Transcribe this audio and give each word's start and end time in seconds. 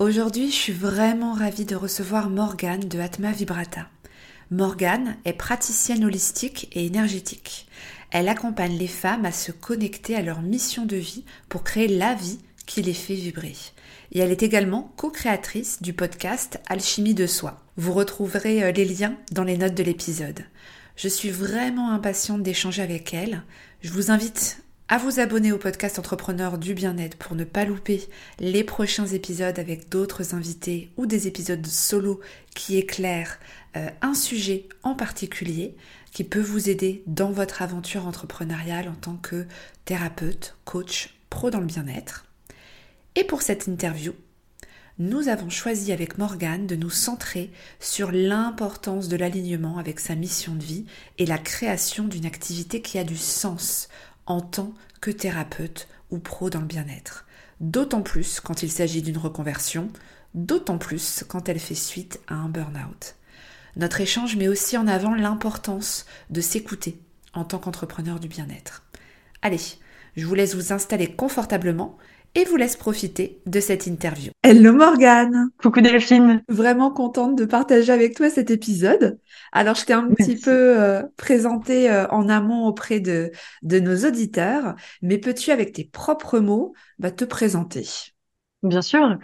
Aujourd'hui, 0.00 0.50
je 0.50 0.56
suis 0.56 0.72
vraiment 0.72 1.34
ravie 1.34 1.66
de 1.66 1.76
recevoir 1.76 2.30
Morgane 2.30 2.88
de 2.88 2.98
Atma 2.98 3.32
Vibrata. 3.32 3.86
Morgane 4.50 5.18
est 5.26 5.34
praticienne 5.34 6.06
holistique 6.06 6.70
et 6.72 6.86
énergétique. 6.86 7.68
Elle 8.10 8.30
accompagne 8.30 8.78
les 8.78 8.86
femmes 8.86 9.26
à 9.26 9.30
se 9.30 9.52
connecter 9.52 10.16
à 10.16 10.22
leur 10.22 10.40
mission 10.40 10.86
de 10.86 10.96
vie 10.96 11.26
pour 11.50 11.64
créer 11.64 11.86
la 11.86 12.14
vie 12.14 12.38
qui 12.64 12.80
les 12.80 12.94
fait 12.94 13.12
vibrer. 13.12 13.54
Et 14.12 14.20
elle 14.20 14.30
est 14.30 14.42
également 14.42 14.90
co-créatrice 14.96 15.82
du 15.82 15.92
podcast 15.92 16.60
Alchimie 16.70 17.12
de 17.12 17.26
soi. 17.26 17.60
Vous 17.76 17.92
retrouverez 17.92 18.62
euh, 18.62 18.72
les 18.72 18.86
liens 18.86 19.18
dans 19.32 19.44
les 19.44 19.58
notes 19.58 19.74
de 19.74 19.82
l'épisode. 19.82 20.46
Je 20.96 21.08
suis 21.08 21.30
vraiment 21.30 21.90
impatiente 21.90 22.42
d'échanger 22.42 22.80
avec 22.80 23.12
elle. 23.12 23.42
Je 23.82 23.90
vous 23.90 24.10
invite 24.10 24.62
à 24.92 24.98
vous 24.98 25.20
abonner 25.20 25.52
au 25.52 25.56
podcast 25.56 26.00
Entrepreneur 26.00 26.58
du 26.58 26.74
bien-être 26.74 27.16
pour 27.16 27.36
ne 27.36 27.44
pas 27.44 27.64
louper 27.64 28.08
les 28.40 28.64
prochains 28.64 29.06
épisodes 29.06 29.56
avec 29.60 29.88
d'autres 29.88 30.34
invités 30.34 30.90
ou 30.96 31.06
des 31.06 31.28
épisodes 31.28 31.64
solo 31.64 32.20
qui 32.56 32.76
éclairent 32.76 33.38
euh, 33.76 33.88
un 34.02 34.14
sujet 34.14 34.68
en 34.82 34.96
particulier 34.96 35.76
qui 36.10 36.24
peut 36.24 36.40
vous 36.40 36.68
aider 36.68 37.04
dans 37.06 37.30
votre 37.30 37.62
aventure 37.62 38.04
entrepreneuriale 38.04 38.88
en 38.88 38.96
tant 38.96 39.14
que 39.14 39.46
thérapeute, 39.84 40.56
coach, 40.64 41.14
pro 41.30 41.50
dans 41.50 41.60
le 41.60 41.66
bien-être. 41.66 42.26
Et 43.14 43.22
pour 43.22 43.42
cette 43.42 43.68
interview, 43.68 44.12
nous 44.98 45.28
avons 45.28 45.50
choisi 45.50 45.92
avec 45.92 46.18
Morgane 46.18 46.66
de 46.66 46.74
nous 46.74 46.90
centrer 46.90 47.52
sur 47.78 48.10
l'importance 48.10 49.06
de 49.06 49.16
l'alignement 49.16 49.78
avec 49.78 50.00
sa 50.00 50.16
mission 50.16 50.56
de 50.56 50.64
vie 50.64 50.84
et 51.18 51.26
la 51.26 51.38
création 51.38 52.08
d'une 52.08 52.26
activité 52.26 52.82
qui 52.82 52.98
a 52.98 53.04
du 53.04 53.16
sens 53.16 53.88
en 54.30 54.40
tant 54.40 54.72
que 55.00 55.10
thérapeute 55.10 55.88
ou 56.10 56.20
pro 56.20 56.50
dans 56.50 56.60
le 56.60 56.66
bien-être. 56.66 57.26
D'autant 57.58 58.00
plus 58.00 58.38
quand 58.38 58.62
il 58.62 58.70
s'agit 58.70 59.02
d'une 59.02 59.18
reconversion, 59.18 59.88
d'autant 60.34 60.78
plus 60.78 61.24
quand 61.26 61.48
elle 61.48 61.58
fait 61.58 61.74
suite 61.74 62.20
à 62.28 62.34
un 62.34 62.48
burn-out. 62.48 63.16
Notre 63.74 64.00
échange 64.00 64.36
met 64.36 64.46
aussi 64.46 64.76
en 64.76 64.86
avant 64.86 65.16
l'importance 65.16 66.06
de 66.30 66.40
s'écouter 66.40 67.00
en 67.32 67.44
tant 67.44 67.58
qu'entrepreneur 67.58 68.20
du 68.20 68.28
bien-être. 68.28 68.84
Allez, 69.42 69.60
je 70.16 70.24
vous 70.24 70.34
laisse 70.36 70.54
vous 70.54 70.72
installer 70.72 71.08
confortablement 71.08 71.98
et 72.34 72.44
vous 72.44 72.56
laisse 72.56 72.76
profiter 72.76 73.40
de 73.46 73.60
cette 73.60 73.86
interview. 73.86 74.30
Hello 74.42 74.72
Morgane 74.72 75.50
Coucou 75.60 75.80
Delphine 75.80 76.42
Vraiment 76.48 76.90
contente 76.90 77.36
de 77.36 77.44
partager 77.44 77.92
avec 77.92 78.14
toi 78.16 78.30
cet 78.30 78.50
épisode. 78.50 79.18
Alors 79.52 79.74
je 79.74 79.84
t'ai 79.84 79.92
un 79.92 80.08
petit 80.08 80.36
peu 80.36 80.80
euh, 80.80 81.02
présenté 81.16 81.90
euh, 81.90 82.06
en 82.08 82.28
amont 82.28 82.66
auprès 82.66 83.00
de, 83.00 83.32
de 83.62 83.80
nos 83.80 84.06
auditeurs, 84.06 84.74
mais 85.02 85.18
peux-tu 85.18 85.50
avec 85.50 85.72
tes 85.72 85.84
propres 85.84 86.38
mots 86.38 86.72
bah, 86.98 87.10
te 87.10 87.24
présenter? 87.24 87.86
Bien 88.62 88.82
sûr. 88.82 89.16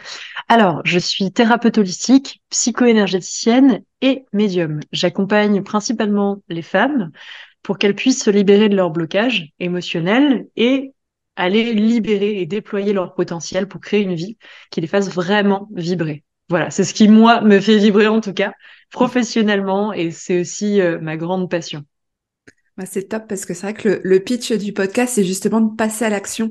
Alors, 0.48 0.80
je 0.86 0.98
suis 0.98 1.30
thérapeute 1.30 1.76
holistique, 1.76 2.42
psycho-énergéticienne 2.48 3.82
et 4.00 4.24
médium. 4.32 4.80
J'accompagne 4.92 5.62
principalement 5.62 6.42
les 6.48 6.62
femmes 6.62 7.10
pour 7.62 7.76
qu'elles 7.76 7.94
puissent 7.94 8.22
se 8.24 8.30
libérer 8.30 8.70
de 8.70 8.76
leur 8.76 8.90
blocage 8.90 9.50
émotionnel 9.58 10.46
et 10.56 10.94
aller 11.36 11.72
libérer 11.72 12.40
et 12.40 12.46
déployer 12.46 12.92
leur 12.92 13.14
potentiel 13.14 13.68
pour 13.68 13.80
créer 13.80 14.02
une 14.02 14.14
vie 14.14 14.38
qui 14.70 14.80
les 14.80 14.86
fasse 14.86 15.10
vraiment 15.10 15.68
vibrer. 15.74 16.24
Voilà, 16.48 16.70
c'est 16.70 16.84
ce 16.84 16.94
qui, 16.94 17.08
moi, 17.08 17.40
me 17.40 17.60
fait 17.60 17.78
vibrer 17.78 18.08
en 18.08 18.20
tout 18.20 18.32
cas, 18.32 18.52
professionnellement, 18.90 19.92
et 19.92 20.10
c'est 20.10 20.40
aussi 20.40 20.80
euh, 20.80 20.98
ma 21.00 21.16
grande 21.16 21.50
passion. 21.50 21.82
Bah, 22.76 22.84
c'est 22.86 23.08
top 23.08 23.26
parce 23.28 23.46
que 23.46 23.54
c'est 23.54 23.72
vrai 23.72 23.74
que 23.74 24.00
le 24.04 24.20
pitch 24.20 24.52
du 24.52 24.72
podcast, 24.72 25.14
c'est 25.14 25.24
justement 25.24 25.60
de 25.60 25.74
passer 25.74 26.04
à 26.04 26.10
l'action 26.10 26.50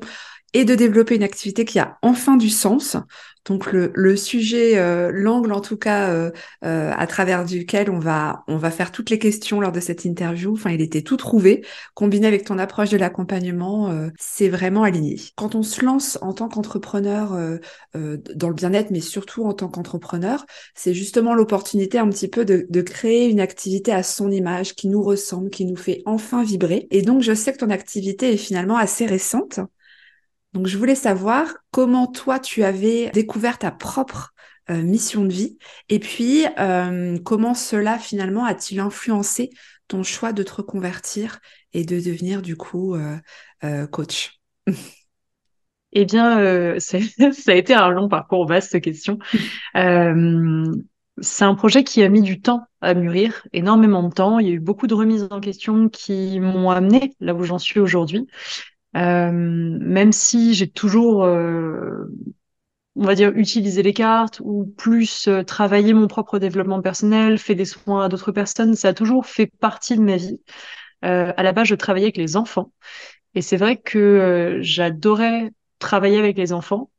et 0.56 0.64
de 0.64 0.74
développer 0.74 1.16
une 1.16 1.24
activité 1.24 1.66
qui 1.66 1.80
a 1.80 1.98
enfin 2.02 2.38
du 2.38 2.50
sens. 2.50 2.96
Donc 3.44 3.72
le, 3.72 3.92
le 3.94 4.16
sujet, 4.16 4.78
euh, 4.78 5.12
l'angle 5.14 5.52
en 5.52 5.60
tout 5.62 5.78
cas 5.78 6.10
euh, 6.10 6.32
euh, 6.64 6.92
à 6.96 7.06
travers 7.06 7.46
duquel 7.46 7.92
on 7.92 8.00
va 8.00 8.44
on 8.48 8.58
va 8.58 8.72
faire 8.72 8.92
toutes 8.92 9.12
les 9.12 9.20
questions 9.20 9.60
lors 9.60 9.74
de 9.74 9.82
cette 9.82 10.06
interview. 10.06 10.54
Enfin, 10.54 10.72
il 10.72 10.82
était 10.82 11.02
tout 11.02 11.18
trouvé, 11.18 11.64
combiné 11.94 12.26
avec 12.26 12.46
ton 12.46 12.58
approche 12.58 12.90
de 12.90 12.98
l'accompagnement, 12.98 13.92
c'est 14.18 14.48
vraiment 14.48 14.84
aligné. 14.84 15.20
Quand 15.36 15.56
on 15.56 15.62
se 15.62 15.84
lance 15.84 16.18
en 16.22 16.34
tant 16.34 16.48
qu'entrepreneur 16.48 17.38
dans 17.94 18.50
le 18.50 18.56
bien-être, 18.56 18.92
mais 18.92 19.02
surtout 19.02 19.44
en 19.46 19.54
tant 19.54 19.68
qu'entrepreneur, 19.68 20.46
c'est 20.74 20.94
justement 20.94 21.36
l'opportunité 21.36 22.00
un 22.00 22.10
petit 22.10 22.30
peu 22.30 22.46
de, 22.46 22.66
de 22.70 22.82
créer 22.82 23.30
une 23.30 23.42
activité 23.42 23.92
à 23.92 24.04
son 24.04 24.32
image, 24.32 24.74
qui 24.74 24.88
nous 24.88 25.04
ressemble, 25.04 25.50
qui 25.50 25.66
nous 25.66 25.76
fait 25.76 26.02
enfin 26.06 26.44
vibrer. 26.44 26.88
Et 26.92 27.02
donc 27.02 27.22
je 27.22 27.34
sais 27.34 27.52
que 27.52 27.58
ton 27.58 27.70
activité 27.70 28.34
est 28.34 28.38
finalement 28.38 28.78
assez 28.78 29.06
récente. 29.06 29.60
Donc 30.56 30.68
je 30.68 30.78
voulais 30.78 30.96
savoir 30.96 31.54
comment 31.70 32.08
toi 32.08 32.40
tu 32.40 32.64
avais 32.64 33.10
découvert 33.12 33.60
ta 33.60 33.72
propre 33.72 34.34
euh, 34.70 34.82
mission 34.82 35.26
de 35.26 35.34
vie 35.34 35.58
et 35.90 36.00
puis 36.00 36.46
euh, 36.58 37.20
comment 37.26 37.54
cela 37.54 38.00
finalement 38.00 38.46
a-t-il 38.46 38.80
influencé 38.80 39.50
ton 39.90 40.02
choix 40.02 40.32
de 40.32 40.44
te 40.44 40.54
reconvertir 40.54 41.40
et 41.74 41.84
de 41.84 42.00
devenir 42.00 42.42
du 42.42 42.56
coup 42.56 42.96
euh, 42.96 43.88
coach? 43.88 44.40
Eh 45.92 46.06
bien, 46.06 46.80
ça 46.80 46.98
a 47.48 47.54
été 47.54 47.74
un 47.74 47.90
long 47.90 48.08
parcours, 48.08 48.48
vaste 48.48 48.80
question. 48.80 49.20
c'est 51.22 51.46
un 51.46 51.56
projet 51.56 51.84
qui 51.84 52.02
a 52.02 52.10
mis 52.10 52.22
du 52.22 52.42
temps 52.42 52.62
à 52.80 52.94
mûrir, 52.94 53.46
énormément 53.52 54.04
de 54.04 54.14
temps. 54.14 54.40
Il 54.40 54.48
y 54.48 54.52
a 54.52 54.54
eu 54.54 54.60
beaucoup 54.60 54.88
de 54.88 54.94
remises 54.94 55.28
en 55.32 55.42
question 55.42 55.90
qui 55.90 56.40
m'ont 56.40 56.70
amené 56.70 57.14
là 57.20 57.34
où 57.34 57.44
j'en 57.44 57.60
suis 57.60 57.80
aujourd'hui. 57.80 58.28
Euh, 58.96 59.32
même 59.32 60.12
si 60.12 60.54
j'ai 60.54 60.70
toujours, 60.70 61.26
euh, 61.26 62.06
on 62.96 63.06
va 63.06 63.16
dire, 63.16 63.32
utilisé 63.36 63.84
les 63.84 63.94
cartes 63.94 64.42
ou 64.44 64.66
plus 64.78 65.28
euh, 65.28 65.44
travaillé 65.44 65.94
mon 65.94 66.08
propre 66.08 66.40
développement 66.40 66.82
personnel, 66.82 67.38
fait 67.38 67.56
des 67.56 67.66
soins 67.66 68.06
à 68.06 68.10
d'autres 68.10 68.32
personnes, 68.32 68.76
ça 68.76 68.90
a 68.90 68.94
toujours 68.94 69.26
fait 69.26 69.48
partie 69.48 69.98
de 69.98 70.02
ma 70.02 70.18
vie. 70.18 70.40
à 71.02 71.44
la 71.44 71.52
base, 71.54 71.68
je 71.68 71.76
travaillais 71.76 72.08
avec 72.08 72.18
les 72.18 72.36
enfants. 72.38 72.72
Et 73.36 73.42
c'est 73.42 73.58
vrai 73.58 73.78
que 73.78 74.60
j'adorais 74.62 75.52
travailler 75.80 76.20
avec 76.20 76.38
les 76.38 76.54
enfants. 76.54 76.90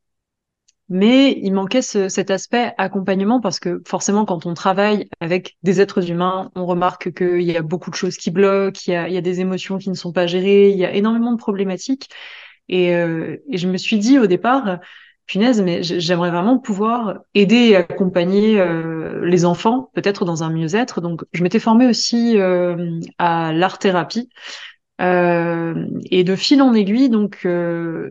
Mais 0.89 1.33
il 1.43 1.53
manquait 1.53 1.83
ce, 1.83 2.09
cet 2.09 2.31
aspect 2.31 2.73
accompagnement 2.79 3.41
parce 3.41 3.59
que 3.59 3.83
forcément, 3.87 4.25
quand 4.25 4.47
on 4.47 4.55
travaille 4.55 5.09
avec 5.21 5.57
des 5.65 5.81
êtres 5.81 6.11
humains, 6.11 6.51
on 6.55 6.65
remarque 6.65 7.13
qu'il 7.13 7.43
y 7.43 7.57
a 7.57 7.63
beaucoup 7.63 7.91
de 7.91 7.97
choses 7.97 8.17
qui 8.17 8.31
bloquent, 8.31 8.81
il 8.87 8.93
y 8.93 8.95
a, 8.97 9.09
il 9.09 9.15
y 9.15 9.19
a 9.19 9.21
des 9.21 9.41
émotions 9.41 9.79
qui 9.79 9.91
ne 9.91 9.95
sont 9.95 10.13
pas 10.13 10.27
gérées, 10.29 10.71
il 10.71 10.79
y 10.79 10.85
a 10.85 10.93
énormément 10.95 11.33
de 11.33 11.39
problématiques. 11.39 12.09
Et, 12.69 12.95
euh, 12.95 13.37
et 13.51 13.59
je 13.59 13.69
me 13.69 13.77
suis 13.77 13.99
dit 13.99 14.19
au 14.19 14.27
départ, 14.27 14.79
punaise, 15.27 15.61
mais 15.61 15.83
j'aimerais 15.83 16.31
vraiment 16.31 16.59
pouvoir 16.59 17.19
aider 17.35 17.71
et 17.71 17.77
accompagner 17.77 18.61
euh, 18.61 19.25
les 19.27 19.45
enfants, 19.45 19.91
peut-être 19.95 20.25
dans 20.25 20.43
un 20.43 20.51
mieux-être. 20.51 21.01
Donc, 21.01 21.25
je 21.33 21.43
m'étais 21.43 21.59
formée 21.59 21.87
aussi 21.87 22.39
euh, 22.39 23.01
à 23.19 23.53
l'art-thérapie. 23.53 24.29
Euh, 25.01 25.87
et 26.11 26.25
de 26.25 26.37
fil 26.37 26.63
en 26.63 26.73
aiguille, 26.73 27.11
donc 27.11 27.47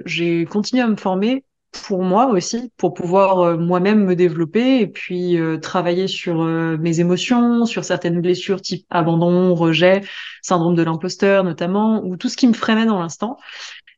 j'ai 0.06 0.46
continué 0.46 0.84
à 0.84 0.88
me 0.88 0.98
former 0.98 1.44
pour 1.84 2.04
moi 2.04 2.28
aussi, 2.28 2.72
pour 2.78 2.94
pouvoir 2.94 3.40
euh, 3.40 3.58
moi-même 3.58 4.04
me 4.06 4.16
développer 4.16 4.80
et 4.80 4.88
puis 4.88 5.38
euh, 5.38 5.58
travailler 5.58 6.08
sur 6.08 6.42
euh, 6.42 6.78
mes 6.78 7.00
émotions, 7.00 7.66
sur 7.66 7.84
certaines 7.84 8.22
blessures 8.22 8.62
type 8.62 8.86
abandon, 8.90 9.54
rejet, 9.56 10.02
syndrome 10.42 10.76
de 10.76 10.84
l'imposteur 10.84 11.44
notamment, 11.44 12.04
ou 12.04 12.18
tout 12.18 12.30
ce 12.30 12.38
qui 12.38 12.48
me 12.48 12.54
freinait 12.54 12.86
dans 12.86 13.00
l'instant. 13.00 13.38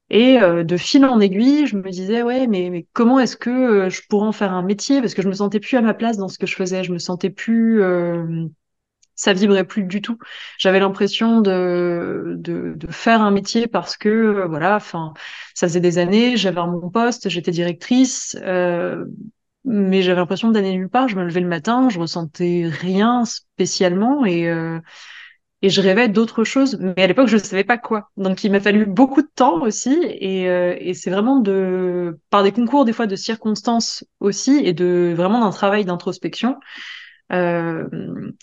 Et 0.09 0.39
de 0.39 0.77
fil 0.77 1.03
en 1.03 1.19
aiguille, 1.19 1.68
je 1.68 1.75
me 1.75 1.89
disais 1.89 2.24
ouais, 2.24 2.47
mais, 2.47 2.69
mais 2.69 2.88
comment 2.94 3.19
est-ce 3.19 3.35
que 3.35 3.89
je 3.89 4.01
pourrais 4.07 4.27
en 4.27 4.31
faire 4.31 4.53
un 4.53 4.62
métier? 4.62 5.01
Parce 5.01 5.13
que 5.13 5.21
je 5.21 5.27
me 5.27 5.33
sentais 5.33 5.59
plus 5.59 5.75
à 5.75 5.81
ma 5.81 5.94
place 5.94 6.15
dans 6.15 6.29
ce 6.29 6.39
que 6.39 6.47
je 6.47 6.56
faisais, 6.56 6.85
je 6.85 6.94
me 6.94 6.97
sentais 6.97 7.29
plus 7.29 7.83
ça 9.17 9.33
vibrait 9.33 9.65
plus 9.65 9.83
du 9.83 10.01
tout. 10.01 10.17
J'avais 10.57 10.79
l'impression 10.79 11.41
de, 11.41 12.35
de, 12.37 12.73
de, 12.77 12.87
faire 12.91 13.21
un 13.21 13.31
métier 13.31 13.67
parce 13.67 13.97
que 13.97 14.07
euh, 14.07 14.47
voilà, 14.47 14.77
enfin, 14.77 15.13
ça 15.53 15.67
faisait 15.67 15.81
des 15.81 15.97
années, 15.97 16.37
j'avais 16.37 16.61
mon 16.61 16.89
poste, 16.89 17.27
j'étais 17.27 17.51
directrice, 17.51 18.37
euh, 18.43 19.05
mais 19.65 20.01
j'avais 20.01 20.19
l'impression 20.21 20.51
d'aller 20.51 20.71
nulle 20.71 20.89
part. 20.89 21.09
Je 21.09 21.17
me 21.17 21.25
levais 21.25 21.41
le 21.41 21.47
matin, 21.47 21.89
je 21.89 21.99
ressentais 21.99 22.69
rien 22.69 23.25
spécialement 23.25 24.25
et 24.25 24.47
euh, 24.47 24.79
et 25.63 25.69
je 25.69 25.81
rêvais 25.81 26.07
d'autres 26.07 26.43
choses, 26.43 26.77
mais 26.79 27.01
à 27.03 27.07
l'époque 27.07 27.27
je 27.27 27.37
ne 27.37 27.41
savais 27.41 27.63
pas 27.63 27.77
quoi. 27.77 28.11
Donc 28.15 28.43
il 28.43 28.51
m'a 28.51 28.59
fallu 28.59 28.85
beaucoup 28.85 29.21
de 29.23 29.29
temps 29.33 29.61
aussi, 29.63 29.97
et, 30.03 30.47
euh, 30.49 30.75
et 30.79 30.93
c'est 30.93 31.09
vraiment 31.09 31.39
de 31.39 32.19
par 32.29 32.43
des 32.43 32.51
concours 32.51 32.85
des 32.85 32.93
fois 32.93 33.07
de 33.07 33.15
circonstances 33.15 34.05
aussi, 34.19 34.61
et 34.63 34.73
de 34.73 35.13
vraiment 35.15 35.39
d'un 35.39 35.49
travail 35.51 35.83
d'introspection, 35.85 36.57
euh, 37.33 37.88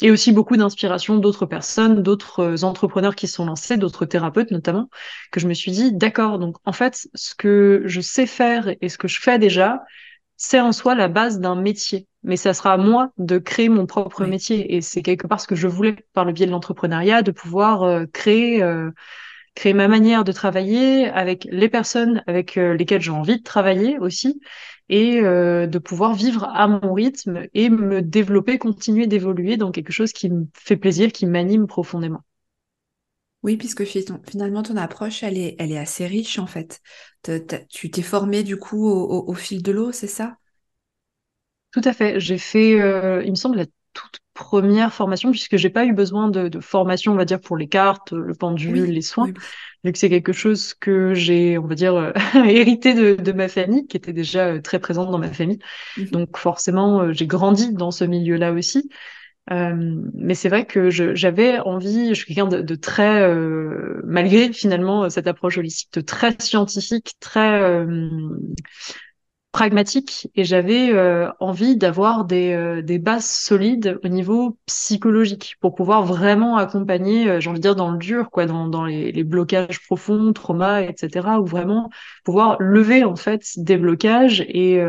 et 0.02 0.10
aussi 0.10 0.32
beaucoup 0.32 0.56
d'inspiration 0.56 1.16
d'autres 1.16 1.46
personnes, 1.46 2.02
d'autres 2.02 2.64
entrepreneurs 2.64 3.14
qui 3.14 3.26
se 3.28 3.34
sont 3.34 3.46
lancés, 3.46 3.76
d'autres 3.76 4.04
thérapeutes 4.04 4.50
notamment, 4.50 4.90
que 5.32 5.40
je 5.40 5.48
me 5.48 5.54
suis 5.54 5.72
dit 5.72 5.92
d'accord. 5.92 6.38
Donc 6.38 6.56
en 6.64 6.72
fait, 6.72 7.08
ce 7.14 7.34
que 7.34 7.82
je 7.86 8.00
sais 8.00 8.26
faire 8.26 8.75
et 8.81 8.88
ce 8.88 8.98
que 8.98 9.08
je 9.08 9.20
fais 9.20 9.38
déjà, 9.38 9.81
c'est 10.36 10.60
en 10.60 10.72
soi 10.72 10.94
la 10.94 11.08
base 11.08 11.40
d'un 11.40 11.54
métier. 11.54 12.06
Mais 12.22 12.36
ça 12.36 12.54
sera 12.54 12.72
à 12.72 12.76
moi 12.76 13.12
de 13.19 13.38
créer 13.38 13.69
mon 13.69 13.86
propre 13.86 14.25
métier. 14.25 14.75
Et 14.75 14.81
c'est 14.81 15.02
quelque 15.02 15.26
part 15.26 15.40
ce 15.40 15.46
que 15.46 15.54
je 15.54 15.69
voulais 15.69 15.96
par 16.12 16.25
le 16.25 16.32
biais 16.32 16.46
de 16.46 16.50
l'entrepreneuriat, 16.50 17.22
de 17.22 17.31
pouvoir 17.31 17.82
euh, 17.82 18.06
créer, 18.12 18.62
euh, 18.62 18.90
créer 19.54 19.75
ma 19.75 19.88
manière 19.88 20.25
de 20.25 20.32
travailler 20.32 21.08
avec 21.08 21.46
les 21.50 21.69
personnes 21.69 22.22
avec 22.26 22.56
euh, 22.56 22.75
lesquelles 22.75 23.02
j'ai 23.02 23.10
envie 23.10 23.38
de 23.38 23.42
travailler 23.42 23.98
aussi, 23.98 24.40
et 24.88 25.20
de 25.22 25.78
pouvoir 25.78 26.14
vivre 26.14 26.44
à 26.44 26.69
mon 26.69 26.92
rythme 26.92 27.46
et 27.54 27.70
me 27.70 28.02
développer, 28.02 28.58
continuer 28.58 29.06
d'évoluer 29.06 29.56
dans 29.56 29.70
quelque 29.70 29.92
chose 29.92 30.12
qui 30.12 30.31
me 30.31 30.46
fait 30.54 30.76
plaisir, 30.76 31.12
qui 31.12 31.26
m'anime 31.26 31.66
profondément. 31.66 32.20
Oui, 33.44 33.58
puisque 33.58 33.84
finalement, 33.84 34.62
ton 34.62 34.78
approche, 34.78 35.22
elle 35.22 35.36
est, 35.36 35.54
elle 35.58 35.70
est 35.70 35.78
assez 35.78 36.06
riche 36.06 36.38
en 36.38 36.46
fait. 36.46 36.81
Tu 37.69 37.90
t'es 37.90 38.02
formé 38.02 38.42
du 38.42 38.56
coup 38.56 38.88
au, 38.88 39.34
fil 39.34 39.62
de 39.62 39.70
l'eau, 39.70 39.92
c'est 39.92 40.06
ça? 40.06 40.38
Tout 41.70 41.82
à 41.84 41.92
fait. 41.92 42.19
J'ai 42.20 42.38
fait, 42.38 42.81
euh, 42.81 43.22
il 43.22 43.31
me 43.31 43.36
semble, 43.36 43.58
la 43.58 43.66
toute 43.92 44.20
première 44.34 44.92
formation, 44.92 45.31
puisque 45.31 45.56
j'ai 45.56 45.70
pas 45.70 45.86
eu 45.86 45.92
besoin 45.92 46.28
de, 46.28 46.60
formation, 46.60 47.12
on 47.12 47.16
va 47.16 47.25
dire, 47.25 47.40
pour 47.40 47.56
les 47.56 47.69
cartes, 47.69 48.12
le 48.12 48.34
pendule, 48.34 48.90
les 48.90 49.02
soins, 49.02 49.32
vu 49.84 49.92
que 49.92 49.98
c'est 49.98 50.10
quelque 50.10 50.32
chose 50.32 50.75
que 50.75 51.14
j'ai, 51.14 51.56
on 51.56 51.66
va 51.66 51.75
dire, 51.75 51.94
euh, 51.94 52.12
hérité 52.34 52.94
de, 52.94 53.32
ma 53.32 53.48
famille, 53.48 53.86
qui 53.86 53.96
était 53.96 54.12
déjà 54.12 54.48
euh, 54.48 54.60
très 54.60 54.78
présente 54.78 55.10
dans 55.10 55.19
ma 55.19 55.32
famille. 55.32 55.60
Mmh 55.96 56.04
Donc 56.06 56.36
forcément, 56.36 57.12
j'ai 57.12 57.26
grandi 57.26 57.72
dans 57.72 57.90
ce 57.90 58.04
milieu-là 58.04 58.52
aussi. 58.52 58.90
Euh, 59.50 60.00
mais 60.14 60.34
c'est 60.34 60.48
vrai 60.48 60.64
que 60.64 60.88
j'avais 60.90 61.58
envie, 61.60 62.08
je 62.10 62.14
suis 62.14 62.34
quelqu'un 62.34 62.46
de, 62.48 62.75
très, 62.75 63.22
euh, 63.22 64.00
malgré 64.04 64.52
finalement 64.52 65.10
cette 65.10 65.26
approche 65.26 65.58
holistique, 65.58 65.92
de 65.92 66.00
très 66.00 66.34
scientifique, 66.38 67.14
très 67.20 67.60
euh, 67.60 67.86
pragmatique, 69.54 70.28
et 70.34 70.44
j'avais 70.44 70.92
euh, 70.92 71.30
envie 71.40 71.76
d'avoir 71.76 72.26
des, 72.26 72.82
des 72.82 72.98
bases 72.98 73.24
solides 73.24 73.98
au 74.04 74.08
niveau 74.08 74.58
psychologique 74.66 75.56
pour 75.60 75.74
pouvoir 75.74 76.04
vraiment 76.04 76.58
accompagner, 76.58 77.40
j'ai 77.40 77.48
envie 77.48 77.60
de 77.60 77.62
dire 77.62 77.76
dans 77.76 77.90
le 77.90 77.98
dur, 77.98 78.30
quoi, 78.30 78.44
dans, 78.44 78.66
dans 78.68 78.84
les, 78.84 79.24
blocages 79.24 79.80
profonds, 79.86 80.32
traumas, 80.34 80.82
etc., 80.82 81.38
ou 81.40 81.46
vraiment 81.46 81.88
pouvoir 82.24 82.56
lever 82.60 83.04
en 83.04 83.16
fait 83.16 83.42
des 83.56 83.78
blocages 83.78 84.44
et 84.48 84.84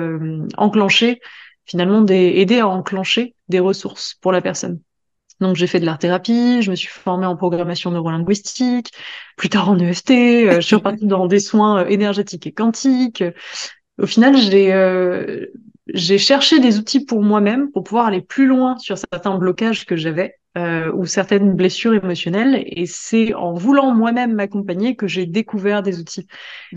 enclencher 0.57 1.21
finalement 1.65 2.05
aider 2.05 2.59
à 2.59 2.67
enclencher 2.67 3.35
des 3.47 3.59
ressources 3.59 4.15
pour 4.21 4.31
la 4.31 4.41
personne. 4.41 4.79
Donc 5.41 5.55
j'ai 5.57 5.67
fait 5.67 5.79
de 5.79 5.85
l'art 5.85 5.99
thérapie, 5.99 6.61
je 6.61 6.71
me 6.71 6.75
suis 6.75 6.87
formée 6.87 7.25
en 7.25 7.35
programmation 7.35 7.91
neurolinguistique, 7.91 8.91
plus 9.35 9.49
tard 9.49 9.69
en 9.69 9.77
EFT, 9.77 10.11
euh, 10.11 10.55
je 10.55 10.61
suis 10.61 10.75
repartie 10.75 11.05
dans 11.05 11.27
des 11.27 11.39
soins 11.39 11.83
euh, 11.83 11.87
énergétiques 11.87 12.47
et 12.47 12.53
quantiques. 12.53 13.23
Au 13.97 14.05
final, 14.05 14.35
j'ai 14.37 14.73
euh, 14.73 15.45
j'ai 15.93 16.17
cherché 16.17 16.59
des 16.59 16.79
outils 16.79 17.05
pour 17.05 17.21
moi-même 17.21 17.71
pour 17.71 17.83
pouvoir 17.83 18.07
aller 18.07 18.21
plus 18.21 18.47
loin 18.47 18.77
sur 18.77 18.97
certains 18.97 19.37
blocages 19.37 19.85
que 19.85 19.95
j'avais 19.95 20.35
euh, 20.57 20.91
ou 20.93 21.05
certaines 21.05 21.53
blessures 21.53 21.93
émotionnelles. 21.93 22.63
Et 22.65 22.85
c'est 22.85 23.33
en 23.33 23.53
voulant 23.53 23.93
moi-même 23.93 24.33
m'accompagner 24.33 24.95
que 24.95 25.07
j'ai 25.07 25.25
découvert 25.25 25.83
des 25.83 25.99
outils 25.99 26.27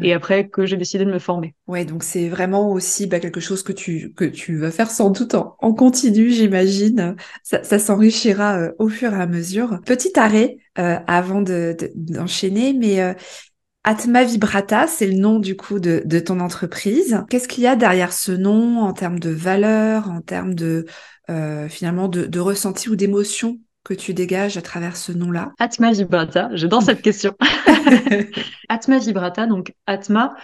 et 0.02 0.12
après 0.12 0.48
que 0.48 0.66
j'ai 0.66 0.76
décidé 0.76 1.04
de 1.04 1.10
me 1.10 1.18
former. 1.18 1.54
Ouais, 1.66 1.84
donc 1.84 2.02
c'est 2.02 2.28
vraiment 2.28 2.70
aussi 2.70 3.06
bah, 3.06 3.18
quelque 3.20 3.40
chose 3.40 3.62
que 3.62 3.72
tu 3.72 4.12
que 4.14 4.24
tu 4.24 4.56
vas 4.58 4.70
faire 4.70 4.90
sans 4.90 5.10
doute 5.10 5.34
en, 5.34 5.56
en 5.58 5.72
continu, 5.72 6.30
j'imagine. 6.30 7.16
Ça, 7.42 7.62
ça 7.64 7.78
s'enrichira 7.78 8.58
euh, 8.58 8.72
au 8.78 8.88
fur 8.88 9.12
et 9.12 9.20
à 9.20 9.26
mesure. 9.26 9.80
Petit 9.86 10.18
arrêt 10.18 10.58
euh, 10.78 10.96
avant 11.06 11.40
d'enchaîner, 11.42 12.74
de, 12.74 12.78
mais 12.78 13.00
euh, 13.00 13.14
Atma 13.84 14.24
Vibrata, 14.24 14.86
c'est 14.86 15.06
le 15.06 15.18
nom 15.18 15.38
du 15.38 15.56
coup 15.56 15.80
de, 15.80 16.02
de 16.04 16.18
ton 16.18 16.40
entreprise. 16.40 17.24
Qu'est-ce 17.30 17.48
qu'il 17.48 17.64
y 17.64 17.66
a 17.66 17.76
derrière 17.76 18.12
ce 18.12 18.32
nom 18.32 18.80
en 18.80 18.92
termes 18.92 19.18
de 19.18 19.30
valeur, 19.30 20.10
en 20.10 20.20
termes 20.20 20.54
de 20.54 20.86
euh, 21.30 21.68
finalement 21.68 22.08
de, 22.08 22.26
de 22.26 22.40
ressenti 22.40 22.90
ou 22.90 22.96
d'émotion 22.96 23.58
que 23.84 23.94
tu 23.94 24.12
dégages 24.12 24.56
à 24.56 24.62
travers 24.62 24.96
ce 24.96 25.12
nom-là? 25.12 25.52
Atma 25.58 25.92
Vibrata, 25.92 26.50
j'adore 26.52 26.82
cette 26.82 27.00
question. 27.00 27.34
Atma 28.68 28.98
Vibrata, 28.98 29.46
donc 29.46 29.74
Atma, 29.86 30.34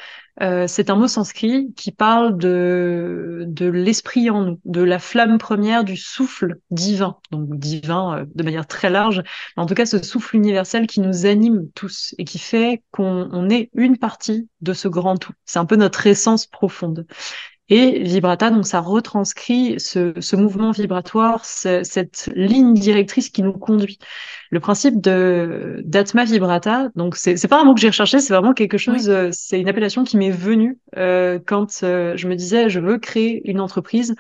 euh, 0.43 0.67
c'est 0.67 0.91
un 0.91 0.97
mot 0.97 1.07
sanskrit 1.07 1.73
qui 1.77 1.93
parle 1.93 2.37
de, 2.39 3.45
de 3.47 3.67
l'esprit 3.67 4.31
en 4.31 4.43
nous, 4.43 4.61
de 4.65 4.83
la 4.83 4.99
flamme 4.99 5.39
première 5.39 5.85
du 5.85 5.97
souffle 5.97 6.57
divin, 6.71 7.19
donc 7.31 7.57
divin 7.57 8.19
euh, 8.19 8.25
de 8.35 8.43
manière 8.43 8.67
très 8.67 8.91
large, 8.91 9.23
mais 9.57 9.63
en 9.63 9.67
tout 9.67 9.75
cas 9.75 9.87
ce 9.87 10.03
souffle 10.03 10.35
universel 10.37 10.89
qui 10.89 11.01
nous 11.01 11.27
anime 11.27 11.69
tous 11.75 12.15
et 12.19 12.25
qui 12.25 12.41
fait 12.41 12.83
qu'on 12.91 13.49
est 13.49 13.71
une 13.75 13.97
partie 13.97 14.49
de 14.61 14.73
ce 14.73 14.89
grand 14.89 15.17
tout. 15.17 15.33
C'est 15.45 15.61
un 15.61 15.67
peu 15.67 15.77
notre 15.77 16.07
essence 16.07 16.47
profonde. 16.47 17.07
Et 17.71 18.03
vibrata, 18.03 18.51
donc 18.51 18.67
ça 18.67 18.81
retranscrit 18.81 19.81
ce, 19.81 20.13
ce 20.21 20.37
mouvement 20.37 20.71
vibratoire, 20.71 21.47
cette 21.47 22.31
ligne 22.35 22.75
directrice 22.75 23.31
qui 23.31 23.43
nous 23.43 23.55
conduit. 23.55 23.99
Le 24.51 24.61
principe 24.61 25.01
de 25.01 25.81
d'atma 25.85 26.25
vibrata, 26.25 26.91
donc 26.95 27.17
c'est 27.17 27.39
c'est 27.39 27.49
pas 27.49 27.61
un 27.61 27.65
mot 27.65 27.75
que 27.75 27.81
j'ai 27.81 27.89
recherché, 27.89 28.21
c'est 28.21 28.35
vraiment 28.35 28.53
quelque 28.53 28.77
chose, 28.77 29.09
euh, 29.09 29.31
c'est 29.33 29.59
une 29.59 29.69
appellation 29.69 30.05
qui 30.05 30.19
m'est 30.19 30.31
venue 30.31 30.79
euh, 30.99 31.39
quand 31.45 31.83
euh, 31.83 32.15
je 32.19 32.29
me 32.29 32.37
disais 32.37 32.69
je 32.69 32.81
veux 32.81 32.99
créer 32.99 33.41
une 33.51 33.61
entreprise 33.61 34.15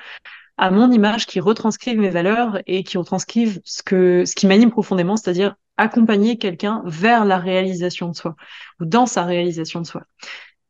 à 0.56 0.70
mon 0.70 0.90
image 0.90 1.26
qui 1.26 1.38
retranscrive 1.40 1.98
mes 1.98 2.10
valeurs 2.10 2.60
et 2.66 2.82
qui 2.82 2.96
retranscrive 2.96 3.60
ce 3.64 3.82
que 3.82 4.24
ce 4.24 4.34
qui 4.34 4.46
m'anime 4.46 4.70
profondément, 4.70 5.16
c'est-à-dire 5.16 5.56
accompagner 5.76 6.38
quelqu'un 6.38 6.82
vers 6.86 7.24
la 7.24 7.38
réalisation 7.38 8.08
de 8.08 8.16
soi 8.16 8.36
ou 8.80 8.86
dans 8.86 9.06
sa 9.06 9.24
réalisation 9.24 9.80
de 9.80 9.86
soi. 9.86 10.04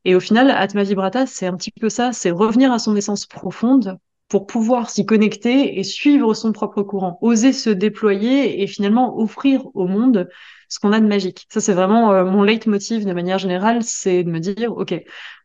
Et 0.05 0.15
au 0.15 0.21
final, 0.21 0.51
Atma 0.51 0.83
Vibrata, 0.83 1.27
c'est 1.27 1.47
un 1.47 1.57
petit 1.57 1.71
peu 1.71 1.89
ça, 1.89 2.13
c'est 2.13 2.31
revenir 2.31 2.73
à 2.73 2.79
son 2.79 2.97
essence 2.97 3.27
profonde 3.27 3.99
pour 4.29 4.47
pouvoir 4.47 4.91
s'y 4.91 5.07
connecter 5.07 5.79
et 5.79 5.85
suivre 5.85 6.35
son 6.35 6.53
propre 6.53 6.83
courant, 6.83 7.19
oser 7.23 7.53
se 7.53 7.71
déployer 7.71 8.63
et 8.63 8.67
finalement 8.67 9.19
offrir 9.19 9.67
au 9.75 9.87
monde 9.87 10.29
ce 10.69 10.79
qu'on 10.81 10.93
a 10.93 11.01
de 11.01 11.07
magique. 11.07 11.47
Ça, 11.51 11.61
c'est 11.61 11.73
vraiment 11.73 12.13
euh, 12.13 12.25
mon 12.25 12.43
leitmotiv 12.43 13.05
de 13.05 13.13
manière 13.13 13.39
générale, 13.39 13.83
c'est 13.83 14.25
de 14.25 14.31
me 14.31 14.41
dire, 14.41 14.77
OK, 14.77 14.95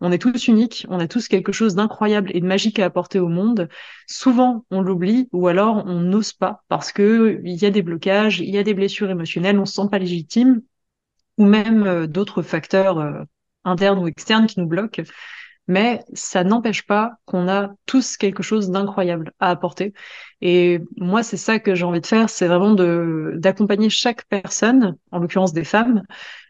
on 0.02 0.12
est 0.12 0.18
tous 0.18 0.48
uniques, 0.48 0.86
on 0.90 1.00
a 1.00 1.08
tous 1.08 1.28
quelque 1.28 1.52
chose 1.52 1.76
d'incroyable 1.76 2.32
et 2.34 2.40
de 2.42 2.48
magique 2.48 2.80
à 2.80 2.86
apporter 2.86 3.20
au 3.20 3.28
monde. 3.28 3.70
Souvent, 4.08 4.66
on 4.72 4.82
l'oublie 4.82 5.30
ou 5.34 5.48
alors 5.48 5.84
on 5.86 6.00
n'ose 6.00 6.34
pas 6.34 6.64
parce 6.68 6.92
que 6.92 7.42
il 7.44 7.62
y 7.62 7.66
a 7.66 7.70
des 7.70 7.82
blocages, 7.84 8.40
il 8.40 8.50
y 8.50 8.58
a 8.58 8.64
des 8.64 8.74
blessures 8.74 9.10
émotionnelles, 9.10 9.60
on 9.60 9.66
se 9.66 9.74
sent 9.74 9.90
pas 9.92 10.00
légitime 10.00 10.62
ou 11.38 11.46
même 11.46 11.86
euh, 11.86 12.08
d'autres 12.08 12.42
facteurs 12.42 13.00
euh, 13.00 13.24
interne 13.66 14.00
ou 14.00 14.08
externe 14.08 14.48
qui 14.48 14.60
nous 14.60 14.68
bloque, 14.68 15.02
mais 15.68 16.04
ça 16.14 16.44
n'empêche 16.44 16.86
pas 16.86 17.14
qu'on 17.26 17.48
a 17.48 17.70
tous 17.86 18.18
quelque 18.18 18.42
chose 18.42 18.72
d'incroyable 18.72 19.34
à 19.40 19.52
apporter. 19.52 19.94
Et 20.42 20.80
moi, 20.98 21.22
c'est 21.22 21.38
ça 21.38 21.60
que 21.60 21.76
j'ai 21.76 21.86
envie 21.86 22.02
de 22.02 22.08
faire, 22.08 22.30
c'est 22.30 22.48
vraiment 22.48 22.74
d'accompagner 22.74 23.90
chaque 23.90 24.26
personne, 24.26 24.98
en 25.12 25.20
l'occurrence 25.20 25.54
des 25.54 25.64
femmes, 25.64 26.04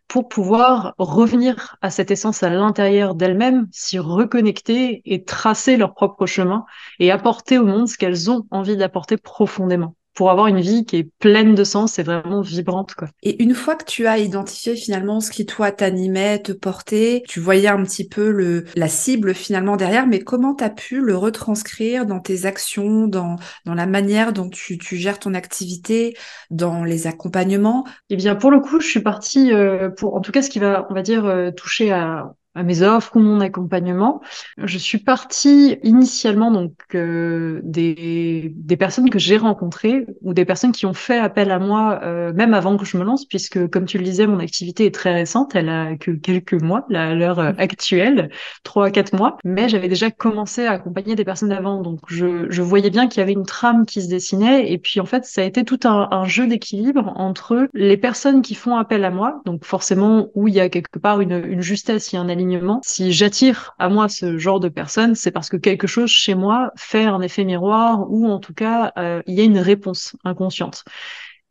pour 0.07 0.27
pouvoir 0.27 0.95
revenir 0.97 1.77
à 1.81 1.91
cette 1.91 2.11
essence 2.11 2.43
à 2.43 2.49
l'intérieur 2.49 3.13
d'elles-mêmes, 3.13 3.67
s'y 3.71 3.99
reconnecter 3.99 5.01
et 5.05 5.23
tracer 5.23 5.77
leur 5.77 5.93
propre 5.93 6.25
chemin 6.25 6.65
et 6.99 7.11
apporter 7.11 7.59
au 7.59 7.65
monde 7.65 7.87
ce 7.87 7.97
qu'elles 7.97 8.31
ont 8.31 8.45
envie 8.51 8.77
d'apporter 8.77 9.17
profondément 9.17 9.95
pour 10.13 10.31
avoir 10.31 10.47
une 10.47 10.59
vie 10.59 10.85
qui 10.85 10.97
est 10.97 11.09
pleine 11.19 11.55
de 11.55 11.63
sens 11.63 11.97
et 11.99 12.03
vraiment 12.03 12.41
vibrante. 12.41 12.93
Quoi. 12.95 13.07
Et 13.23 13.41
une 13.41 13.53
fois 13.53 13.75
que 13.75 13.85
tu 13.85 14.07
as 14.07 14.17
identifié 14.17 14.75
finalement 14.75 15.21
ce 15.21 15.31
qui 15.31 15.45
toi 15.45 15.71
t'animait, 15.71 16.39
te 16.39 16.51
portait, 16.51 17.23
tu 17.27 17.39
voyais 17.39 17.69
un 17.69 17.83
petit 17.83 18.07
peu 18.07 18.29
le, 18.31 18.65
la 18.75 18.87
cible 18.87 19.33
finalement 19.33 19.77
derrière, 19.77 20.07
mais 20.07 20.19
comment 20.19 20.55
tu 20.55 20.63
as 20.63 20.69
pu 20.69 20.99
le 20.99 21.15
retranscrire 21.15 22.05
dans 22.05 22.19
tes 22.19 22.45
actions, 22.45 23.07
dans, 23.07 23.37
dans 23.65 23.73
la 23.73 23.85
manière 23.85 24.33
dont 24.33 24.49
tu, 24.49 24.77
tu 24.77 24.97
gères 24.97 25.19
ton 25.19 25.33
activité, 25.33 26.17
dans 26.49 26.83
les 26.83 27.07
accompagnements? 27.07 27.85
Eh 28.09 28.15
bien 28.15 28.35
pour 28.35 28.51
le 28.51 28.59
coup, 28.59 28.79
je 28.81 28.87
suis 28.87 29.01
partie 29.01 29.53
euh, 29.53 29.89
pour 29.89 30.15
en 30.15 30.21
tout 30.21 30.31
cas 30.31 30.41
ce 30.41 30.49
qui 30.49 30.59
va, 30.59 30.87
on 30.89 30.93
va 30.93 31.01
dire, 31.01 31.25
euh, 31.25 31.51
toucher 31.51 31.91
à 31.91 32.33
à 32.55 32.63
mes 32.63 32.81
offres 32.81 33.15
ou 33.15 33.19
mon 33.19 33.39
accompagnement. 33.41 34.21
Je 34.57 34.77
suis 34.77 34.97
partie 34.97 35.77
initialement 35.83 36.51
donc 36.51 36.73
euh, 36.95 37.61
des, 37.63 38.51
des 38.55 38.77
personnes 38.77 39.09
que 39.09 39.19
j'ai 39.19 39.37
rencontrées 39.37 40.05
ou 40.21 40.33
des 40.33 40.45
personnes 40.45 40.71
qui 40.71 40.85
ont 40.85 40.93
fait 40.93 41.19
appel 41.19 41.51
à 41.51 41.59
moi 41.59 41.99
euh, 42.03 42.33
même 42.33 42.53
avant 42.53 42.75
que 42.77 42.85
je 42.85 42.97
me 42.97 43.03
lance 43.03 43.25
puisque 43.25 43.67
comme 43.69 43.85
tu 43.85 43.97
le 43.97 44.03
disais 44.03 44.25
mon 44.25 44.39
activité 44.39 44.85
est 44.85 44.93
très 44.93 45.13
récente, 45.13 45.55
elle 45.55 45.69
a 45.69 45.95
que 45.95 46.11
quelques 46.11 46.59
mois 46.61 46.85
là, 46.89 47.09
à 47.09 47.13
l'heure 47.15 47.39
euh, 47.39 47.51
actuelle, 47.57 48.29
trois 48.63 48.87
à 48.87 48.91
quatre 48.91 49.13
mois, 49.13 49.37
mais 49.43 49.69
j'avais 49.69 49.87
déjà 49.87 50.09
commencé 50.09 50.65
à 50.65 50.71
accompagner 50.71 51.15
des 51.15 51.25
personnes 51.25 51.51
avant 51.51 51.81
donc 51.81 51.99
je, 52.07 52.47
je 52.49 52.61
voyais 52.61 52.89
bien 52.89 53.07
qu'il 53.07 53.19
y 53.19 53.23
avait 53.23 53.33
une 53.33 53.45
trame 53.45 53.85
qui 53.85 54.01
se 54.01 54.09
dessinait. 54.09 54.71
Et 54.71 54.77
puis 54.79 54.99
en 54.99 55.05
fait 55.05 55.25
ça 55.25 55.41
a 55.41 55.43
été 55.43 55.63
tout 55.63 55.79
un, 55.83 56.07
un 56.11 56.25
jeu 56.25 56.47
d'équilibre 56.47 57.13
entre 57.15 57.67
les 57.73 57.97
personnes 57.97 58.41
qui 58.41 58.55
font 58.55 58.75
appel 58.75 59.05
à 59.05 59.11
moi 59.11 59.41
donc 59.45 59.65
forcément 59.65 60.29
où 60.33 60.47
il 60.47 60.55
y 60.55 60.59
a 60.59 60.69
quelque 60.69 60.99
part 60.99 61.21
une, 61.21 61.43
une 61.45 61.61
justesse, 61.61 62.11
il 62.11 62.15
y 62.15 62.17
a 62.17 62.21
un 62.21 62.29
alignement. 62.39 62.79
Si 62.83 63.11
j'attire 63.11 63.75
à 63.79 63.89
moi 63.89 64.07
ce 64.09 64.37
genre 64.37 64.59
de 64.59 64.69
personnes, 64.69 65.15
c'est 65.15 65.31
parce 65.31 65.49
que 65.49 65.57
quelque 65.57 65.87
chose 65.87 66.09
chez 66.09 66.35
moi 66.35 66.71
fait 66.77 67.03
un 67.03 67.21
effet 67.21 67.43
miroir 67.43 68.09
ou 68.09 68.27
en 68.27 68.39
tout 68.39 68.53
cas 68.53 68.93
euh, 68.97 69.21
il 69.27 69.35
y 69.35 69.41
a 69.41 69.43
une 69.43 69.59
réponse 69.59 70.15
inconsciente. 70.23 70.83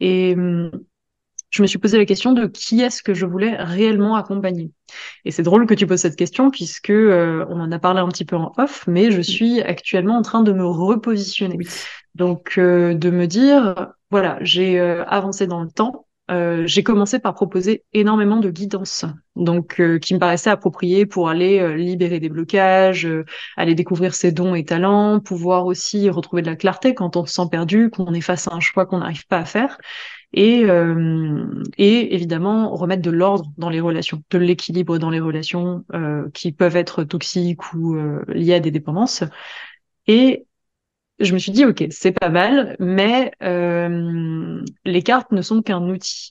Et 0.01 0.35
hum, 0.37 0.71
je 1.51 1.63
me 1.63 1.67
suis 1.67 1.79
posé 1.79 1.99
la 1.99 2.07
question 2.07 2.33
de 2.33 2.47
qui 2.47 2.81
est-ce 2.81 3.03
que 3.03 3.15
je 3.15 3.27
voulais 3.27 3.57
réellement 3.57 4.17
accompagner. 4.17 4.73
Et 5.25 5.31
c'est 5.31 5.43
drôle 5.43 5.67
que 5.67 5.75
tu 5.75 5.87
poses 5.87 6.01
cette 6.01 6.17
question 6.17 6.51
puisque 6.51 6.91
euh, 6.91 7.45
on 7.51 7.61
en 7.61 7.71
a 7.71 7.79
parlé 7.79 8.01
un 8.01 8.09
petit 8.09 8.25
peu 8.25 8.37
en 8.37 8.53
off, 8.57 8.87
mais 8.87 9.11
je 9.11 9.21
suis 9.21 9.61
actuellement 9.61 10.17
en 10.17 10.23
train 10.23 10.43
de 10.43 10.53
me 10.53 10.65
repositionner. 10.67 11.59
Donc 12.15 12.59
euh, 12.59 12.95
de 12.95 13.11
me 13.11 13.27
dire 13.27 13.93
voilà, 14.11 14.39
j'ai 14.41 14.81
avancé 14.81 15.47
dans 15.47 15.63
le 15.63 15.71
temps, 15.71 16.08
euh, 16.31 16.67
j'ai 16.67 16.83
commencé 16.83 17.19
par 17.19 17.35
proposer 17.35 17.85
énormément 17.95 18.37
de 18.37 18.51
guidance, 18.51 19.07
donc 19.35 19.81
euh, 19.81 19.99
qui 19.99 20.13
me 20.13 20.19
paraissait 20.19 20.51
approprié 20.51 21.07
pour 21.07 21.29
aller 21.31 21.59
euh, 21.59 21.75
libérer 21.75 22.21
des 22.21 22.29
blocages, 22.29 23.09
aller 23.57 23.75
découvrir 23.75 24.15
ses 24.15 24.31
dons 24.31 24.55
et 24.55 24.65
talents, 24.65 25.21
pouvoir 25.21 25.65
aussi 25.65 26.11
retrouver 26.11 26.43
de 26.43 26.49
la 26.49 26.57
clarté 26.57 26.95
quand 26.95 27.17
on 27.17 27.25
se 27.25 27.33
sent 27.33 27.49
perdu, 27.51 27.89
qu'on 27.91 28.13
est 28.13 28.21
face 28.21 28.47
à 28.49 28.55
un 28.55 28.61
choix 28.61 28.85
qu'on 28.85 28.99
n'arrive 28.99 29.27
pas 29.27 29.39
à 29.39 29.45
faire, 29.47 29.79
et, 30.35 30.67
et 31.79 32.15
évidemment 32.15 32.75
remettre 32.75 33.01
de 33.01 33.11
l'ordre 33.11 33.51
dans 33.57 33.71
les 33.71 33.81
relations, 33.81 34.23
de 34.31 34.39
l'équilibre 34.39 34.99
dans 34.99 35.09
les 35.09 35.21
relations 35.21 35.87
qui 36.35 36.53
peuvent 36.53 36.77
être 36.77 37.03
toxiques 37.05 37.73
ou 37.73 37.97
liées 38.29 38.53
à 38.53 38.61
des 38.61 38.71
dépendances. 38.71 39.25
Et 40.07 40.47
je 41.19 41.33
me 41.33 41.39
suis 41.39 41.53
dit, 41.53 41.65
OK, 41.65 41.85
c'est 41.91 42.13
pas 42.13 42.29
mal, 42.29 42.77
mais 42.79 43.33
euh, 43.43 44.63
les 44.85 45.03
cartes 45.03 45.33
ne 45.33 45.43
sont 45.43 45.63
qu'un 45.63 45.83
outil. 45.89 46.31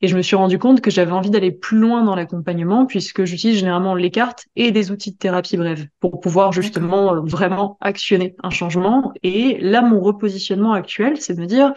Et 0.00 0.08
je 0.08 0.16
me 0.16 0.22
suis 0.22 0.36
rendu 0.36 0.58
compte 0.58 0.82
que 0.82 0.90
j'avais 0.90 1.12
envie 1.12 1.30
d'aller 1.30 1.50
plus 1.50 1.78
loin 1.78 2.02
dans 2.02 2.14
l'accompagnement 2.14 2.84
puisque 2.84 3.24
j'utilise 3.24 3.58
généralement 3.58 3.94
les 3.94 4.10
cartes 4.10 4.44
et 4.54 4.70
des 4.70 4.90
outils 4.90 5.12
de 5.12 5.16
thérapie 5.16 5.56
brève 5.56 5.86
pour 5.98 6.20
pouvoir 6.20 6.52
justement 6.52 7.14
euh, 7.14 7.20
vraiment 7.22 7.78
actionner 7.80 8.34
un 8.42 8.50
changement. 8.50 9.12
Et 9.22 9.56
là, 9.60 9.80
mon 9.80 10.00
repositionnement 10.00 10.72
actuel, 10.74 11.16
c'est 11.18 11.34
de 11.34 11.40
me 11.40 11.46
dire, 11.46 11.72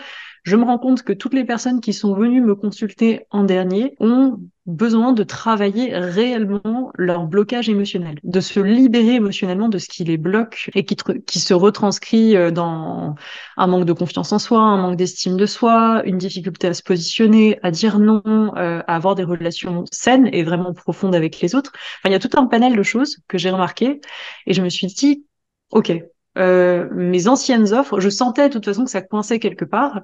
je 0.48 0.56
me 0.56 0.64
rends 0.64 0.78
compte 0.78 1.04
que 1.04 1.12
toutes 1.12 1.34
les 1.34 1.44
personnes 1.44 1.82
qui 1.82 1.92
sont 1.92 2.14
venues 2.14 2.40
me 2.40 2.56
consulter 2.56 3.26
en 3.32 3.44
dernier 3.44 3.96
ont 4.00 4.40
besoin 4.66 5.12
de 5.12 5.24
travailler 5.24 5.94
réellement 5.98 6.90
leur 6.96 7.26
blocage 7.26 7.68
émotionnel, 7.68 8.18
de 8.24 8.40
se 8.40 8.62
libérer 8.62 9.16
émotionnellement 9.16 9.68
de 9.68 9.78
ce 9.78 9.90
qui 9.90 10.06
les 10.06 10.16
bloque 10.16 10.72
et 10.74 10.86
qui, 10.86 11.40
se 11.40 11.54
retranscrit 11.54 12.38
euh, 12.38 12.50
dans 12.50 13.16
un 13.58 13.68
manque 13.68 13.84
de 13.84 13.92
confiance 13.92 14.32
en 14.32 14.40
soi, 14.40 14.62
un 14.62 14.78
manque 14.78 14.96
d'estime 14.96 15.36
de 15.36 15.46
soi, 15.46 16.02
une 16.06 16.18
difficulté 16.18 16.68
à 16.68 16.74
se 16.74 16.82
positionner, 16.82 17.60
à 17.62 17.70
dire 17.70 18.00
non, 18.00 18.22
euh, 18.56 18.82
à 18.88 18.96
avoir 18.96 19.16
des 19.16 19.26
relations 19.26 19.84
saines 19.92 20.30
et 20.32 20.44
vraiment 20.44 20.74
profondes 20.74 21.14
avec 21.14 21.42
les 21.42 21.56
autres. 21.56 21.74
Enfin, 21.76 22.08
il 22.10 22.12
y 22.14 22.16
a 22.16 22.20
tout 22.20 22.40
un 22.40 22.46
panel 22.46 22.78
de 22.78 22.84
choses 22.84 23.18
que 23.28 23.38
j'ai 23.38 23.50
remarqué 23.50 24.00
et 24.46 24.54
je 24.54 24.62
me 24.62 24.70
suis 24.70 24.88
dit, 24.88 25.26
OK, 25.72 25.92
euh, 26.38 26.88
mes 26.92 27.28
anciennes 27.28 27.74
offres, 27.74 28.00
je 28.00 28.10
sentais 28.10 28.50
de 28.50 28.54
toute 28.54 28.66
façon 28.66 28.86
que 28.86 28.92
ça 28.92 29.02
coinçait 29.02 29.40
quelque 29.40 29.66
part, 29.66 30.02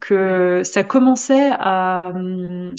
que 0.00 0.62
ça 0.64 0.84
commençait 0.84 1.50
à, 1.52 2.02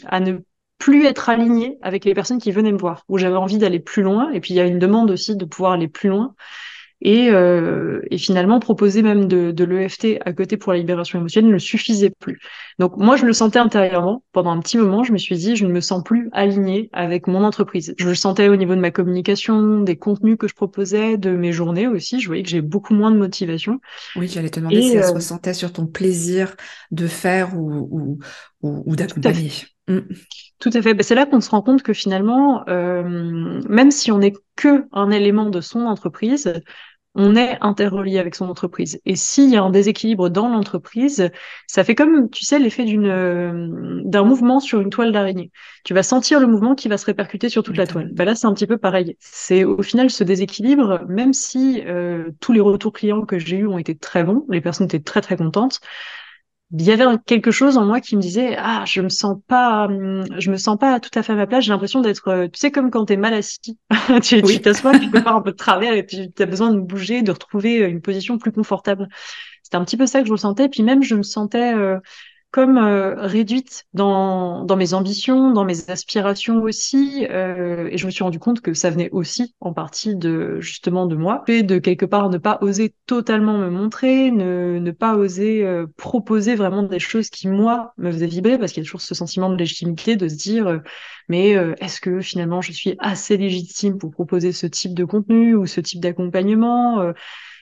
à 0.05 0.19
ne 0.19 0.39
plus 0.77 1.05
être 1.05 1.29
aligné 1.29 1.77
avec 1.81 2.05
les 2.05 2.13
personnes 2.13 2.39
qui 2.39 2.51
venaient 2.51 2.71
me 2.71 2.77
voir, 2.77 3.03
où 3.09 3.17
j'avais 3.17 3.35
envie 3.35 3.57
d'aller 3.57 3.79
plus 3.79 4.03
loin. 4.03 4.31
Et 4.31 4.39
puis 4.39 4.53
il 4.53 4.57
y 4.57 4.59
a 4.59 4.65
une 4.65 4.79
demande 4.79 5.09
aussi 5.11 5.35
de 5.35 5.45
pouvoir 5.45 5.73
aller 5.73 5.87
plus 5.87 6.09
loin. 6.09 6.35
Et, 7.01 7.29
euh, 7.29 8.01
et 8.09 8.17
finalement, 8.17 8.59
proposer 8.59 9.03
même 9.03 9.27
de, 9.27 9.51
de 9.51 9.63
l'EFT 9.63 10.19
à 10.25 10.33
côté 10.33 10.57
pour 10.57 10.73
la 10.73 10.79
libération 10.79 11.19
émotionnelle 11.19 11.51
ne 11.51 11.57
suffisait 11.59 12.09
plus. 12.09 12.39
Donc 12.79 12.97
moi, 12.97 13.15
je 13.17 13.25
le 13.25 13.33
sentais 13.33 13.59
intérieurement. 13.59 14.23
Pendant 14.31 14.51
un 14.51 14.59
petit 14.59 14.77
moment, 14.77 15.03
je 15.03 15.11
me 15.11 15.17
suis 15.17 15.37
dit, 15.37 15.55
je 15.55 15.65
ne 15.65 15.71
me 15.71 15.79
sens 15.79 16.03
plus 16.03 16.29
alignée 16.31 16.89
avec 16.93 17.27
mon 17.27 17.43
entreprise. 17.43 17.93
Je 17.99 18.07
le 18.07 18.15
sentais 18.15 18.49
au 18.49 18.55
niveau 18.55 18.73
de 18.73 18.79
ma 18.79 18.89
communication, 18.91 19.81
des 19.81 19.95
contenus 19.95 20.37
que 20.39 20.47
je 20.47 20.55
proposais, 20.55 21.17
de 21.17 21.29
mes 21.31 21.51
journées 21.51 21.87
aussi. 21.87 22.19
Je 22.19 22.27
voyais 22.27 22.43
que 22.43 22.49
j'ai 22.49 22.61
beaucoup 22.61 22.95
moins 22.95 23.11
de 23.11 23.17
motivation. 23.17 23.79
Oui, 24.15 24.27
j'allais 24.27 24.49
te 24.49 24.59
demander 24.59 24.81
si 24.81 24.93
ça 24.93 25.03
se 25.03 25.11
euh, 25.11 25.15
ressentait 25.15 25.53
sur 25.53 25.71
ton 25.73 25.85
plaisir 25.85 26.55
de 26.89 27.05
faire 27.05 27.55
ou, 27.55 27.87
ou, 27.91 28.19
ou, 28.63 28.83
ou 28.85 28.95
d'accompagner. 28.95 29.51
Mm. 29.87 29.99
Tout 30.59 30.71
à 30.73 30.81
fait. 30.81 30.93
Ben, 30.93 31.03
c'est 31.03 31.15
là 31.15 31.25
qu'on 31.25 31.39
se 31.39 31.49
rend 31.49 31.61
compte 31.61 31.83
que 31.83 31.93
finalement, 31.93 32.67
euh, 32.67 33.61
même 33.69 33.91
si 33.91 34.11
on 34.11 34.17
n'est 34.17 34.33
que 34.55 34.85
un 34.91 35.11
élément 35.11 35.49
de 35.49 35.61
son 35.61 35.81
entreprise, 35.81 36.51
on 37.19 37.35
est 37.35 37.57
interrelié 37.61 38.19
avec 38.19 38.35
son 38.35 38.47
entreprise. 38.47 39.01
Et 39.05 39.15
s'il 39.15 39.49
y 39.49 39.57
a 39.57 39.63
un 39.63 39.71
déséquilibre 39.71 40.29
dans 40.29 40.47
l'entreprise, 40.49 41.29
ça 41.65 41.83
fait 41.83 41.95
comme, 41.95 42.29
tu 42.29 42.45
sais, 42.45 42.59
l'effet 42.59 42.85
d'une 42.85 43.07
euh, 43.07 44.01
d'un 44.05 44.23
mouvement 44.23 44.59
sur 44.59 44.81
une 44.81 44.91
toile 44.91 45.11
d'araignée. 45.11 45.51
Tu 45.83 45.95
vas 45.95 46.03
sentir 46.03 46.39
le 46.39 46.45
mouvement 46.45 46.75
qui 46.75 46.87
va 46.87 46.97
se 46.97 47.07
répercuter 47.07 47.49
sur 47.49 47.63
toute 47.63 47.75
la 47.75 47.87
toile. 47.87 48.11
Ben 48.13 48.23
là, 48.23 48.35
c'est 48.35 48.45
un 48.45 48.53
petit 48.53 48.67
peu 48.67 48.77
pareil. 48.77 49.17
C'est 49.19 49.63
au 49.63 49.81
final 49.81 50.11
ce 50.11 50.23
déséquilibre, 50.23 51.01
même 51.07 51.33
si 51.33 51.81
euh, 51.87 52.29
tous 52.39 52.53
les 52.53 52.61
retours 52.61 52.93
clients 52.93 53.25
que 53.25 53.39
j'ai 53.39 53.57
eus 53.57 53.67
ont 53.67 53.79
été 53.79 53.97
très 53.97 54.23
bons, 54.23 54.45
les 54.49 54.61
personnes 54.61 54.85
étaient 54.85 54.99
très 54.99 55.21
très 55.21 55.37
contentes 55.37 55.81
il 56.71 56.83
y 56.83 56.91
avait 56.91 57.05
quelque 57.25 57.51
chose 57.51 57.77
en 57.77 57.85
moi 57.85 58.01
qui 58.01 58.15
me 58.17 58.21
disait 58.21 58.55
ah 58.57 58.83
je 58.85 59.01
me 59.01 59.09
sens 59.09 59.37
pas 59.47 59.85
hum, 59.85 60.25
je 60.37 60.51
me 60.51 60.57
sens 60.57 60.77
pas 60.77 60.99
tout 60.99 61.17
à 61.17 61.23
fait 61.23 61.33
à 61.33 61.35
ma 61.35 61.47
place. 61.47 61.63
J'ai 61.63 61.71
l'impression 61.71 62.01
d'être 62.01 62.27
euh, 62.27 62.47
tu 62.47 62.59
sais 62.59 62.71
comme 62.71 62.91
quand 62.91 63.05
t'es 63.05 63.17
mal 63.17 63.33
assis. 63.33 63.77
Tu 64.23 64.41
tu 64.41 64.61
t'assois 64.61 64.97
tu 64.99 65.09
peux 65.09 65.21
faire 65.21 65.35
un 65.35 65.41
peu 65.41 65.51
de 65.51 65.57
travers 65.57 65.93
et 65.93 66.05
tu 66.05 66.29
as 66.39 66.45
besoin 66.45 66.73
de 66.73 66.79
bouger 66.79 67.21
de 67.21 67.31
retrouver 67.31 67.77
une 67.79 68.01
position 68.01 68.37
plus 68.37 68.51
confortable 68.51 69.07
c'était 69.67 69.75
un 69.75 69.83
petit 69.83 69.97
peu 69.97 70.07
ça 70.07 70.21
que 70.21 70.27
je 70.27 70.31
ressentais. 70.31 70.69
Puis 70.69 70.81
même 70.81 71.03
je 71.03 71.15
me 71.15 71.23
sentais 71.23 71.73
euh, 71.73 71.99
comme 72.51 72.77
euh, 72.77 73.15
réduite 73.15 73.85
dans, 73.93 74.63
dans 74.63 74.77
mes 74.77 74.93
ambitions, 74.93 75.51
dans 75.51 75.65
mes 75.65 75.89
aspirations 75.89 76.61
aussi, 76.61 77.27
euh, 77.29 77.89
et 77.91 77.97
je 77.97 78.05
me 78.05 78.11
suis 78.11 78.23
rendu 78.23 78.39
compte 78.39 78.61
que 78.61 78.73
ça 78.73 78.89
venait 78.89 79.09
aussi 79.11 79.53
en 79.59 79.73
partie 79.73 80.15
de 80.15 80.59
justement 80.61 81.05
de 81.05 81.15
moi, 81.15 81.43
et 81.47 81.61
de 81.61 81.77
quelque 81.77 82.05
part 82.05 82.29
ne 82.29 82.37
pas 82.37 82.57
oser 82.61 82.95
totalement 83.05 83.57
me 83.57 83.69
montrer, 83.69 84.31
ne, 84.31 84.79
ne 84.79 84.91
pas 84.91 85.15
oser 85.17 85.65
euh, 85.65 85.87
proposer 85.97 86.55
vraiment 86.55 86.83
des 86.83 86.99
choses 86.99 87.29
qui 87.29 87.47
moi 87.47 87.93
me 87.97 88.11
faisaient 88.11 88.27
vibrer, 88.27 88.57
parce 88.57 88.71
qu'il 88.71 88.81
y 88.81 88.85
a 88.85 88.87
toujours 88.87 89.01
ce 89.01 89.13
sentiment 89.13 89.49
de 89.49 89.57
légitimité 89.57 90.15
de 90.15 90.27
se 90.27 90.35
dire 90.35 90.81
mais 91.29 91.51
est-ce 91.81 91.99
que 91.99 92.21
finalement 92.21 92.61
je 92.61 92.71
suis 92.71 92.95
assez 92.99 93.35
légitime 93.37 93.97
pour 93.97 94.11
proposer 94.11 94.53
ce 94.53 94.65
type 94.65 94.93
de 94.93 95.03
contenu 95.03 95.55
ou 95.55 95.65
ce 95.65 95.81
type 95.81 95.99
d'accompagnement 95.99 97.13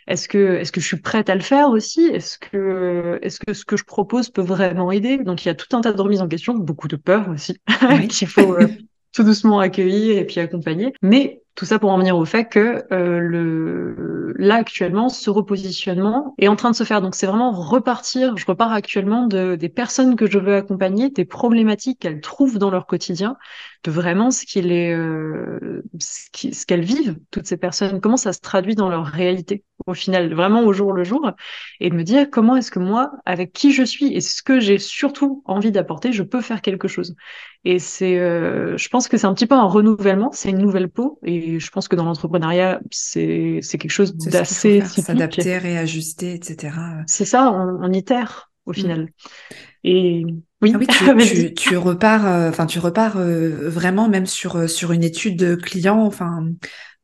est-ce 0.08 0.28
que, 0.28 0.58
est-ce 0.58 0.72
que 0.72 0.80
je 0.80 0.86
suis 0.86 0.98
prête 0.98 1.30
à 1.30 1.36
le 1.36 1.42
faire 1.42 1.70
aussi? 1.70 2.06
Est-ce 2.06 2.38
que, 2.38 3.20
est-ce 3.22 3.40
que 3.40 3.54
ce 3.54 3.66
que 3.66 3.78
je 3.78 3.84
propose 3.84 4.30
peut 4.30 4.42
vraiment 4.42 4.92
aider? 4.92 5.18
Donc 5.18 5.44
il 5.44 5.48
y 5.48 5.52
a 5.52 5.56
tout 5.56 5.76
un 5.76 5.82
tas 5.82 5.94
de 5.94 6.02
remises 6.02 6.22
en 6.22 6.28
question, 6.28 6.54
beaucoup 6.54 6.88
de 6.88 6.96
peur 6.96 7.30
aussi, 7.30 7.58
qu'il 8.10 8.28
faut 8.28 8.56
euh, 8.56 8.68
tout 9.14 9.24
doucement 9.24 9.60
accueillir 9.60 10.18
et 10.18 10.26
puis 10.26 10.40
accompagner. 10.40 10.94
Mais 11.02 11.42
tout 11.56 11.66
ça 11.66 11.80
pour 11.80 11.90
en 11.92 11.98
venir 11.98 12.18
au 12.18 12.26
fait 12.26 12.46
que 12.46 12.84
euh, 12.92 13.20
le 13.20 14.34
là 14.38 14.56
actuellement 14.56 15.08
ce 15.08 15.30
repositionnement 15.30 16.36
est 16.38 16.50
en 16.50 16.58
train 16.58 16.72
de 16.72 16.76
se 16.76 16.84
faire. 16.84 17.02
Donc 17.02 17.16
c'est 17.16 17.28
vraiment 17.28 17.52
repartir. 17.52 18.36
Je 18.36 18.46
repars 18.46 18.74
actuellement 18.74 19.26
de 19.26 19.56
des 19.56 19.70
personnes 19.70 20.18
que 20.18 20.30
je 20.30 20.38
veux 20.38 20.56
accompagner, 20.56 21.10
des 21.10 21.26
problématiques 21.26 22.00
qu'elles 22.00 22.20
trouvent 22.20 22.60
dans 22.60 22.70
leur 22.70 22.86
quotidien, 22.86 23.38
de 23.86 23.92
vraiment 23.92 24.32
ce 24.32 24.46
qu'il 24.46 24.72
est 24.72 24.94
euh, 24.94 25.82
ce 26.00 26.66
qu'elles 26.66 26.84
vivent 26.84 27.18
toutes 27.32 27.48
ces 27.48 27.58
personnes, 27.58 28.02
comment 28.02 28.18
ça 28.18 28.34
se 28.34 28.42
traduit 28.42 28.76
dans 28.76 28.90
leur 28.90 29.06
réalité 29.06 29.64
au 29.88 29.94
final, 29.94 30.34
vraiment 30.34 30.64
au 30.64 30.74
jour 30.74 30.94
le 30.94 31.04
jour, 31.04 31.32
et 31.80 31.90
de 31.90 31.96
me 31.96 32.04
dire 32.04 32.30
comment 32.32 32.56
est-ce 32.56 32.72
que 32.72 32.80
moi, 32.80 33.12
avec 33.26 33.54
qui 33.54 33.72
je 33.72 33.84
suis 33.84 34.14
et 34.14 34.22
ce 34.22 34.42
que 34.42 34.60
j'ai 34.60 34.80
surtout 34.80 35.44
envie 35.46 35.72
d'apporter, 35.72 36.12
je 36.12 36.24
peux 36.24 36.42
faire 36.42 36.62
quelque 36.62 36.88
chose. 36.88 37.16
Et 37.68 37.80
c'est, 37.80 38.20
euh, 38.20 38.78
je 38.78 38.90
pense 38.90 39.08
que 39.08 39.18
c'est 39.18 39.26
un 39.26 39.34
petit 39.34 39.48
peu 39.48 39.56
un 39.56 39.66
renouvellement, 39.66 40.30
c'est 40.32 40.52
une 40.52 40.60
nouvelle 40.60 40.88
peau, 40.88 41.20
et 41.24 41.60
je 41.60 41.72
pense 41.72 41.88
que 41.88 41.96
dans 41.96 42.06
l'entrepreneuriat, 42.06 42.80
c'est 42.92 43.58
c'est 43.62 43.80
quelque 43.80 43.92
chose 43.92 44.16
d'assez 44.16 44.82
s'adapter, 44.82 45.58
réajuster, 45.58 46.36
etc. 46.36 46.78
C'est 47.08 47.26
ça, 47.26 47.52
on, 47.52 47.80
on 47.82 47.92
itère 47.92 48.52
au 48.68 48.72
mm. 48.72 48.76
final. 48.76 49.10
Et 49.88 50.26
oui, 50.64 50.74
ah 50.74 51.14
tu, 51.20 51.54
tu, 51.54 51.78
repars, 51.78 52.26
euh, 52.26 52.50
enfin 52.50 52.66
tu 52.66 52.80
repars 52.80 53.18
euh, 53.18 53.70
vraiment 53.70 54.10
même 54.10 54.26
sur 54.26 54.68
sur 54.68 54.92
une 54.92 55.04
étude 55.04 55.38
de 55.38 55.54
client, 55.54 56.02
enfin 56.02 56.44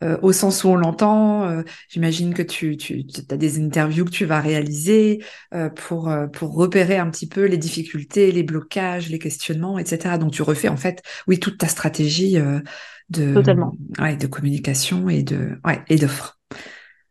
euh, 0.04 0.18
au 0.24 0.32
sens 0.32 0.64
où 0.64 0.70
on 0.70 0.76
l'entend. 0.76 1.44
Euh, 1.44 1.62
j'imagine 1.88 2.34
que 2.34 2.42
tu, 2.42 2.76
tu 2.76 3.04
as 3.30 3.38
des 3.38 3.64
interviews 3.64 4.04
que 4.04 4.10
tu 4.10 4.26
vas 4.26 4.42
réaliser 4.42 5.24
euh, 5.54 5.70
pour, 5.70 6.12
pour 6.34 6.56
repérer 6.56 6.98
un 6.98 7.08
petit 7.12 7.28
peu 7.28 7.46
les 7.46 7.60
difficultés, 7.60 8.32
les 8.32 8.42
blocages, 8.42 9.12
les 9.12 9.20
questionnements, 9.20 9.78
etc. 9.78 10.18
Donc 10.18 10.32
tu 10.32 10.42
refais 10.42 10.70
en 10.70 10.78
fait, 10.78 11.04
oui, 11.28 11.40
toute 11.40 11.60
ta 11.60 11.68
stratégie 11.68 12.40
de, 13.10 13.34
Totalement. 13.36 13.76
Ouais, 14.00 14.16
de 14.16 14.26
communication 14.26 15.08
et 15.08 15.22
de, 15.22 15.60
ouais, 15.66 15.84
et 15.88 15.98
d'offres. 15.98 16.40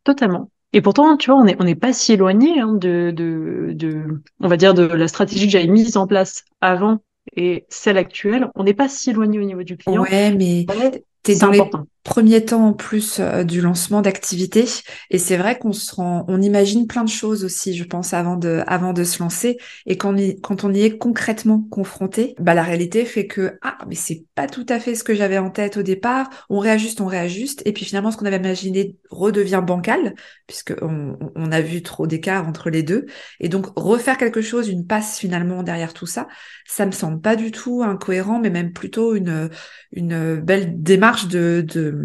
Totalement. 0.02 0.50
Et 0.72 0.80
pourtant, 0.80 1.16
tu 1.16 1.30
vois, 1.30 1.40
on 1.40 1.44
n'est 1.44 1.56
on 1.58 1.66
est 1.66 1.74
pas 1.74 1.92
si 1.92 2.12
éloigné 2.12 2.60
hein, 2.60 2.74
de, 2.74 3.12
de, 3.14 3.72
de, 3.74 4.22
on 4.40 4.48
va 4.48 4.56
dire, 4.56 4.74
de 4.74 4.82
la 4.82 5.08
stratégie 5.08 5.46
que 5.46 5.52
j'avais 5.52 5.66
mise 5.66 5.96
en 5.96 6.06
place 6.06 6.44
avant 6.60 7.00
et 7.36 7.66
celle 7.68 7.98
actuelle. 7.98 8.48
On 8.54 8.64
n'est 8.64 8.74
pas 8.74 8.88
si 8.88 9.10
éloigné 9.10 9.38
au 9.38 9.44
niveau 9.44 9.62
du 9.62 9.76
client. 9.76 10.02
Ouais, 10.02 10.32
mais 10.32 10.66
T'es 11.22 11.36
dans 11.36 11.50
les 11.50 11.62
premiers 12.10 12.44
temps 12.44 12.66
en 12.66 12.72
plus 12.72 13.20
euh, 13.20 13.44
du 13.44 13.60
lancement 13.60 14.02
d'activité. 14.02 14.64
Et 15.10 15.18
c'est 15.18 15.36
vrai 15.36 15.56
qu'on 15.60 15.72
se 15.72 15.94
rend, 15.94 16.24
on 16.26 16.42
imagine 16.42 16.88
plein 16.88 17.04
de 17.04 17.08
choses 17.08 17.44
aussi, 17.44 17.72
je 17.72 17.84
pense, 17.84 18.12
avant 18.12 18.34
de, 18.34 18.64
avant 18.66 18.92
de 18.92 19.04
se 19.04 19.22
lancer. 19.22 19.58
Et 19.86 19.96
quand 19.96 20.16
on 20.64 20.74
y, 20.74 20.82
est 20.82 20.98
concrètement 20.98 21.64
confronté, 21.70 22.34
bah 22.40 22.54
la 22.54 22.64
réalité 22.64 23.04
fait 23.04 23.28
que 23.28 23.56
ah 23.62 23.78
mais 23.86 23.94
c'est 23.94 24.24
pas 24.34 24.48
tout 24.48 24.66
à 24.68 24.80
fait 24.80 24.96
ce 24.96 25.04
que 25.04 25.14
j'avais 25.14 25.38
en 25.38 25.50
tête 25.50 25.76
au 25.76 25.82
départ. 25.82 26.28
On 26.50 26.58
réajuste, 26.58 27.00
on 27.00 27.06
réajuste. 27.06 27.62
Et 27.64 27.72
puis 27.72 27.84
finalement 27.84 28.10
ce 28.10 28.16
qu'on 28.16 28.26
avait 28.26 28.38
imaginé 28.38 28.96
redevient 29.10 29.62
bancal 29.64 30.14
puisque 30.48 30.74
on 30.82 31.52
a 31.52 31.60
vu 31.60 31.80
trop 31.84 32.08
d'écart 32.08 32.48
entre 32.48 32.70
les 32.70 32.82
deux. 32.82 33.06
Et 33.38 33.48
donc 33.48 33.66
refaire 33.76 34.18
quelque 34.18 34.42
chose, 34.42 34.68
une 34.68 34.84
passe 34.84 35.16
finalement 35.20 35.62
derrière 35.62 35.94
tout 35.94 36.06
ça, 36.06 36.26
ça 36.66 36.86
me 36.86 36.92
semble 36.92 37.20
pas 37.20 37.36
du 37.36 37.52
tout 37.52 37.84
incohérent 37.84 38.40
mais 38.40 38.50
même 38.50 38.72
plutôt 38.72 39.14
une 39.14 39.48
une 39.92 40.36
belle 40.36 40.82
démarche 40.82 41.28
de, 41.28 41.64
de 41.66 41.99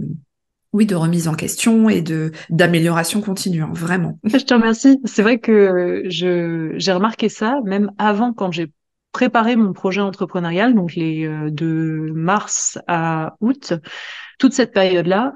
oui, 0.75 0.85
de 0.85 0.95
remise 0.95 1.29
en 1.29 1.35
question 1.35 1.89
et 1.89 2.01
de 2.01 2.33
d'amélioration 2.49 3.21
continue, 3.21 3.63
hein, 3.63 3.71
vraiment. 3.71 4.19
Je 4.25 4.37
te 4.37 4.53
remercie. 4.53 4.99
C'est 5.05 5.21
vrai 5.21 5.39
que 5.39 6.03
je 6.09 6.73
j'ai 6.75 6.91
remarqué 6.91 7.29
ça 7.29 7.61
même 7.63 7.91
avant 7.97 8.33
quand 8.33 8.51
j'ai 8.51 8.71
préparé 9.13 9.55
mon 9.55 9.71
projet 9.71 10.01
entrepreneurial, 10.01 10.75
donc 10.75 10.93
les 10.95 11.25
euh, 11.25 11.49
de 11.49 12.11
mars 12.13 12.77
à 12.87 13.37
août, 13.39 13.73
toute 14.37 14.51
cette 14.51 14.73
période-là, 14.73 15.33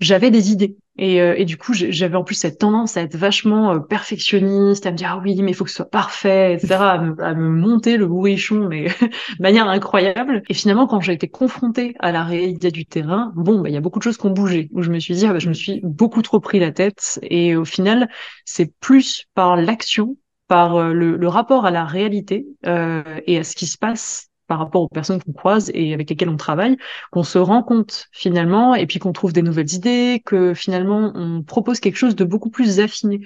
j'avais 0.00 0.30
des 0.30 0.52
idées. 0.52 0.76
Et, 0.98 1.22
euh, 1.22 1.34
et, 1.38 1.46
du 1.46 1.56
coup, 1.56 1.72
j'avais 1.72 2.16
en 2.16 2.24
plus 2.24 2.34
cette 2.34 2.58
tendance 2.58 2.96
à 2.98 3.02
être 3.02 3.16
vachement 3.16 3.72
euh, 3.72 3.78
perfectionniste, 3.78 4.84
à 4.84 4.90
me 4.90 4.96
dire 4.96 5.12
ah 5.12 5.20
oui, 5.22 5.40
mais 5.42 5.52
il 5.52 5.54
faut 5.54 5.64
que 5.64 5.70
ce 5.70 5.76
soit 5.76 5.90
parfait, 5.90 6.54
etc., 6.54 6.74
à 6.74 6.98
me, 6.98 7.48
monter 7.48 7.96
le 7.96 8.06
bourrichon, 8.06 8.68
mais 8.68 8.84
de 9.38 9.42
manière 9.42 9.68
incroyable. 9.68 10.42
Et 10.48 10.54
finalement, 10.54 10.86
quand 10.86 11.00
j'ai 11.00 11.14
été 11.14 11.28
confrontée 11.28 11.94
à 11.98 12.12
la 12.12 12.24
réalité 12.24 12.70
du 12.70 12.84
terrain, 12.84 13.32
bon, 13.36 13.60
bah, 13.60 13.70
il 13.70 13.72
y 13.74 13.78
a 13.78 13.80
beaucoup 13.80 13.98
de 14.00 14.04
choses 14.04 14.18
qui 14.18 14.26
ont 14.26 14.30
bougé. 14.30 14.68
Où 14.72 14.82
je 14.82 14.90
me 14.90 14.98
suis 14.98 15.14
dit, 15.14 15.26
ah, 15.26 15.32
bah, 15.32 15.38
je 15.38 15.48
me 15.48 15.54
suis 15.54 15.80
beaucoup 15.82 16.20
trop 16.20 16.40
pris 16.40 16.58
la 16.58 16.72
tête. 16.72 17.18
Et 17.22 17.56
au 17.56 17.64
final, 17.64 18.10
c'est 18.44 18.72
plus 18.80 19.26
par 19.34 19.56
l'action, 19.56 20.16
par 20.46 20.76
euh, 20.76 20.92
le, 20.92 21.16
le, 21.16 21.28
rapport 21.28 21.64
à 21.64 21.70
la 21.70 21.86
réalité 21.86 22.46
euh, 22.66 23.02
et 23.26 23.38
à 23.38 23.44
ce 23.44 23.56
qui 23.56 23.66
se 23.66 23.78
passe 23.78 24.31
par 24.52 24.58
rapport 24.58 24.82
aux 24.82 24.88
personnes 24.88 25.18
qu'on 25.22 25.32
croise 25.32 25.70
et 25.72 25.94
avec 25.94 26.10
lesquelles 26.10 26.28
on 26.28 26.36
travaille, 26.36 26.76
qu'on 27.10 27.22
se 27.22 27.38
rend 27.38 27.62
compte 27.62 28.08
finalement, 28.12 28.74
et 28.74 28.86
puis 28.86 28.98
qu'on 28.98 29.14
trouve 29.14 29.32
des 29.32 29.40
nouvelles 29.40 29.72
idées, 29.72 30.20
que 30.26 30.52
finalement 30.52 31.10
on 31.14 31.42
propose 31.42 31.80
quelque 31.80 31.96
chose 31.96 32.14
de 32.14 32.24
beaucoup 32.24 32.50
plus 32.50 32.78
affiné. 32.78 33.22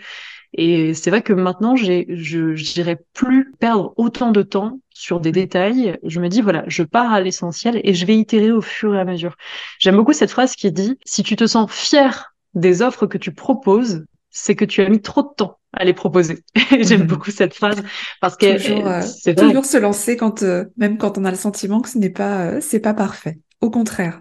Et 0.52 0.95
c'est 0.95 1.11
vrai 1.11 1.23
que 1.23 1.33
maintenant, 1.33 1.75
j'ai, 1.75 2.06
je 2.11 2.54
n'irai 2.78 2.99
plus 3.12 3.52
perdre 3.59 3.92
autant 3.97 4.30
de 4.30 4.42
temps 4.42 4.78
sur 4.90 5.18
des 5.18 5.33
détails. 5.33 5.99
Je 6.04 6.21
me 6.21 6.28
dis, 6.28 6.42
voilà, 6.42 6.62
je 6.68 6.85
pars 6.85 7.12
à 7.12 7.21
l'essentiel 7.21 7.80
et 7.83 7.92
je 7.92 8.06
vais 8.06 8.16
itérer 8.16 8.52
au 8.52 8.61
fur 8.61 8.95
et 8.95 9.00
à 9.00 9.04
mesure. 9.04 9.35
J'aime 9.80 9.97
beaucoup 9.97 10.12
cette 10.12 10.30
phrase 10.30 10.54
qui 10.54 10.71
dit, 10.71 10.97
si 11.04 11.25
tu 11.25 11.35
te 11.35 11.49
sens 11.49 11.68
fier 11.73 12.37
des 12.54 12.83
offres 12.83 13.09
que 13.09 13.18
tu 13.18 13.35
proposes, 13.35 14.04
c'est 14.37 14.55
que 14.55 14.64
tu 14.64 14.83
as 14.83 14.88
mis 14.88 15.00
trop 15.00 15.23
de 15.23 15.35
temps 15.35 15.59
à 15.73 15.85
les 15.85 15.95
proposer. 15.95 16.45
J'aime 16.81 17.02
mhm. 17.02 17.07
beaucoup 17.07 17.31
cette 17.31 17.55
phrase 17.55 17.83
parce 18.21 18.37
que 18.37 18.57
toujours, 18.57 18.87
euh, 18.87 19.02
toujours 19.35 19.64
se 19.64 19.78
lancer 19.78 20.16
quand 20.16 20.43
euh, 20.43 20.64
même 20.76 20.99
quand 20.99 21.16
on 21.19 21.25
a 21.25 21.31
le 21.31 21.37
sentiment 21.37 21.81
que 21.81 21.88
ce 21.88 21.99
n'est 21.99 22.11
pas 22.11 22.47
euh, 22.47 22.59
c'est 22.61 22.81
pas 22.81 22.95
parfait. 22.95 23.38
Au 23.61 23.71
contraire. 23.71 24.21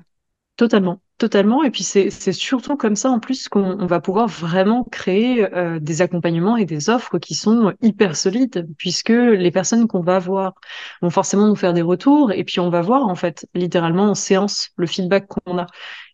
Totalement, 0.55 1.01
totalement. 1.17 1.63
Et 1.65 1.69
puis 1.69 1.83
c'est 1.83 2.09
surtout 2.31 2.77
comme 2.77 2.95
ça 2.95 3.09
en 3.09 3.19
plus 3.19 3.49
qu'on 3.49 3.85
va 3.85 3.99
pouvoir 3.99 4.29
vraiment 4.29 4.85
créer 4.85 5.45
des 5.81 6.01
accompagnements 6.01 6.55
et 6.55 6.63
des 6.63 6.89
offres 6.89 7.17
qui 7.19 7.35
sont 7.35 7.73
hyper 7.81 8.15
solides, 8.15 8.65
puisque 8.77 9.09
les 9.09 9.51
personnes 9.51 9.85
qu'on 9.89 9.99
va 9.99 10.17
voir 10.17 10.53
vont 11.01 11.09
forcément 11.09 11.47
nous 11.47 11.57
faire 11.57 11.73
des 11.73 11.81
retours, 11.81 12.31
et 12.31 12.45
puis 12.45 12.61
on 12.61 12.69
va 12.69 12.79
voir 12.79 13.05
en 13.05 13.15
fait 13.15 13.45
littéralement 13.53 14.05
en 14.05 14.15
séance 14.15 14.69
le 14.77 14.87
feedback 14.87 15.27
qu'on 15.27 15.57
a. 15.57 15.67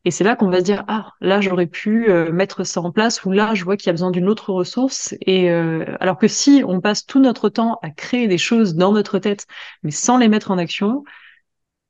Et 0.04 0.12
c'est 0.12 0.24
là 0.24 0.36
qu'on 0.36 0.50
va 0.50 0.60
se 0.60 0.64
dire 0.64 0.84
ah 0.88 1.12
là 1.22 1.42
j'aurais 1.42 1.68
pu 1.68 2.10
euh, 2.10 2.32
mettre 2.32 2.64
ça 2.64 2.82
en 2.82 2.92
place 2.92 3.24
ou 3.24 3.32
là 3.32 3.54
je 3.54 3.64
vois 3.64 3.78
qu'il 3.78 3.88
y 3.88 3.90
a 3.90 3.94
besoin 3.94 4.12
d'une 4.12 4.30
autre 4.30 4.52
ressource. 4.52 5.14
Et 5.22 5.52
euh, 5.52 5.86
alors 6.00 6.18
que 6.18 6.28
si 6.28 6.64
on 6.68 6.82
passe 6.82 7.06
tout 7.06 7.20
notre 7.20 7.50
temps 7.50 7.80
à 7.84 7.92
créer 7.92 8.28
des 8.28 8.38
choses 8.40 8.76
dans 8.76 8.94
notre 8.94 9.20
tête 9.20 9.46
mais 9.84 9.92
sans 9.92 10.18
les 10.18 10.28
mettre 10.28 10.52
en 10.52 10.58
action, 10.58 11.04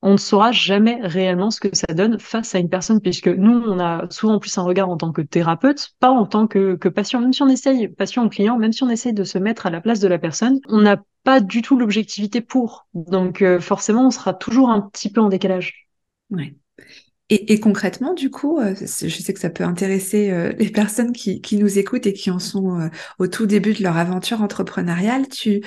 on 0.04 0.14
ne 0.14 0.18
saura 0.18 0.52
jamais 0.52 1.00
réellement 1.04 1.52
ce 1.52 1.60
que 1.60 1.76
ça 1.76 1.94
donne 1.94 2.20
face 2.20 2.56
à 2.56 2.60
une 2.60 2.70
personne, 2.70 3.02
puisque 3.02 3.28
nous, 3.28 3.62
on 3.68 3.80
a 3.80 4.08
souvent 4.10 4.40
plus 4.40 4.58
un 4.58 4.64
regard 4.64 4.90
en 4.90 4.98
tant 4.98 5.12
que 5.12 5.22
thérapeute, 5.22 5.92
pas 6.00 6.10
en 6.10 6.26
tant 6.26 6.48
que, 6.48 6.76
que 6.76 6.90
patient. 6.90 7.22
Même 7.22 7.34
si 7.34 7.44
on 7.44 7.48
essaye, 7.48 7.88
patient 7.88 8.26
ou 8.26 8.30
client, 8.30 8.58
même 8.58 8.74
si 8.74 8.84
on 8.84 8.90
essaye 8.90 9.14
de 9.14 9.24
se 9.24 9.38
mettre 9.38 9.68
à 9.68 9.70
la 9.70 9.80
place 9.80 10.00
de 10.00 10.08
la 10.08 10.18
personne, 10.18 10.60
on 10.70 10.82
n'a 10.82 10.98
pas 11.24 11.40
du 11.40 11.62
tout 11.62 11.78
l'objectivité 11.78 12.42
pour. 12.42 12.88
Donc 12.96 13.42
euh, 13.44 13.60
forcément, 13.60 14.08
on 14.08 14.12
sera 14.12 14.34
toujours 14.34 14.72
un 14.72 14.82
petit 14.82 15.12
peu 15.12 15.22
en 15.22 15.30
décalage. 15.30 15.88
Ouais. 16.32 16.56
Et, 17.34 17.62
concrètement, 17.62 18.14
du 18.14 18.30
coup, 18.30 18.60
euh, 18.60 18.76
je 18.76 19.08
sais 19.08 19.34
que 19.34 19.40
ça 19.40 19.50
peut 19.50 19.64
intéresser 19.64 20.32
euh, 20.32 20.52
les 20.60 20.70
personnes 20.70 21.14
qui, 21.14 21.40
qui, 21.40 21.56
nous 21.56 21.80
écoutent 21.80 22.06
et 22.06 22.12
qui 22.12 22.30
en 22.30 22.40
sont 22.40 22.78
euh, 22.78 22.90
au 23.20 23.28
tout 23.28 23.46
début 23.46 23.72
de 23.72 23.82
leur 23.82 23.96
aventure 23.96 24.42
entrepreneuriale. 24.42 25.30
Tu, 25.30 25.62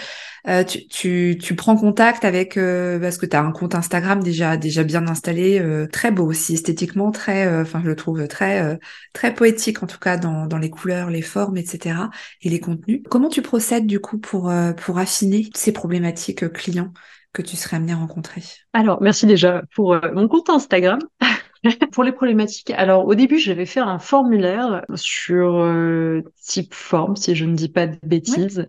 tu, 0.69 0.87
tu, 0.89 1.39
tu, 1.41 1.57
prends 1.57 1.75
contact 1.75 2.27
avec, 2.27 2.57
parce 2.57 3.17
que 3.17 3.25
tu 3.25 3.35
as 3.35 3.43
un 3.43 3.51
compte 3.51 3.75
Instagram 3.75 4.23
déjà, 4.23 4.59
déjà 4.59 4.85
bien 4.85 5.09
installé, 5.09 5.87
très 5.91 6.11
beau 6.11 6.27
aussi, 6.27 6.53
esthétiquement, 6.53 7.11
très, 7.13 7.49
enfin, 7.63 7.81
je 7.83 7.89
le 7.89 7.97
trouve 7.97 8.29
très, 8.29 8.79
très 9.15 9.33
poétique, 9.33 9.83
en 9.83 9.87
tout 9.87 9.99
cas, 9.99 10.19
dans, 10.19 10.47
dans 10.47 10.59
les 10.59 10.69
couleurs, 10.69 11.09
les 11.09 11.23
formes, 11.23 11.57
etc. 11.57 11.97
et 12.43 12.51
les 12.51 12.61
contenus. 12.61 13.01
Comment 13.09 13.31
tu 13.31 13.41
procèdes, 13.41 13.87
du 13.87 14.01
coup, 14.01 14.19
pour, 14.19 14.53
pour 14.77 14.99
affiner 14.99 15.49
ces 15.55 15.73
problématiques 15.73 16.53
clients 16.53 16.93
que 17.33 17.41
tu 17.41 17.57
serais 17.57 17.79
amené 17.79 17.93
à 17.93 17.97
rencontrer? 17.97 18.43
Alors, 18.75 19.01
merci 19.01 19.25
déjà 19.25 19.63
pour 19.75 19.99
mon 20.13 20.29
compte 20.29 20.51
Instagram. 20.51 20.99
pour 21.93 22.05
les 22.05 22.13
problématiques, 22.13 22.71
alors 22.71 23.07
au 23.07 23.15
début, 23.15 23.39
j'avais 23.39 23.67
fait 23.67 23.81
un 23.81 23.99
formulaire 23.99 24.85
sur 24.95 25.57
euh, 25.57 26.23
type 26.43 26.75
forme, 26.75 27.17
si 27.17 27.35
je 27.35 27.45
ne 27.45 27.55
dis 27.55 27.69
pas 27.69 27.87
de 27.87 27.99
bêtises, 28.03 28.67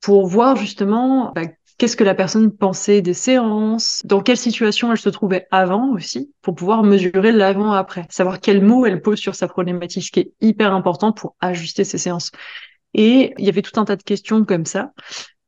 pour 0.00 0.26
voir 0.26 0.56
justement 0.56 1.32
bah, 1.34 1.42
qu'est-ce 1.78 1.96
que 1.96 2.04
la 2.04 2.14
personne 2.14 2.50
pensait 2.50 3.02
des 3.02 3.14
séances, 3.14 4.02
dans 4.04 4.20
quelle 4.20 4.36
situation 4.36 4.90
elle 4.92 4.98
se 4.98 5.08
trouvait 5.08 5.46
avant 5.50 5.92
aussi, 5.92 6.32
pour 6.42 6.54
pouvoir 6.54 6.82
mesurer 6.82 7.32
l'avant-après, 7.32 8.06
savoir 8.10 8.40
quels 8.40 8.62
mots 8.62 8.86
elle 8.86 9.00
pose 9.00 9.18
sur 9.18 9.34
sa 9.34 9.48
problématique, 9.48 10.04
ce 10.04 10.12
qui 10.12 10.20
est 10.20 10.32
hyper 10.40 10.72
important 10.72 11.12
pour 11.12 11.36
ajuster 11.40 11.84
ses 11.84 11.98
séances. 11.98 12.30
Et 12.94 13.34
il 13.38 13.44
y 13.44 13.48
avait 13.48 13.62
tout 13.62 13.78
un 13.80 13.84
tas 13.84 13.96
de 13.96 14.02
questions 14.02 14.44
comme 14.44 14.66
ça. 14.66 14.92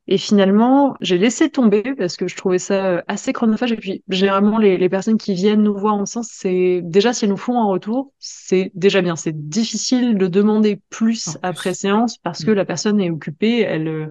Et 0.08 0.18
finalement, 0.18 0.94
j'ai 1.00 1.18
laissé 1.18 1.50
tomber 1.50 1.82
parce 1.96 2.16
que 2.16 2.28
je 2.28 2.36
trouvais 2.36 2.58
ça 2.58 2.86
euh, 2.86 3.02
assez 3.08 3.32
chronophage. 3.32 3.72
Et 3.72 3.76
puis, 3.76 4.04
généralement, 4.08 4.58
les, 4.58 4.76
les 4.76 4.88
personnes 4.88 5.18
qui 5.18 5.34
viennent 5.34 5.62
nous 5.62 5.76
voir 5.76 5.94
en 5.94 6.06
sens, 6.06 6.28
c'est 6.30 6.80
déjà 6.84 7.12
si 7.12 7.24
elles 7.24 7.30
nous 7.30 7.36
font 7.36 7.60
un 7.60 7.66
retour, 7.66 8.12
c'est 8.18 8.70
déjà 8.74 9.02
bien. 9.02 9.16
C'est 9.16 9.48
difficile 9.48 10.16
de 10.16 10.28
demander 10.28 10.80
plus 10.90 11.38
après 11.42 11.74
séance 11.74 12.18
parce 12.18 12.44
que 12.44 12.52
mm. 12.52 12.54
la 12.54 12.64
personne 12.64 13.00
est 13.00 13.10
occupée, 13.10 13.60
elle, 13.60 13.88
euh, 13.88 14.06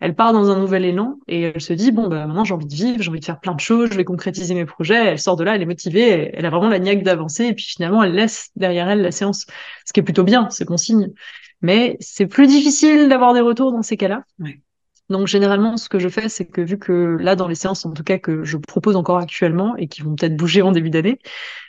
elle 0.00 0.14
part 0.14 0.32
dans 0.32 0.50
un 0.50 0.58
nouvel 0.58 0.84
élan 0.84 1.18
et 1.28 1.42
elle 1.42 1.60
se 1.60 1.72
dit 1.72 1.90
bon 1.90 2.08
bah 2.08 2.26
maintenant 2.26 2.44
j'ai 2.44 2.54
envie 2.54 2.66
de 2.66 2.74
vivre, 2.74 3.02
j'ai 3.02 3.10
envie 3.10 3.20
de 3.20 3.24
faire 3.24 3.40
plein 3.40 3.54
de 3.54 3.60
choses, 3.60 3.90
je 3.90 3.96
vais 3.96 4.04
concrétiser 4.04 4.54
mes 4.54 4.66
projets. 4.66 5.06
Elle 5.06 5.18
sort 5.18 5.36
de 5.36 5.44
là, 5.44 5.54
elle 5.54 5.62
est 5.62 5.66
motivée, 5.66 6.30
elle 6.34 6.44
a 6.44 6.50
vraiment 6.50 6.68
la 6.68 6.78
niaque 6.78 7.02
d'avancer 7.02 7.46
et 7.46 7.54
puis 7.54 7.64
finalement 7.64 8.02
elle 8.02 8.12
laisse 8.12 8.50
derrière 8.56 8.88
elle 8.88 9.02
la 9.02 9.10
séance, 9.10 9.46
ce 9.84 9.92
qui 9.92 10.00
est 10.00 10.02
plutôt 10.02 10.24
bien, 10.24 10.48
c'est 10.50 10.66
bon 10.66 10.76
signe. 10.76 11.12
Mais 11.62 11.96
c'est 12.00 12.26
plus 12.26 12.46
difficile 12.46 13.08
d'avoir 13.08 13.32
des 13.32 13.40
retours 13.40 13.72
dans 13.72 13.82
ces 13.82 13.96
cas-là. 13.96 14.24
Ouais. 14.38 14.60
Donc 15.08 15.26
généralement, 15.28 15.76
ce 15.76 15.88
que 15.88 15.98
je 15.98 16.08
fais, 16.08 16.28
c'est 16.28 16.46
que 16.46 16.60
vu 16.60 16.78
que 16.78 17.16
là, 17.20 17.36
dans 17.36 17.48
les 17.48 17.54
séances, 17.54 17.86
en 17.86 17.92
tout 17.92 18.02
cas 18.02 18.18
que 18.18 18.44
je 18.44 18.56
propose 18.56 18.96
encore 18.96 19.18
actuellement 19.18 19.76
et 19.76 19.86
qui 19.86 20.02
vont 20.02 20.16
peut-être 20.16 20.36
bouger 20.36 20.62
en 20.62 20.72
début 20.72 20.90
d'année, 20.90 21.18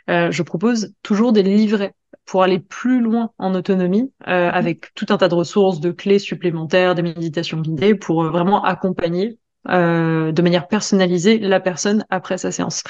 euh, 0.10 0.32
je 0.32 0.43
propose 0.43 0.93
toujours 1.04 1.34
des 1.34 1.43
livrets 1.43 1.93
pour 2.28 2.43
aller 2.43 2.60
plus 2.60 3.02
loin 3.02 3.32
en 3.39 3.56
autonomie, 3.56 4.12
euh, 4.28 4.47
mhm. 4.47 4.54
avec 4.54 4.93
tout 4.93 5.08
un 5.10 5.17
tas 5.17 5.30
de 5.30 5.34
ressources, 5.34 5.80
de 5.80 5.91
clés 5.91 6.19
supplémentaires, 6.19 6.93
des 6.93 7.02
méditations 7.02 7.60
guidées, 7.60 7.95
pour 7.95 8.23
euh, 8.23 8.30
vraiment 8.30 8.63
accompagner 8.63 9.39
euh, 9.69 10.32
de 10.32 10.41
manière 10.41 10.67
personnalisée 10.67 11.39
la 11.39 11.60
personne 11.60 12.06
après 12.10 12.38
sa 12.38 12.52
séance. 12.52 12.84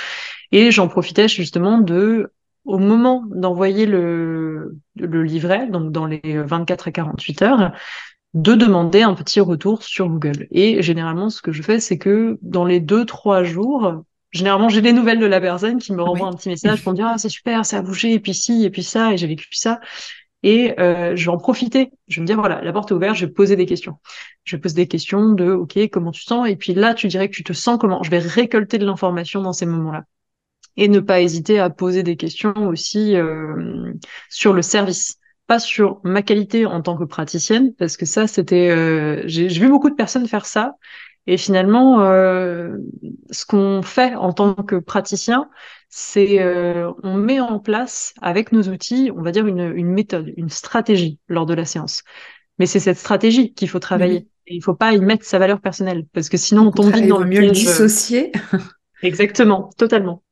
Et 0.52 0.72
j'en 0.72 0.88
profitais 0.88 1.28
justement 1.28 1.80
de 1.80 2.32
au 2.66 2.80
moment 2.80 3.24
d'envoyer 3.30 3.86
le, 3.86 4.76
le 4.96 5.24
livret, 5.24 5.68
donc 5.68 5.94
dans 5.94 6.06
les 6.06 6.22
24 6.26 6.90
à 6.90 6.92
48 6.92 7.42
heures, 7.44 7.72
de 8.38 8.54
demander 8.54 9.02
un 9.02 9.16
petit 9.16 9.40
retour 9.40 9.82
sur 9.82 10.08
Google. 10.08 10.48
Et 10.52 10.84
généralement, 10.84 11.32
ce 11.32 11.42
que 11.42 11.52
je 11.52 11.64
fais, 11.64 11.80
c'est 11.80 11.98
que 11.98 12.38
dans 12.44 12.66
les 12.66 12.80
deux, 12.80 13.04
trois 13.04 13.44
jours, 13.44 14.04
généralement, 14.32 14.70
j'ai 14.70 14.82
des 14.82 14.94
nouvelles 14.94 15.20
de 15.20 15.26
la 15.26 15.42
personne 15.42 15.80
qui 15.80 15.92
me 15.92 16.04
renvoie 16.04 16.28
un 16.28 16.34
petit 16.34 16.50
message 16.50 16.84
pour 16.84 16.92
me 16.92 16.98
dire, 16.98 17.08
ah, 17.08 17.18
c'est 17.18 17.30
super, 17.30 17.66
ça 17.66 17.80
a 17.80 17.82
bougé, 17.82 18.14
et 18.14 18.20
puis 18.20 18.36
ci, 18.36 18.64
et 18.64 18.70
puis 18.70 18.84
ça, 18.84 19.12
et 19.12 19.18
j'ai 19.18 19.26
vécu 19.26 19.48
ça. 19.54 19.80
Et 20.44 20.80
euh, 20.80 21.16
je 21.16 21.26
vais 21.26 21.32
en 21.32 21.40
profiter. 21.40 21.92
Je 22.08 22.18
vais 22.18 22.22
me 22.22 22.28
dire, 22.28 22.38
voilà, 22.38 22.62
la 22.62 22.72
porte 22.72 22.92
est 22.92 22.94
ouverte, 22.94 23.16
je 23.16 23.26
vais 23.26 23.32
poser 23.32 23.56
des 23.56 23.66
questions. 23.66 23.96
Je 24.44 24.56
vais 24.56 24.62
poser 24.62 24.76
des 24.76 24.88
questions 24.88 25.32
de, 25.34 25.52
OK, 25.52 25.80
comment 25.92 26.12
tu 26.12 26.22
sens? 26.22 26.48
Et 26.48 26.56
puis 26.56 26.76
là, 26.76 26.94
tu 26.94 27.08
dirais 27.08 27.30
que 27.30 27.36
tu 27.36 27.44
te 27.44 27.54
sens 27.54 27.80
comment? 27.80 28.04
Je 28.04 28.12
vais 28.12 28.20
récolter 28.20 28.78
de 28.78 28.86
l'information 28.86 29.42
dans 29.42 29.54
ces 29.54 29.66
moments-là. 29.66 30.04
et 30.76 30.88
ne 30.90 31.00
pas 31.00 31.22
hésiter 31.22 31.60
à 31.60 31.72
poser 31.72 32.04
des 32.04 32.18
questions 32.18 32.54
aussi 32.68 33.16
euh, 33.16 33.94
sur 34.30 34.54
le 34.54 34.62
service 34.62 35.18
pas 35.48 35.60
sur 35.60 36.00
ma 36.04 36.22
qualité 36.22 36.66
en 36.66 36.82
tant 36.82 36.98
que 36.98 37.06
praticienne 37.06 37.74
parce 37.74 37.98
que 37.98 38.06
ça 38.06 38.28
c'était 38.28 38.70
euh, 38.70 39.24
j'ai 39.26 39.48
vu 39.48 39.70
beaucoup 39.70 39.90
de 39.90 39.96
personnes 39.96 40.28
faire 40.28 40.46
ça. 40.46 40.76
Et 41.30 41.38
finalement 41.38 42.02
euh, 42.02 42.78
ce 43.32 43.46
qu'on 43.46 43.82
fait 43.82 44.16
en 44.16 44.32
tant 44.34 44.54
que 44.54 44.76
praticien 44.76 45.50
c'est 45.90 46.40
euh, 46.42 46.92
on 47.04 47.16
met 47.16 47.40
en 47.40 47.60
place 47.60 48.14
avec 48.22 48.52
nos 48.52 48.64
outils 48.64 49.12
on 49.16 49.22
va 49.22 49.32
dire 49.32 49.48
une, 49.48 49.74
une 49.76 49.92
méthode 49.92 50.34
une 50.38 50.50
stratégie 50.50 51.20
lors 51.28 51.46
de 51.46 51.54
la 51.54 51.66
séance. 51.66 52.04
Mais 52.60 52.66
c'est 52.66 52.80
cette 52.80 52.98
stratégie 52.98 53.54
qu'il 53.54 53.70
faut 53.70 53.80
travailler. 53.80 54.28
Et 54.48 54.56
il 54.56 54.64
faut 54.64 54.74
pas 54.74 54.94
y 54.94 55.00
mettre 55.00 55.26
sa 55.26 55.40
valeur 55.40 55.60
personnelle 55.60 56.06
parce 56.14 56.30
que 56.30 56.38
sinon 56.38 56.68
on 56.68 56.72
tombe 56.72 56.94
vite 56.94 57.08
dans 57.08 57.20
le 57.20 57.26
mieux 57.26 57.42
le 57.42 57.52
dissocier. 57.52 58.32
Exactement 59.04 59.70
totalement. 59.78 60.24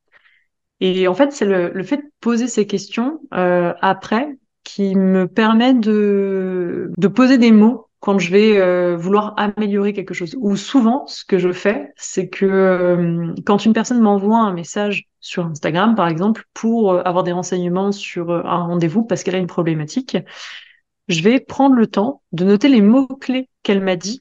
Et 0.80 1.08
en 1.08 1.14
fait, 1.14 1.32
c'est 1.32 1.46
le, 1.46 1.70
le, 1.72 1.82
fait 1.82 1.96
de 1.98 2.10
poser 2.20 2.48
ces 2.48 2.66
questions 2.66 3.20
euh, 3.34 3.72
après 3.80 4.36
qui 4.66 4.96
me 4.96 5.28
permet 5.28 5.74
de, 5.74 6.90
de 6.98 7.08
poser 7.08 7.38
des 7.38 7.52
mots 7.52 7.88
quand 8.00 8.18
je 8.18 8.32
vais 8.32 8.58
euh, 8.58 8.96
vouloir 8.96 9.32
améliorer 9.36 9.92
quelque 9.92 10.12
chose. 10.12 10.36
Ou 10.40 10.56
souvent, 10.56 11.06
ce 11.06 11.24
que 11.24 11.38
je 11.38 11.52
fais, 11.52 11.92
c'est 11.94 12.28
que 12.28 12.44
euh, 12.44 13.32
quand 13.46 13.64
une 13.64 13.72
personne 13.72 14.00
m'envoie 14.00 14.40
un 14.40 14.52
message 14.52 15.04
sur 15.20 15.46
Instagram, 15.46 15.94
par 15.94 16.08
exemple, 16.08 16.46
pour 16.52 16.92
euh, 16.92 17.02
avoir 17.04 17.22
des 17.22 17.30
renseignements 17.30 17.92
sur 17.92 18.32
un 18.32 18.64
rendez-vous 18.64 19.04
parce 19.04 19.22
qu'elle 19.22 19.36
a 19.36 19.38
une 19.38 19.46
problématique, 19.46 20.16
je 21.06 21.22
vais 21.22 21.38
prendre 21.38 21.76
le 21.76 21.86
temps 21.86 22.22
de 22.32 22.44
noter 22.44 22.68
les 22.68 22.82
mots-clés 22.82 23.48
qu'elle 23.62 23.80
m'a 23.80 23.94
dit 23.94 24.20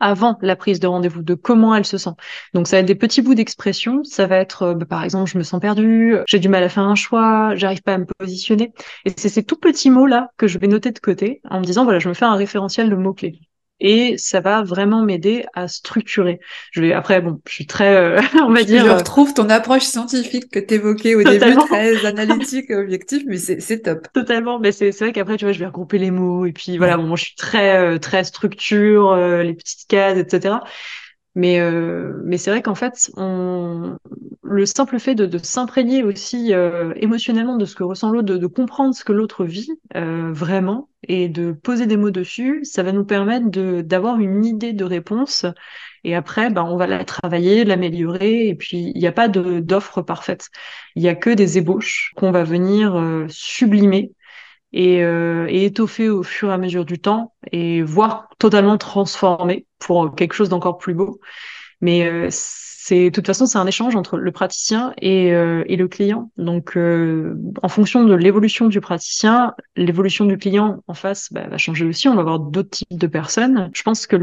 avant 0.00 0.38
la 0.42 0.56
prise 0.56 0.80
de 0.80 0.86
rendez-vous, 0.86 1.22
de 1.22 1.34
comment 1.34 1.74
elle 1.74 1.84
se 1.84 1.98
sent. 1.98 2.10
Donc 2.54 2.66
ça 2.66 2.76
va 2.76 2.80
être 2.80 2.86
des 2.86 2.94
petits 2.94 3.22
bouts 3.22 3.34
d'expression, 3.34 4.02
ça 4.04 4.26
va 4.26 4.36
être 4.36 4.62
euh, 4.62 4.74
bah, 4.74 4.86
par 4.86 5.04
exemple 5.04 5.30
je 5.30 5.38
me 5.38 5.42
sens 5.42 5.60
perdue, 5.60 6.16
j'ai 6.26 6.38
du 6.38 6.48
mal 6.48 6.62
à 6.62 6.68
faire 6.68 6.84
un 6.84 6.94
choix, 6.94 7.54
j'arrive 7.56 7.82
pas 7.82 7.94
à 7.94 7.98
me 7.98 8.06
positionner. 8.18 8.72
Et 9.04 9.12
c'est 9.16 9.28
ces 9.28 9.44
tout 9.44 9.56
petits 9.56 9.90
mots 9.90 10.06
là 10.06 10.30
que 10.36 10.46
je 10.48 10.58
vais 10.58 10.66
noter 10.68 10.90
de 10.92 10.98
côté 10.98 11.40
en 11.48 11.60
me 11.60 11.64
disant 11.64 11.84
voilà 11.84 11.98
je 11.98 12.08
me 12.08 12.14
fais 12.14 12.24
un 12.24 12.34
référentiel 12.34 12.90
de 12.90 12.96
mots 12.96 13.14
clés 13.14 13.49
et 13.80 14.16
ça 14.18 14.40
va 14.40 14.62
vraiment 14.62 15.02
m'aider 15.02 15.44
à 15.54 15.68
structurer. 15.68 16.40
Je 16.72 16.80
vais 16.80 16.92
après 16.92 17.20
bon, 17.20 17.40
je 17.48 17.52
suis 17.52 17.66
très 17.66 17.96
euh, 17.96 18.20
on 18.42 18.52
va 18.52 18.62
dire 18.64 18.84
je 18.84 18.90
euh, 18.90 18.96
retrouve 18.96 19.34
ton 19.34 19.48
approche 19.48 19.84
scientifique 19.84 20.50
que 20.50 20.58
tu 20.58 20.74
évoquais 20.74 21.14
au 21.14 21.22
début 21.22 21.56
très 21.56 22.04
analytique 22.06 22.70
et 22.70 22.76
objectif 22.76 23.22
mais 23.26 23.36
c'est 23.36 23.80
top. 23.80 24.08
Totalement, 24.12 24.58
mais 24.58 24.72
c'est 24.72 24.90
vrai 24.90 25.12
qu'après 25.12 25.36
tu 25.36 25.44
vois, 25.44 25.52
je 25.52 25.58
vais 25.58 25.66
regrouper 25.66 25.98
les 25.98 26.10
mots 26.10 26.46
et 26.46 26.52
puis 26.52 26.78
voilà, 26.78 26.96
bon, 26.96 27.04
moi 27.04 27.16
je 27.16 27.24
suis 27.24 27.34
très 27.34 27.76
euh, 27.76 27.98
très 27.98 28.24
structure, 28.24 29.16
les 29.16 29.54
petites 29.54 29.88
cases 29.88 30.18
etc. 30.18 30.56
Mais, 31.36 31.60
euh, 31.60 32.20
mais 32.24 32.38
c'est 32.38 32.50
vrai 32.50 32.62
qu'en 32.62 32.74
fait, 32.74 33.10
on... 33.16 33.96
le 34.42 34.66
simple 34.66 34.98
fait 34.98 35.14
de, 35.14 35.26
de 35.26 35.38
s'imprégner 35.38 36.02
aussi 36.02 36.52
euh, 36.52 36.92
émotionnellement 36.96 37.56
de 37.56 37.64
ce 37.64 37.76
que 37.76 37.84
ressent 37.84 38.10
l'autre, 38.10 38.34
de, 38.34 38.46
comprendre 38.48 38.94
ce 38.94 39.04
que 39.04 39.12
l'autre 39.12 39.44
vit 39.44 39.70
euh, 39.94 40.32
vraiment 40.32 40.88
et 41.06 41.28
de 41.28 41.52
poser 41.52 41.86
des 41.86 41.96
mots 41.96 42.10
dessus, 42.10 42.64
ça 42.64 42.82
va 42.82 42.92
nous 42.92 43.04
permettre 43.04 43.48
d'avoir 43.82 44.18
une 44.18 44.44
idée 44.44 44.72
de 44.72 44.84
réponse. 44.84 45.46
Et 46.02 46.14
après, 46.16 46.50
ben, 46.50 46.64
on 46.64 46.76
va 46.76 46.86
la 46.88 47.04
travailler, 47.04 47.64
l'améliorer. 47.64 48.48
Et 48.48 48.54
puis, 48.56 48.90
il 48.94 48.98
n'y 48.98 49.06
a 49.06 49.12
pas 49.12 49.28
d'offre 49.28 50.02
parfaite. 50.02 50.48
Il 50.96 51.02
n'y 51.02 51.08
a 51.08 51.14
que 51.14 51.30
des 51.30 51.58
ébauches 51.58 52.12
qu'on 52.16 52.32
va 52.32 52.42
venir 52.42 53.26
sublimer 53.28 54.12
et, 54.72 55.02
euh, 55.02 55.46
et 55.48 55.64
étoffer 55.64 56.08
au 56.08 56.22
fur 56.22 56.50
et 56.50 56.52
à 56.52 56.58
mesure 56.58 56.84
du 56.84 56.98
temps 56.98 57.34
et 57.52 57.82
voire 57.82 58.28
totalement 58.38 58.78
transformer 58.78 59.66
pour 59.78 60.14
quelque 60.14 60.34
chose 60.34 60.48
d'encore 60.48 60.78
plus 60.78 60.94
beau. 60.94 61.20
Mais 61.80 62.06
euh, 62.06 62.28
c'est 62.30 63.10
de 63.10 63.14
toute 63.14 63.26
façon 63.26 63.46
c'est 63.46 63.58
un 63.58 63.66
échange 63.66 63.96
entre 63.96 64.16
le 64.16 64.32
praticien 64.32 64.94
et, 65.00 65.32
euh, 65.32 65.64
et 65.66 65.76
le 65.76 65.88
client. 65.88 66.30
Donc 66.36 66.76
euh, 66.76 67.36
en 67.62 67.68
fonction 67.68 68.04
de 68.04 68.14
l'évolution 68.14 68.66
du 68.68 68.80
praticien, 68.80 69.54
l'évolution 69.76 70.24
du 70.24 70.38
client 70.38 70.82
en 70.86 70.94
face 70.94 71.32
bah, 71.32 71.46
va 71.48 71.58
changer 71.58 71.84
aussi. 71.86 72.08
On 72.08 72.14
va 72.14 72.20
avoir 72.20 72.38
d'autres 72.40 72.70
types 72.70 72.98
de 72.98 73.06
personnes. 73.06 73.70
Je 73.74 73.82
pense 73.82 74.06
que 74.06 74.16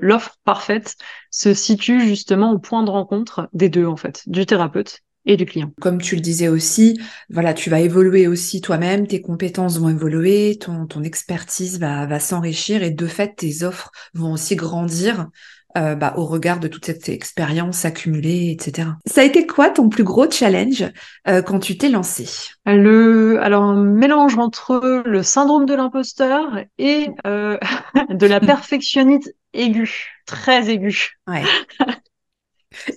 l'offre 0.00 0.36
parfaite 0.44 0.96
se 1.30 1.54
situe 1.54 2.00
justement 2.00 2.52
au 2.52 2.58
point 2.58 2.82
de 2.82 2.90
rencontre 2.90 3.48
des 3.52 3.68
deux 3.68 3.86
en 3.86 3.96
fait, 3.96 4.22
du 4.26 4.46
thérapeute 4.46 5.03
et 5.26 5.36
du 5.36 5.46
client. 5.46 5.72
Comme 5.80 6.00
tu 6.00 6.14
le 6.14 6.20
disais 6.20 6.48
aussi, 6.48 7.00
voilà, 7.30 7.54
tu 7.54 7.70
vas 7.70 7.80
évoluer 7.80 8.26
aussi 8.26 8.60
toi-même, 8.60 9.06
tes 9.06 9.22
compétences 9.22 9.78
vont 9.78 9.88
évoluer, 9.88 10.58
ton, 10.60 10.86
ton 10.86 11.02
expertise 11.02 11.78
va, 11.78 12.06
va 12.06 12.20
s'enrichir 12.20 12.82
et 12.82 12.90
de 12.90 13.06
fait, 13.06 13.34
tes 13.36 13.62
offres 13.62 13.90
vont 14.14 14.32
aussi 14.32 14.56
grandir 14.56 15.28
euh, 15.76 15.96
bah, 15.96 16.14
au 16.16 16.24
regard 16.24 16.60
de 16.60 16.68
toute 16.68 16.84
cette 16.84 17.08
expérience 17.08 17.84
accumulée, 17.84 18.52
etc. 18.52 18.90
Ça 19.06 19.22
a 19.22 19.24
été 19.24 19.44
quoi 19.44 19.70
ton 19.70 19.88
plus 19.88 20.04
gros 20.04 20.30
challenge 20.30 20.84
euh, 21.26 21.42
quand 21.42 21.58
tu 21.58 21.76
t'es 21.76 21.88
lancé? 21.88 22.28
Le, 22.64 23.40
alors 23.42 23.64
un 23.64 23.82
mélange 23.82 24.38
entre 24.38 25.02
le 25.04 25.22
syndrome 25.24 25.66
de 25.66 25.74
l'imposteur 25.74 26.60
et 26.78 27.08
euh, 27.26 27.58
de 28.08 28.26
la 28.26 28.38
perfectionniste 28.40 29.34
aiguë, 29.52 29.90
très 30.26 30.70
aiguë. 30.70 31.16
Ouais. 31.26 31.42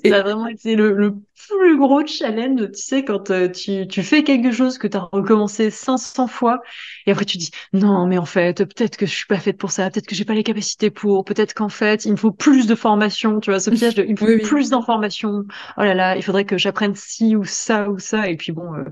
Ça 0.05 0.17
a 0.17 0.21
vraiment 0.21 0.47
été 0.47 0.75
le, 0.75 0.93
le, 0.93 1.15
plus 1.49 1.77
gros 1.77 2.05
challenge, 2.05 2.71
tu 2.71 2.81
sais, 2.81 3.03
quand 3.03 3.29
euh, 3.29 3.47
tu, 3.49 3.87
tu 3.87 4.03
fais 4.03 4.23
quelque 4.23 4.51
chose 4.51 4.77
que 4.77 4.87
tu 4.87 4.97
as 4.97 5.07
recommencé 5.11 5.69
500 5.69 6.27
fois, 6.27 6.61
et 7.05 7.11
après 7.11 7.25
tu 7.25 7.37
dis, 7.37 7.51
non, 7.73 8.07
mais 8.07 8.17
en 8.17 8.25
fait, 8.25 8.65
peut-être 8.65 8.97
que 8.97 9.05
je 9.05 9.13
suis 9.13 9.27
pas 9.27 9.39
faite 9.39 9.57
pour 9.57 9.71
ça, 9.71 9.89
peut-être 9.89 10.07
que 10.07 10.15
j'ai 10.15 10.25
pas 10.25 10.33
les 10.33 10.43
capacités 10.43 10.89
pour, 10.89 11.23
peut-être 11.25 11.53
qu'en 11.53 11.69
fait, 11.69 12.05
il 12.05 12.11
me 12.11 12.17
faut 12.17 12.31
plus 12.31 12.67
de 12.67 12.75
formation, 12.75 13.39
tu 13.39 13.51
vois, 13.51 13.59
ce 13.59 13.69
piège 13.69 13.95
de, 13.95 14.03
il 14.03 14.11
me 14.11 14.15
faut 14.17 14.47
plus 14.47 14.69
d'informations, 14.69 15.43
oh 15.77 15.81
là 15.81 15.93
là, 15.93 16.17
il 16.17 16.23
faudrait 16.23 16.45
que 16.45 16.57
j'apprenne 16.57 16.95
ci 16.95 17.35
ou 17.35 17.45
ça 17.45 17.89
ou 17.89 17.99
ça, 17.99 18.29
et 18.29 18.35
puis 18.35 18.51
bon... 18.51 18.73
Euh, 18.73 18.85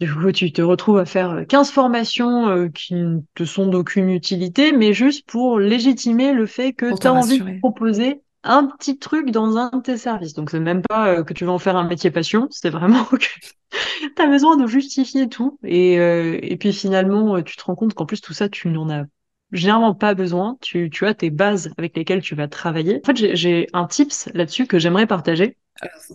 du 0.00 0.14
coup, 0.14 0.30
tu 0.30 0.52
te 0.52 0.62
retrouves 0.62 0.98
à 0.98 1.04
faire 1.04 1.44
15 1.48 1.72
formations 1.72 2.48
euh, 2.48 2.68
qui 2.68 2.94
ne 2.94 3.18
te 3.34 3.44
sont 3.44 3.66
d'aucune 3.66 4.10
utilité, 4.10 4.70
mais 4.70 4.92
juste 4.92 5.28
pour 5.28 5.58
légitimer 5.58 6.32
le 6.32 6.46
fait 6.46 6.72
que 6.72 6.96
tu 6.96 7.06
as 7.08 7.12
envie 7.12 7.40
de 7.40 7.58
proposer 7.58 8.22
un 8.44 8.66
petit 8.66 8.98
truc 8.98 9.30
dans 9.30 9.56
un 9.56 9.70
de 9.70 9.82
tes 9.82 9.96
services. 9.96 10.34
Donc, 10.34 10.50
c'est 10.50 10.60
même 10.60 10.82
pas 10.82 11.08
euh, 11.08 11.24
que 11.24 11.34
tu 11.34 11.44
vas 11.44 11.52
en 11.52 11.58
faire 11.58 11.76
un 11.76 11.86
métier 11.86 12.10
passion, 12.10 12.48
c'est 12.50 12.70
vraiment 12.70 13.04
que 13.10 13.16
tu 13.18 14.22
as 14.22 14.26
besoin 14.26 14.56
de 14.56 14.66
justifier 14.66 15.28
tout. 15.28 15.58
Et, 15.64 15.98
euh, 15.98 16.38
et 16.42 16.56
puis 16.56 16.72
finalement, 16.72 17.36
euh, 17.36 17.42
tu 17.42 17.56
te 17.56 17.64
rends 17.64 17.74
compte 17.74 17.94
qu'en 17.94 18.06
plus, 18.06 18.20
tout 18.20 18.32
ça, 18.32 18.48
tu 18.48 18.68
n'en 18.68 18.88
as 18.90 19.04
généralement 19.52 19.94
pas 19.94 20.14
besoin. 20.14 20.56
Tu, 20.60 20.90
tu 20.90 21.06
as 21.06 21.14
tes 21.14 21.30
bases 21.30 21.70
avec 21.78 21.96
lesquelles 21.96 22.22
tu 22.22 22.34
vas 22.34 22.48
travailler. 22.48 23.00
En 23.04 23.06
fait, 23.06 23.34
j'ai 23.34 23.66
un 23.72 23.86
tips 23.86 24.28
là-dessus 24.34 24.66
que 24.66 24.78
j'aimerais 24.78 25.06
partager. 25.06 25.56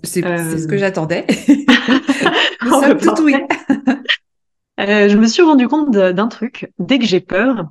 C'est 0.03 0.21
ce 0.21 0.67
que 0.67 0.77
j'attendais. 0.77 1.25
Nous 2.63 2.71
sommes 2.71 2.97
tout 2.97 3.23
oui. 3.23 3.35
je 4.77 5.17
me 5.17 5.25
suis 5.25 5.41
rendu 5.41 5.67
compte 5.67 5.91
d'un 5.91 6.27
truc. 6.27 6.69
Dès 6.79 6.99
que 6.99 7.05
j'ai 7.05 7.21
peur, 7.21 7.69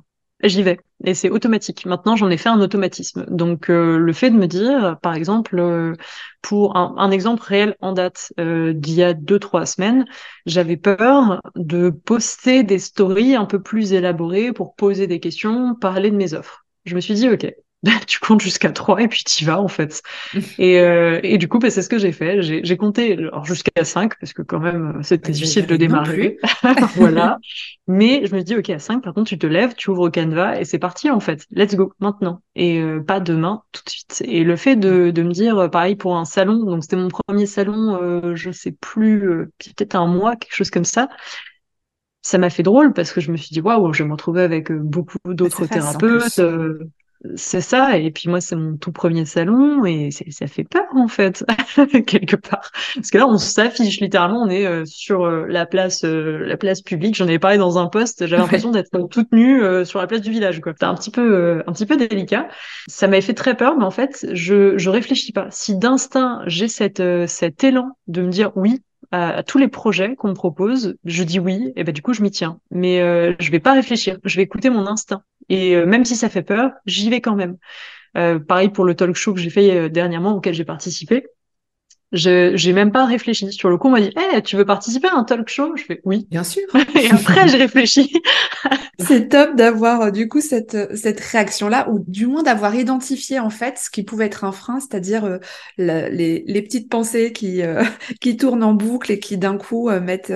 j'y 0.49 0.63
vais 0.63 0.79
et 1.05 1.13
c'est 1.13 1.29
automatique. 1.29 1.85
Maintenant, 1.85 2.15
j'en 2.15 2.29
ai 2.29 2.37
fait 2.37 2.49
un 2.49 2.61
automatisme. 2.61 3.25
Donc, 3.29 3.69
euh, 3.69 3.97
le 3.97 4.13
fait 4.13 4.29
de 4.29 4.37
me 4.37 4.47
dire, 4.47 4.97
par 5.01 5.15
exemple, 5.15 5.59
euh, 5.59 5.93
pour 6.41 6.77
un, 6.77 7.11
exemple 7.11 7.43
réel 7.43 7.75
en 7.81 7.93
date 7.93 8.33
euh, 8.39 8.73
d'il 8.73 8.95
y 8.95 9.03
a 9.03 9.13
deux 9.13 9.39
trois 9.39 9.65
semaines, 9.65 10.05
j'avais 10.45 10.77
peur 10.77 11.41
de 11.55 11.89
poster 11.89 12.63
des 12.63 12.79
stories 12.79 13.35
un 13.35 13.45
peu 13.45 13.61
plus 13.61 13.93
élaborées 13.93 14.53
pour 14.53 14.75
poser 14.75 15.07
des 15.07 15.19
questions, 15.19 15.75
parler 15.75 16.11
de 16.11 16.15
mes 16.15 16.33
offres. 16.33 16.65
Je 16.85 16.95
me 16.95 17.01
suis 17.01 17.13
dit, 17.15 17.29
ok, 17.29 17.53
tu 18.07 18.19
comptes 18.19 18.41
jusqu'à 18.41 18.71
3 18.71 19.01
et 19.01 19.07
puis 19.07 19.23
tu 19.23 19.45
vas 19.45 19.59
en 19.59 19.67
fait. 19.67 20.01
et, 20.57 20.79
euh, 20.79 21.19
et 21.23 21.37
du 21.37 21.47
coup, 21.47 21.59
bah, 21.59 21.69
c'est 21.69 21.81
ce 21.81 21.89
que 21.89 21.97
j'ai 21.97 22.11
fait. 22.11 22.41
J'ai 22.41 22.77
compté 22.77 23.17
jusqu'à 23.43 23.83
5 23.83 24.17
parce 24.19 24.33
que 24.33 24.41
quand 24.41 24.59
même, 24.59 24.99
c'était 25.03 25.31
difficile 25.31 25.67
de 25.67 25.75
démarrer. 25.75 26.37
voilà. 26.95 27.37
Mais 27.87 28.25
je 28.25 28.35
me 28.35 28.41
dis, 28.41 28.55
OK, 28.55 28.69
à 28.69 28.79
5, 28.79 29.03
par 29.03 29.13
contre, 29.13 29.27
tu 29.27 29.37
te 29.37 29.47
lèves, 29.47 29.75
tu 29.75 29.89
ouvres 29.89 30.09
Canva 30.09 30.59
et 30.59 30.65
c'est 30.65 30.79
parti 30.79 31.09
en 31.09 31.19
fait. 31.19 31.45
Let's 31.51 31.75
go, 31.75 31.93
maintenant. 31.99 32.41
Et 32.55 32.79
euh, 32.79 33.01
pas 33.01 33.19
demain, 33.19 33.63
tout 33.73 33.81
de 33.85 33.89
suite. 33.89 34.23
Et 34.25 34.43
le 34.43 34.55
fait 34.55 34.77
de, 34.77 35.11
de 35.11 35.21
me 35.21 35.31
dire, 35.31 35.69
pareil 35.69 35.95
pour 35.95 36.15
un 36.15 36.25
salon, 36.25 36.63
donc 36.63 36.83
c'était 36.83 36.95
mon 36.95 37.09
premier 37.09 37.45
salon, 37.45 37.99
euh, 38.01 38.35
je 38.35 38.51
sais 38.51 38.71
plus, 38.71 39.29
euh, 39.29 39.51
peut-être 39.57 39.95
un 39.95 40.07
mois, 40.07 40.35
quelque 40.35 40.55
chose 40.55 40.69
comme 40.69 40.85
ça 40.85 41.09
ça 42.25 42.37
m'a 42.37 42.49
fait 42.49 42.63
drôle 42.63 42.93
parce 42.93 43.11
que 43.11 43.19
je 43.19 43.33
me 43.33 43.35
suis 43.35 43.49
dit 43.49 43.59
waouh, 43.59 43.91
je 43.91 44.01
vais 44.01 44.07
me 44.07 44.13
retrouver 44.13 44.43
avec 44.43 44.71
beaucoup 44.71 45.17
d'autres 45.25 45.65
thérapeutes. 45.65 46.39
C'est 47.35 47.61
ça, 47.61 47.97
et 47.97 48.11
puis 48.11 48.27
moi 48.27 48.41
c'est 48.41 48.57
mon 48.57 48.75
tout 48.75 48.91
premier 48.91 49.25
salon 49.25 49.85
et 49.85 50.09
ça 50.11 50.45
fait 50.47 50.65
peur 50.65 50.85
en 50.93 51.07
fait 51.07 51.45
quelque 52.05 52.35
part 52.35 52.69
parce 52.95 53.11
que 53.11 53.17
là 53.17 53.27
on 53.27 53.37
s'affiche 53.37 54.01
littéralement, 54.01 54.41
on 54.41 54.49
est 54.49 54.65
euh, 54.65 54.83
sur 54.85 55.23
euh, 55.23 55.45
la 55.47 55.65
place 55.65 56.03
euh, 56.03 56.39
la 56.45 56.57
place 56.57 56.81
publique. 56.81 57.15
J'en 57.15 57.25
avais 57.25 57.39
parlé 57.39 57.57
dans 57.57 57.77
un 57.77 57.87
poste, 57.87 58.27
j'avais 58.27 58.41
l'impression 58.41 58.71
d'être 58.71 59.07
toute 59.09 59.31
nue 59.31 59.61
sur 59.85 59.99
la 59.99 60.07
place 60.07 60.21
du 60.21 60.31
village 60.31 60.59
quoi. 60.59 60.73
C'était 60.73 60.85
un 60.85 60.95
petit 60.95 61.11
peu 61.11 61.63
un 61.65 61.71
petit 61.71 61.85
peu 61.85 61.95
délicat. 61.95 62.49
Ça 62.87 63.07
m'avait 63.07 63.21
fait 63.21 63.33
très 63.33 63.55
peur, 63.55 63.77
mais 63.77 63.85
en 63.85 63.91
fait 63.91 64.27
je 64.33 64.77
je 64.77 64.89
réfléchis 64.89 65.31
pas. 65.31 65.47
Si 65.49 65.77
d'instinct 65.77 66.41
j'ai 66.47 66.67
cette 66.67 67.01
cet 67.27 67.63
élan 67.63 67.91
de 68.07 68.21
me 68.21 68.29
dire 68.29 68.51
oui, 68.55 68.81
à, 69.13 69.43
tous 69.43 69.59
les 69.59 69.67
projets 69.67 70.15
qu'on 70.15 70.29
me 70.29 70.33
propose, 70.33 70.95
je 71.05 71.23
dis 71.23 71.39
oui, 71.39 71.71
et 71.75 71.83
ben 71.83 71.93
du 71.93 72.01
coup 72.01 72.13
je 72.13 72.23
m'y 72.23 72.31
tiens. 72.31 72.59
Mais 72.71 72.99
euh, 72.99 73.33
je 73.39 73.51
vais 73.51 73.59
pas 73.59 73.73
réfléchir, 73.73 74.17
je 74.23 74.35
vais 74.35 74.41
écouter 74.41 74.71
mon 74.71 74.87
instinct. 74.87 75.21
Et 75.49 75.75
euh, 75.75 75.85
même 75.85 76.05
si 76.05 76.15
ça 76.15 76.29
fait 76.29 76.43
peur, 76.43 76.71
j'y 76.85 77.09
vais 77.09 77.21
quand 77.21 77.35
même. 77.35 77.57
Euh, 78.17 78.39
pareil 78.39 78.69
pour 78.69 78.85
le 78.85 78.95
talk 78.95 79.15
show 79.15 79.33
que 79.33 79.39
j'ai 79.39 79.49
fait 79.49 79.71
euh, 79.77 79.89
dernièrement 79.89 80.35
auquel 80.35 80.53
j'ai 80.53 80.65
participé. 80.65 81.27
J'ai 82.13 82.73
même 82.73 82.91
pas 82.91 83.05
réfléchi. 83.05 83.51
Sur 83.51 83.69
le 83.69 83.77
coup, 83.77 83.87
on 83.87 83.91
m'a 83.91 84.01
dit, 84.01 84.11
hey, 84.15 84.41
tu 84.43 84.55
veux 84.55 84.65
participer 84.65 85.07
à 85.07 85.15
un 85.15 85.23
talk 85.23 85.49
show? 85.49 85.75
Je 85.75 85.83
fais 85.83 86.01
oui. 86.05 86.27
Bien 86.29 86.43
sûr. 86.43 86.63
Et 86.95 87.09
après, 87.09 87.47
j'ai 87.47 87.57
réfléchi. 87.57 88.13
C'est 88.99 89.29
top 89.29 89.55
d'avoir 89.55 90.01
euh, 90.01 90.11
du 90.11 90.29
coup 90.29 90.39
cette, 90.39 90.75
euh, 90.75 90.95
cette 90.95 91.19
réaction-là, 91.19 91.89
ou 91.89 91.99
du 92.07 92.27
moins 92.27 92.43
d'avoir 92.43 92.75
identifié 92.75 93.39
en 93.39 93.49
fait 93.49 93.77
ce 93.77 93.89
qui 93.89 94.03
pouvait 94.03 94.27
être 94.27 94.43
un 94.43 94.51
frein, 94.51 94.79
c'est-à-dire 94.79 95.25
euh, 95.25 95.39
les, 95.77 96.43
les, 96.45 96.61
petites 96.61 96.89
pensées 96.89 97.33
qui, 97.33 97.61
qui 98.21 98.37
tournent 98.37 98.63
en 98.63 98.73
boucle 98.73 99.11
et 99.11 99.19
qui 99.19 99.37
d'un 99.37 99.57
coup 99.57 99.89
mettent, 99.89 100.33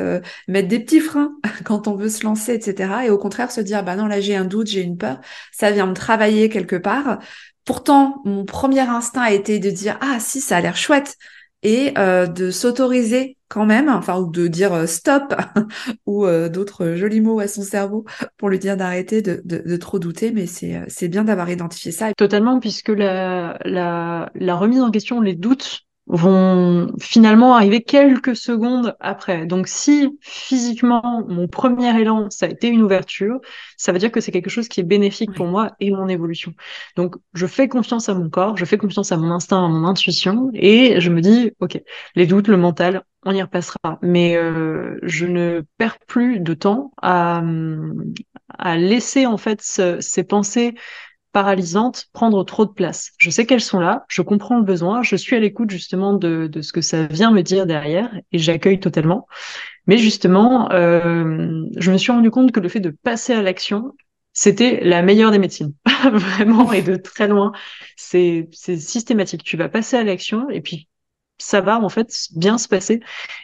mettent 0.48 0.68
des 0.68 0.80
petits 0.80 1.00
freins 1.00 1.36
quand 1.64 1.88
on 1.88 1.96
veut 1.96 2.10
se 2.10 2.24
lancer, 2.24 2.54
etc. 2.54 3.06
Et 3.06 3.10
au 3.10 3.18
contraire 3.18 3.52
se 3.52 3.62
dire, 3.62 3.84
bah 3.84 3.96
non, 3.96 4.08
là 4.08 4.20
j'ai 4.20 4.36
un 4.36 4.46
doute, 4.46 4.68
j'ai 4.68 4.82
une 4.82 4.98
peur, 4.98 5.20
ça 5.52 5.72
vient 5.72 5.86
me 5.86 5.94
travailler 5.94 6.50
quelque 6.50 6.76
part. 6.76 7.20
Pourtant, 7.64 8.22
mon 8.26 8.46
premier 8.46 8.80
instinct 8.80 9.22
a 9.22 9.32
été 9.32 9.60
de 9.60 9.70
dire, 9.70 9.98
ah 10.02 10.20
si, 10.20 10.42
ça 10.42 10.58
a 10.58 10.62
l'air 10.62 10.78
chouette 10.78 11.18
et 11.64 11.94
euh, 11.98 12.28
de 12.28 12.52
s'autoriser 12.52 13.38
quand 13.50 13.66
même, 13.66 13.90
enfin, 13.90 14.20
ou 14.20 14.30
de 14.30 14.48
dire 14.48 14.74
euh, 14.74 14.86
stop, 14.86 15.34
ou 16.06 16.26
euh, 16.26 16.50
d'autres 16.50 16.96
jolis 16.96 17.22
mots 17.22 17.40
à 17.40 17.48
son 17.48 17.62
cerveau 17.62 18.06
pour 18.38 18.50
lui 18.50 18.60
dire 18.60 18.78
d'arrêter 18.78 19.22
de, 19.22 19.42
de, 19.44 19.78
trop 19.78 20.00
douter, 20.00 20.32
mais 20.32 20.46
c'est 20.46 21.08
bien 21.08 21.24
d'avoir 21.24 21.50
identifié 21.50 21.92
ça. 21.92 22.14
Totalement, 22.14 22.60
puisque 22.60 22.90
la, 22.90 23.58
la 23.64 24.56
remise 24.56 24.82
en 24.82 24.92
question, 24.92 25.22
les 25.22 25.36
doutes 25.36 25.87
vont 26.08 26.92
finalement 27.00 27.56
arriver 27.56 27.82
quelques 27.84 28.36
secondes 28.36 28.96
après. 29.00 29.46
Donc 29.46 29.68
si 29.68 30.18
physiquement 30.22 31.24
mon 31.28 31.48
premier 31.48 32.00
élan 32.00 32.30
ça 32.30 32.46
a 32.46 32.50
été 32.50 32.68
une 32.70 32.82
ouverture, 32.82 33.40
ça 33.76 33.92
veut 33.92 34.00
dire 34.00 34.12
que 34.12 34.22
c'est 34.22 34.32
quelque 34.32 34.50
chose 34.50 34.68
qui 34.70 34.80
est 34.80 34.84
bénéfique 34.84 35.34
pour 35.34 35.48
moi 35.48 35.72
et 35.80 35.92
mon 35.92 36.08
évolution. 36.08 36.54
Donc 36.96 37.16
je 37.34 37.46
fais 37.46 37.68
confiance 37.68 38.10
à 38.10 38.14
mon 38.14 38.30
corps, 38.30 38.58
je 38.58 38.66
fais 38.66 38.78
confiance 38.78 39.12
à 39.12 39.18
mon 39.18 39.32
instinct, 39.32 39.66
à 39.66 39.68
mon 39.68 39.86
intuition 39.86 40.50
et 40.54 41.00
je 41.02 41.10
me 41.10 41.22
dis 41.22 41.52
ok, 41.60 41.82
les 42.16 42.26
doutes, 42.26 42.48
le 42.48 42.58
mental, 42.58 43.04
on 43.26 43.32
y 43.34 43.42
repassera. 43.42 44.00
Mais 44.02 44.38
euh, 44.38 44.98
je 45.04 45.26
ne 45.26 45.64
perds 45.78 46.00
plus 46.08 46.40
de 46.40 46.54
temps 46.54 46.92
à, 47.02 47.42
à 48.58 48.78
laisser 48.78 49.26
en 49.26 49.38
fait 49.38 49.62
ces 49.62 50.24
pensées 50.24 50.76
paralysante, 51.38 52.08
prendre 52.14 52.44
trop 52.44 52.66
de 52.66 52.72
place. 52.72 53.12
Je 53.20 53.30
sais 53.30 53.46
qu'elles 53.46 53.62
sont 53.62 53.80
là, 53.80 54.06
je 54.08 54.24
comprends 54.24 54.58
le 54.58 54.64
besoin, 54.64 55.04
je 55.04 55.16
suis 55.16 55.36
à 55.36 55.40
l'écoute 55.40 55.70
justement 55.70 56.14
de, 56.14 56.48
de, 56.48 56.62
ce 56.64 56.74
que 56.74 56.82
ça 56.82 57.06
vient 57.06 57.30
me 57.30 57.44
dire 57.44 57.68
derrière 57.68 58.10
et 58.32 58.40
j'accueille 58.40 58.80
totalement. 58.80 59.28
Mais 59.86 60.00
justement, 60.00 60.72
euh, 60.72 61.62
je 61.78 61.92
me 61.92 61.98
suis 62.00 62.12
rendu 62.12 62.32
compte 62.32 62.52
que 62.52 62.60
le 62.60 62.70
fait 62.70 62.80
de 62.80 62.90
passer 62.90 63.34
à 63.34 63.44
l'action, 63.44 63.94
c'était 64.34 64.84
la 64.84 65.04
meilleure 65.04 65.30
des 65.30 65.38
médecines, 65.38 65.76
vraiment 66.12 66.72
et 66.74 66.82
de 66.82 66.96
très 66.96 67.28
loin. 67.28 67.52
C'est 67.98 68.50
systématique. 68.52 69.44
Tu 69.44 69.58
vas 69.58 69.70
passer 69.70 69.96
à 69.96 70.04
l'action 70.04 70.50
et 70.50 70.62
puis 70.62 70.88
ça 71.38 71.62
va 71.62 71.80
en 71.80 71.90
fait 71.90 72.12
bien 72.36 72.58
se 72.58 72.68
passer. 72.68 73.00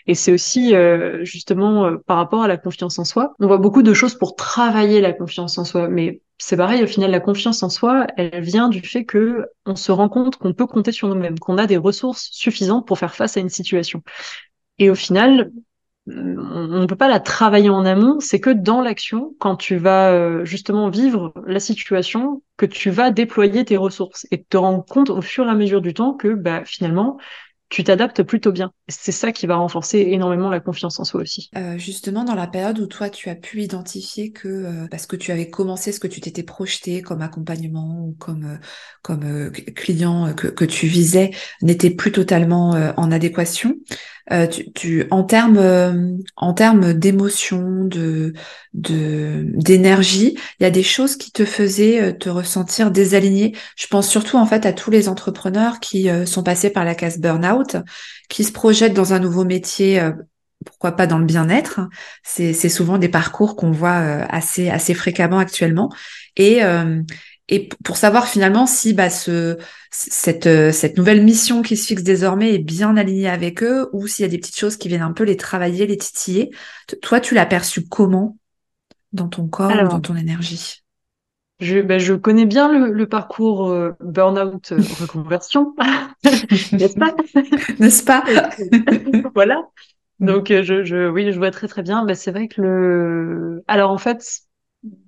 Et 0.07 0.15
c'est 0.15 0.31
aussi 0.33 0.73
euh, 0.73 1.23
justement 1.23 1.85
euh, 1.85 1.97
par 2.07 2.17
rapport 2.17 2.41
à 2.41 2.47
la 2.47 2.57
confiance 2.57 2.97
en 2.97 3.05
soi. 3.05 3.35
On 3.39 3.45
voit 3.45 3.59
beaucoup 3.59 3.83
de 3.83 3.93
choses 3.93 4.15
pour 4.15 4.35
travailler 4.35 4.99
la 4.99 5.13
confiance 5.13 5.59
en 5.59 5.63
soi, 5.63 5.89
mais 5.89 6.22
c'est 6.37 6.57
pareil. 6.57 6.83
Au 6.83 6.87
final, 6.87 7.11
la 7.11 7.19
confiance 7.19 7.63
en 7.63 7.69
soi, 7.69 8.07
elle 8.17 8.41
vient 8.41 8.69
du 8.69 8.81
fait 8.81 9.05
que 9.05 9.45
on 9.65 9.75
se 9.75 9.91
rend 9.91 10.09
compte 10.09 10.37
qu'on 10.37 10.53
peut 10.53 10.67
compter 10.67 10.91
sur 10.91 11.07
nous-mêmes, 11.07 11.39
qu'on 11.39 11.57
a 11.57 11.67
des 11.67 11.77
ressources 11.77 12.29
suffisantes 12.31 12.85
pour 12.87 12.99
faire 12.99 13.15
face 13.15 13.37
à 13.37 13.39
une 13.39 13.49
situation. 13.49 14.03
Et 14.79 14.89
au 14.89 14.95
final, 14.95 15.51
on 16.07 16.11
ne 16.11 16.85
peut 16.85 16.97
pas 16.97 17.07
la 17.07 17.21
travailler 17.21 17.69
en 17.69 17.85
amont, 17.85 18.19
c'est 18.19 18.41
que 18.41 18.49
dans 18.49 18.81
l'action, 18.81 19.33
quand 19.39 19.55
tu 19.55 19.77
vas 19.77 20.11
euh, 20.11 20.43
justement 20.43 20.89
vivre 20.89 21.33
la 21.47 21.61
situation, 21.61 22.43
que 22.57 22.65
tu 22.65 22.89
vas 22.89 23.11
déployer 23.11 23.63
tes 23.63 23.77
ressources 23.77 24.27
et 24.31 24.43
te 24.43 24.57
rendre 24.57 24.83
compte 24.83 25.09
au 25.09 25.21
fur 25.21 25.45
et 25.45 25.49
à 25.49 25.55
mesure 25.55 25.81
du 25.81 25.93
temps 25.93 26.13
que 26.13 26.33
bah, 26.33 26.65
finalement, 26.65 27.17
tu 27.73 27.83
t'adaptes 27.83 28.21
plutôt 28.21 28.51
bien. 28.51 28.71
C'est 28.87 29.11
ça 29.11 29.31
qui 29.31 29.47
va 29.47 29.55
renforcer 29.55 29.97
énormément 29.97 30.51
la 30.51 30.59
confiance 30.59 30.99
en 30.99 31.05
soi 31.05 31.21
aussi. 31.21 31.49
Euh, 31.57 31.75
justement, 31.79 32.23
dans 32.23 32.35
la 32.35 32.45
période 32.45 32.77
où 32.77 32.85
toi, 32.85 33.09
tu 33.09 33.31
as 33.31 33.35
pu 33.35 33.63
identifier 33.63 34.31
que, 34.31 34.47
euh, 34.47 34.87
parce 34.91 35.07
que 35.07 35.15
tu 35.15 35.31
avais 35.31 35.49
commencé 35.49 35.91
ce 35.91 35.99
que 35.99 36.05
tu 36.05 36.21
t'étais 36.21 36.43
projeté 36.43 37.01
comme 37.01 37.23
accompagnement 37.23 38.05
ou 38.05 38.15
comme, 38.19 38.43
euh, 38.45 38.57
comme 39.01 39.51
client 39.75 40.35
que, 40.35 40.45
que, 40.45 40.65
tu 40.65 40.85
visais 40.85 41.31
n'était 41.63 41.89
plus 41.89 42.11
totalement 42.11 42.75
en 42.95 43.11
adéquation, 43.11 43.75
euh, 44.31 44.47
en 45.11 45.23
termes 45.23 45.57
euh, 45.57 46.17
en 46.37 46.53
termes 46.53 46.93
d'émotion, 46.93 47.83
de 47.83 48.33
d'énergie, 48.73 50.37
il 50.59 50.63
y 50.63 50.65
a 50.65 50.69
des 50.69 50.83
choses 50.83 51.17
qui 51.17 51.31
te 51.31 51.43
faisaient 51.43 52.01
euh, 52.01 52.13
te 52.13 52.29
ressentir 52.29 52.89
désaligné. 52.89 53.55
Je 53.75 53.87
pense 53.87 54.07
surtout 54.07 54.37
en 54.37 54.45
fait 54.45 54.65
à 54.65 54.71
tous 54.71 54.91
les 54.91 55.09
entrepreneurs 55.09 55.79
qui 55.79 56.07
sont 56.25 56.43
passés 56.43 56.69
par 56.69 56.85
la 56.85 56.95
case 56.95 57.19
burn-out, 57.19 57.77
qui 58.29 58.43
se 58.43 58.51
projettent 58.51 58.93
dans 58.93 59.13
un 59.13 59.19
nouveau 59.19 59.43
métier 59.43 60.01
pourquoi 60.65 60.93
pas 60.93 61.07
dans 61.07 61.19
le 61.19 61.25
bien-être. 61.25 61.81
C'est 62.23 62.53
souvent 62.69 62.97
des 62.97 63.09
parcours 63.09 63.55
qu'on 63.55 63.71
voit 63.71 63.97
assez 64.29 64.69
assez 64.69 64.93
fréquemment 64.93 65.39
actuellement. 65.39 65.89
Et 67.49 67.69
pour 67.83 67.97
savoir 67.97 68.27
finalement 68.27 68.65
si 68.65 68.93
bah, 68.93 69.09
ce, 69.09 69.57
cette, 69.91 70.47
euh, 70.47 70.71
cette 70.71 70.97
nouvelle 70.97 71.23
mission 71.23 71.61
qui 71.61 71.75
se 71.75 71.87
fixe 71.87 72.03
désormais 72.03 72.53
est 72.53 72.59
bien 72.59 72.95
alignée 72.95 73.29
avec 73.29 73.63
eux 73.63 73.89
ou 73.93 74.07
s'il 74.07 74.23
y 74.23 74.25
a 74.25 74.31
des 74.31 74.37
petites 74.37 74.57
choses 74.57 74.77
qui 74.77 74.87
viennent 74.87 75.01
un 75.01 75.11
peu 75.11 75.23
les 75.23 75.37
travailler, 75.37 75.85
les 75.85 75.97
titiller. 75.97 76.51
Toi, 77.01 77.19
tu 77.19 77.35
l'as 77.35 77.45
perçu 77.45 77.85
comment 77.85 78.37
dans 79.11 79.27
ton 79.27 79.47
corps 79.47 79.71
ou 79.71 79.87
dans 79.87 79.99
ton 79.99 80.15
énergie? 80.15 80.83
je, 81.59 81.79
ben, 81.79 81.99
je 81.99 82.13
connais 82.13 82.45
bien 82.45 82.71
le, 82.71 82.91
le 82.91 83.07
parcours 83.07 83.69
euh, 83.69 83.91
burn-out 84.01 84.71
euh, 84.71 84.77
reconversion, 85.01 85.75
n'est-ce 86.23 86.97
pas? 86.97 87.15
N'est-ce 87.79 88.03
pas? 88.03 88.23
Voilà. 89.35 89.67
Mm. 90.19 90.25
Donc 90.25 90.47
je, 90.49 90.83
je, 90.83 91.09
oui, 91.09 91.31
je 91.31 91.37
vois 91.37 91.51
très 91.51 91.67
très 91.67 91.81
bien. 91.81 92.05
Mais 92.05 92.15
c'est 92.15 92.31
vrai 92.31 92.47
que 92.47 92.61
le. 92.61 93.63
Alors 93.67 93.91
en 93.91 93.97
fait, 93.97 94.41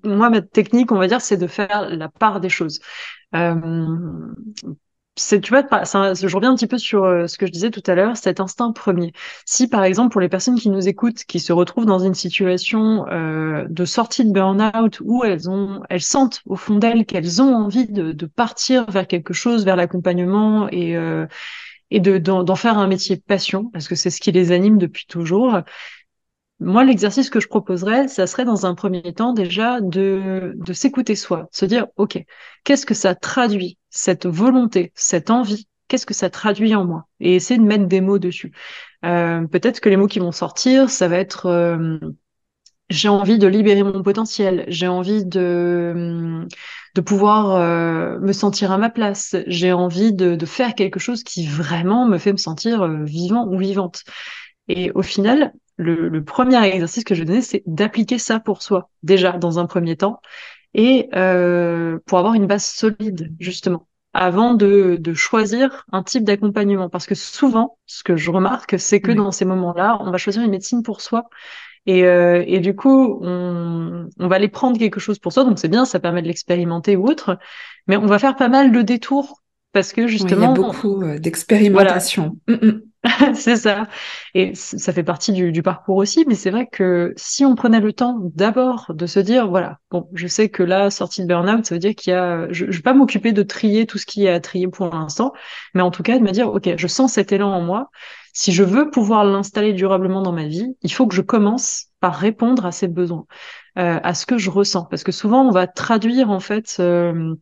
moi, 0.04 0.30
ma 0.30 0.42
technique, 0.42 0.92
on 0.92 0.98
va 0.98 1.08
dire, 1.08 1.22
c'est 1.22 1.38
de 1.38 1.48
faire 1.48 1.90
la 1.90 2.10
part 2.10 2.40
des 2.40 2.50
choses. 2.50 2.80
Euh, 3.36 3.56
c'est, 5.18 5.40
tu 5.40 5.52
vois, 5.52 5.64
je 5.64 6.36
reviens 6.36 6.52
un 6.52 6.56
petit 6.56 6.68
peu 6.68 6.78
sur 6.78 7.06
euh, 7.06 7.28
ce 7.28 7.38
que 7.38 7.46
je 7.46 7.52
disais 7.52 7.72
tout 7.72 7.84
à 7.88 7.96
l'heure, 7.96 8.18
cet 8.18 8.42
instinct 8.42 8.74
premier. 8.74 9.14
Si, 9.46 9.70
par 9.70 9.86
exemple, 9.86 10.12
pour 10.12 10.20
les 10.20 10.28
personnes 10.28 10.60
qui 10.60 10.70
nous 10.70 10.90
écoutent, 10.90 11.24
qui 11.24 11.40
se 11.40 11.54
retrouvent 11.54 11.86
dans 11.86 12.00
une 12.00 12.14
situation 12.14 13.08
euh, 13.08 13.66
de 13.70 13.86
sortie 13.86 14.26
de 14.26 14.32
burn-out 14.34 15.00
où 15.06 15.24
elles 15.24 15.50
ont, 15.50 15.82
elles 15.90 16.02
sentent 16.02 16.42
au 16.46 16.58
fond 16.58 16.76
d'elles 16.76 17.06
qu'elles 17.06 17.42
ont 17.42 17.56
envie 17.56 17.88
de, 17.88 18.12
de, 18.12 18.26
partir 18.26 18.90
vers 18.92 19.08
quelque 19.08 19.34
chose, 19.34 19.64
vers 19.64 19.78
l'accompagnement 19.78 20.68
et 20.70 20.98
euh, 20.98 21.26
et 21.92 22.00
de 22.00 22.18
d'en 22.18 22.56
faire 22.56 22.78
un 22.78 22.88
métier 22.88 23.16
passion, 23.16 23.70
parce 23.72 23.88
que 23.88 23.96
c'est 23.96 24.10
ce 24.10 24.20
qui 24.20 24.32
les 24.32 24.52
anime 24.52 24.78
depuis 24.78 25.06
toujours. 25.08 25.62
Moi, 26.60 26.86
l'exercice 26.86 27.30
que 27.30 27.40
je 27.42 27.48
proposerais, 27.48 28.08
ça 28.08 28.28
serait 28.28 28.46
dans 28.46 28.66
un 28.66 28.76
premier 28.76 29.14
temps 29.14 29.34
déjà 29.34 29.82
de, 29.82 30.54
de 30.56 30.74
s'écouter 30.74 31.16
soi, 31.16 31.48
se 31.52 31.66
dire, 31.66 31.88
OK, 31.98 32.18
qu'est-ce 32.64 32.86
que 32.86 32.94
ça 32.94 33.14
traduit, 33.14 33.78
cette 33.90 34.26
volonté, 34.26 34.92
cette 34.96 35.30
envie, 35.32 35.68
qu'est-ce 35.90 36.06
que 36.06 36.14
ça 36.14 36.30
traduit 36.30 36.74
en 36.74 36.86
moi? 36.86 37.08
Et 37.20 37.36
essayer 37.36 37.60
de 37.60 37.66
mettre 37.66 37.88
des 37.88 38.00
mots 38.02 38.20
dessus. 38.20 38.54
Euh, 39.04 39.46
Peut-être 39.48 39.82
que 39.82 39.90
les 39.90 39.98
mots 39.98 40.08
qui 40.08 40.20
vont 40.20 40.32
sortir, 40.32 40.90
ça 40.90 41.10
va 41.10 41.18
être 41.18 41.48
euh, 41.48 42.00
j'ai 42.90 43.10
envie 43.10 43.40
de 43.40 43.48
libérer 43.48 43.84
mon 43.84 44.04
potentiel, 44.04 44.66
j'ai 44.68 44.88
envie 44.88 45.26
de, 45.26 46.46
de 46.94 47.02
pouvoir 47.02 47.56
euh, 47.56 48.20
me 48.20 48.32
sentir 48.32 48.72
à 48.72 48.78
ma 48.78 48.90
place, 48.90 49.36
j'ai 49.48 49.74
envie 49.74 50.14
de, 50.14 50.36
de, 50.36 50.46
faire 50.46 50.76
quelque 50.76 51.00
chose 51.00 51.24
qui 51.24 51.48
vraiment 51.48 52.06
me 52.08 52.18
fait 52.20 52.32
me 52.32 52.38
sentir 52.38 52.84
euh, 52.84 53.04
vivant 53.04 53.48
ou 53.48 53.58
vivante. 53.58 54.04
Et 54.68 54.92
au 54.92 55.02
final, 55.02 55.54
le, 55.78 56.24
premier 56.24 56.64
exercice 56.64 57.04
que 57.04 57.16
je 57.16 57.22
vais 57.22 57.26
donner, 57.26 57.42
c'est 57.42 57.64
d'appliquer 57.66 58.18
ça 58.18 58.40
pour 58.40 58.62
soi, 58.62 58.90
déjà 59.04 59.34
dans 59.34 59.60
un 59.60 59.66
premier 59.66 59.96
temps, 59.96 60.22
et 60.74 61.10
euh, 61.16 62.00
pour 62.06 62.20
avoir 62.20 62.34
une 62.34 62.48
base 62.48 62.66
solide, 62.66 63.34
justement, 63.40 63.88
avant 64.14 64.54
de, 64.54 64.98
de 65.00 65.14
choisir 65.14 65.86
un 65.92 66.04
type 66.04 66.24
d'accompagnement. 66.24 66.90
Parce 66.90 67.06
que 67.06 67.16
souvent, 67.16 67.78
ce 67.86 68.04
que 68.04 68.16
je 68.16 68.32
remarque, 68.32 68.76
c'est 68.80 69.02
que 69.02 69.12
dans 69.12 69.32
ces 69.32 69.46
moments-là, 69.46 69.98
on 70.02 70.12
va 70.12 70.18
choisir 70.18 70.44
une 70.44 70.52
médecine 70.52 70.84
pour 70.84 71.02
soi. 71.02 71.30
Et, 71.86 72.06
euh, 72.06 72.44
et 72.48 72.60
du 72.60 72.76
coup, 72.76 73.20
on, 73.22 74.10
on 74.20 74.28
va 74.28 74.36
aller 74.38 74.48
prendre 74.48 74.78
quelque 74.78 75.00
chose 75.00 75.20
pour 75.20 75.32
soi, 75.32 75.44
donc 75.44 75.60
c'est 75.60 75.68
bien, 75.68 75.86
ça 75.86 76.00
permet 76.00 76.24
de 76.24 76.28
l'expérimenter 76.28 76.96
ou 76.96 77.06
autre, 77.06 77.38
mais 77.88 77.96
on 77.96 78.08
va 78.08 78.18
faire 78.18 78.36
pas 78.36 78.48
mal 78.48 78.72
de 78.72 78.82
détours 78.82 79.44
parce 79.72 79.92
que 79.92 80.08
justement, 80.08 80.54
il 80.54 80.62
y 80.62 80.64
a 80.64 80.68
beaucoup 80.68 81.02
euh, 81.04 81.20
d'expérimentation. 81.20 82.38
Mm, 82.48 82.54
mm. 82.54 82.82
c'est 83.36 83.56
ça. 83.56 83.88
Et 84.34 84.54
ça 84.56 84.94
fait 84.94 85.04
partie 85.04 85.32
du, 85.32 85.62
parcours 85.62 85.98
aussi, 85.98 86.26
mais 86.28 86.36
c'est 86.36 86.52
vrai 86.52 86.68
que 86.68 87.14
si 87.18 87.46
on 87.46 87.56
prenait 87.56 87.80
le 87.80 87.94
temps 87.94 88.18
d'abord 88.22 88.92
de 88.94 89.06
se 89.06 89.20
dire, 89.20 89.50
voilà, 89.50 89.80
bon, 89.92 90.10
je 90.14 90.28
sais 90.28 90.50
que 90.50 90.64
là, 90.64 90.90
sortie 90.90 91.22
de 91.22 91.28
burn-out, 91.28 91.66
ça 91.66 91.76
veut 91.76 91.80
dire 91.80 91.96
qu'il 91.96 92.12
y 92.12 92.16
a, 92.16 92.48
je, 92.52 92.66
ne 92.66 92.72
vais 92.72 92.82
pas 92.82 92.94
m'occuper 92.94 93.32
de 93.32 93.44
trier 93.44 93.86
tout 93.86 93.98
ce 93.98 94.06
qui 94.06 94.26
est 94.26 94.30
à 94.30 94.40
trier 94.40 94.68
pour 94.68 94.88
l'instant, 94.90 95.34
mais 95.74 95.82
en 95.82 95.92
tout 95.92 96.04
cas 96.04 96.18
de 96.18 96.24
me 96.24 96.32
dire, 96.32 96.50
ok, 96.50 96.76
je 96.78 96.88
sens 96.88 97.14
cet 97.14 97.32
élan 97.32 97.52
en 97.52 97.62
moi. 97.62 97.90
Si 98.34 98.52
je 98.52 98.64
veux 98.64 98.90
pouvoir 98.90 99.24
l'installer 99.24 99.74
durablement 99.74 100.22
dans 100.22 100.34
ma 100.34 100.46
vie, 100.48 100.76
il 100.82 100.92
faut 100.92 101.08
que 101.08 101.16
je 101.16 101.22
commence 101.22 101.88
par 102.02 102.16
répondre 102.16 102.66
à 102.66 102.72
ces 102.72 102.88
besoins, 102.88 103.26
euh, 103.78 104.00
à 104.04 104.14
ce 104.14 104.26
que 104.26 104.38
je 104.38 104.50
ressens, 104.50 104.86
parce 104.86 105.04
que 105.04 105.12
souvent 105.12 105.44
on 105.48 105.52
va 105.52 105.68
traduire 105.68 106.30
en 106.30 106.40
fait. 106.40 106.78
Euh, 106.80 107.36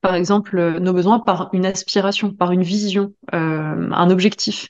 par 0.00 0.14
exemple, 0.14 0.78
nos 0.80 0.92
besoins 0.92 1.18
par 1.20 1.50
une 1.52 1.66
aspiration, 1.66 2.32
par 2.32 2.52
une 2.52 2.62
vision, 2.62 3.14
euh, 3.34 3.90
un 3.92 4.10
objectif. 4.10 4.68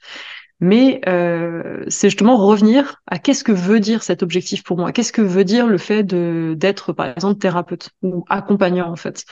Mais 0.61 1.01
euh, 1.09 1.85
c'est 1.89 2.11
justement 2.11 2.37
revenir 2.37 2.97
à 3.07 3.19
qu'est-ce 3.19 3.45
que 3.45 3.53
veut 3.53 3.81
dire 3.81 4.03
cet 4.03 4.23
objectif 4.23 4.63
pour 4.63 4.77
moi? 4.77 4.93
Qu'est-ce 4.93 5.13
que 5.13 5.23
veut 5.23 5.45
dire 5.45 5.67
le 5.67 5.79
fait 5.79 6.03
de 6.03 6.55
d'être, 6.57 6.93
par 6.93 7.07
exemple, 7.07 7.39
thérapeute 7.39 7.91
ou 8.03 8.25
accompagnant, 8.29 8.91
en 8.91 8.97
fait? 8.97 9.25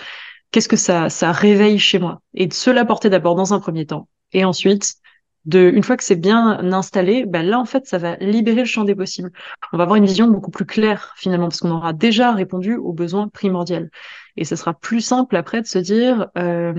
Qu'est-ce 0.50 0.68
que 0.68 0.76
ça, 0.76 1.10
ça 1.10 1.32
réveille 1.32 1.78
chez 1.78 1.98
moi? 1.98 2.22
Et 2.34 2.46
de 2.46 2.54
se 2.54 2.70
l'apporter 2.70 3.10
d'abord 3.10 3.34
dans 3.34 3.52
un 3.52 3.60
premier 3.60 3.84
temps. 3.84 4.08
Et 4.32 4.44
ensuite, 4.44 4.94
de, 5.44 5.70
une 5.74 5.82
fois 5.82 5.96
que 5.96 6.04
c'est 6.04 6.16
bien 6.16 6.72
installé, 6.72 7.24
ben 7.26 7.44
là, 7.46 7.58
en 7.58 7.64
fait, 7.66 7.86
ça 7.86 7.98
va 7.98 8.16
libérer 8.16 8.60
le 8.60 8.66
champ 8.66 8.84
des 8.84 8.94
possibles. 8.94 9.30
On 9.72 9.76
va 9.78 9.84
avoir 9.84 9.96
une 9.96 10.06
vision 10.06 10.28
beaucoup 10.28 10.50
plus 10.50 10.66
claire, 10.66 11.14
finalement, 11.16 11.48
parce 11.48 11.60
qu'on 11.60 11.70
aura 11.70 11.92
déjà 11.92 12.32
répondu 12.32 12.76
aux 12.76 12.92
besoins 12.92 13.28
primordiaux. 13.28 13.86
Et 14.38 14.44
ce 14.44 14.56
sera 14.56 14.74
plus 14.74 15.00
simple 15.00 15.36
après 15.36 15.60
de 15.60 15.66
se 15.66 15.78
dire, 15.78 16.28
euh, 16.38 16.72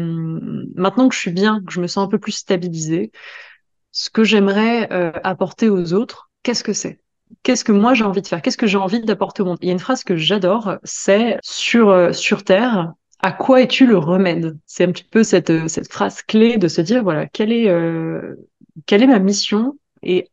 maintenant 0.76 1.10
que 1.10 1.15
je 1.15 1.19
suis 1.19 1.32
bien, 1.32 1.62
que 1.65 1.74
je 1.74 1.82
me 1.82 1.88
sens 1.88 2.06
un 2.06 2.10
peu 2.10 2.17
plus 2.17 2.32
stabilisée, 2.32 3.12
ce 3.91 4.10
que 4.10 4.24
j'aimerais 4.24 4.88
euh, 4.91 5.12
apporter 5.24 5.69
aux 5.69 5.93
autres, 5.93 6.32
qu'est-ce 6.43 6.63
que 6.63 6.74
c'est? 6.74 7.02
Qu'est-ce 7.43 7.63
que 7.63 7.72
moi 7.72 7.93
j'ai 7.93 8.06
envie 8.06 8.22
de 8.22 8.28
faire? 8.28 8.41
Qu'est-ce 8.41 8.58
que 8.58 8.65
j'ai 8.67 8.78
envie 8.78 9.02
d'apporter 9.02 9.43
au 9.43 9.45
monde? 9.45 9.58
Il 9.62 9.67
y 9.67 9.69
a 9.69 9.74
une 9.74 9.80
phrase 9.80 10.04
que 10.04 10.15
j'adore, 10.15 10.78
c'est 10.84 11.38
sur 11.43 11.89
euh, 11.89 12.13
sur 12.13 12.43
Terre, 12.43 12.93
à 13.19 13.32
quoi 13.32 13.62
es-tu 13.62 13.86
le 13.86 13.98
remède? 13.98 14.58
C'est 14.65 14.86
un 14.86 14.91
petit 14.91 15.04
peu 15.04 15.24
cette, 15.24 15.67
cette 15.67 15.91
phrase 15.91 16.22
clé 16.22 16.58
de 16.58 16.67
se 16.67 16.82
dire 16.82 17.04
voilà 17.04 17.28
quelle 17.28 17.52
est 17.52 17.67
quelle 18.86 19.04
est 19.04 19.08
ma 19.08 19.19
mission 19.19 19.78
et 20.02 20.30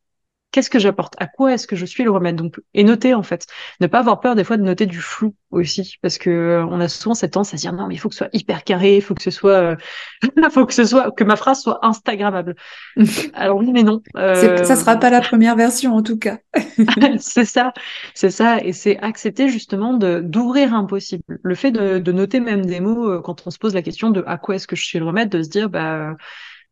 qu'est-ce 0.56 0.70
que 0.70 0.78
j'apporte? 0.78 1.12
À 1.18 1.26
quoi 1.26 1.52
est-ce 1.52 1.66
que 1.66 1.76
je 1.76 1.84
suis 1.84 2.02
le 2.02 2.10
remède? 2.10 2.34
Donc, 2.34 2.58
et 2.72 2.82
noter 2.82 3.12
en 3.12 3.22
fait, 3.22 3.46
ne 3.82 3.86
pas 3.86 3.98
avoir 3.98 4.20
peur 4.20 4.34
des 4.34 4.42
fois 4.42 4.56
de 4.56 4.62
noter 4.62 4.86
du 4.86 5.02
flou 5.02 5.34
aussi, 5.50 5.98
parce 6.00 6.16
que 6.16 6.30
euh, 6.30 6.66
on 6.70 6.80
a 6.80 6.88
souvent 6.88 7.14
cette 7.14 7.34
tendance 7.34 7.52
à 7.52 7.58
se 7.58 7.62
dire 7.64 7.74
non 7.74 7.86
mais 7.86 7.94
il 7.94 7.98
faut 7.98 8.08
que 8.08 8.14
ce 8.14 8.20
soit 8.20 8.30
hyper 8.32 8.64
carré, 8.64 8.96
il 8.96 9.02
faut 9.02 9.14
que 9.14 9.22
ce 9.22 9.30
soit, 9.30 9.50
euh... 9.50 9.76
faut 10.50 10.64
que 10.64 10.72
ce 10.72 10.86
soit, 10.86 11.10
que 11.10 11.24
ma 11.24 11.36
phrase 11.36 11.60
soit 11.60 11.78
instagrammable. 11.84 12.54
Alors 13.34 13.58
oui 13.58 13.70
mais 13.70 13.82
non. 13.82 14.00
Euh... 14.16 14.64
Ça 14.64 14.76
sera 14.76 14.96
pas 14.96 15.10
la 15.10 15.20
première 15.20 15.56
version 15.56 15.94
en 15.94 16.02
tout 16.02 16.18
cas. 16.18 16.38
c'est 17.18 17.44
ça, 17.44 17.74
c'est 18.14 18.30
ça, 18.30 18.58
et 18.62 18.72
c'est 18.72 18.98
accepter 19.00 19.50
justement 19.50 19.92
d'ouvrir 19.92 20.72
un 20.72 20.84
possible. 20.84 21.22
Le 21.28 21.54
fait 21.54 21.70
de, 21.70 21.98
de 21.98 22.12
noter 22.12 22.40
même 22.40 22.64
des 22.64 22.80
mots 22.80 23.10
euh, 23.10 23.20
quand 23.20 23.46
on 23.46 23.50
se 23.50 23.58
pose 23.58 23.74
la 23.74 23.82
question 23.82 24.08
de 24.08 24.24
à 24.26 24.38
quoi 24.38 24.54
est-ce 24.54 24.66
que 24.66 24.74
je 24.74 24.86
suis 24.86 24.98
le 24.98 25.04
remède, 25.04 25.28
de 25.28 25.42
se 25.42 25.50
dire 25.50 25.68
bah 25.68 26.16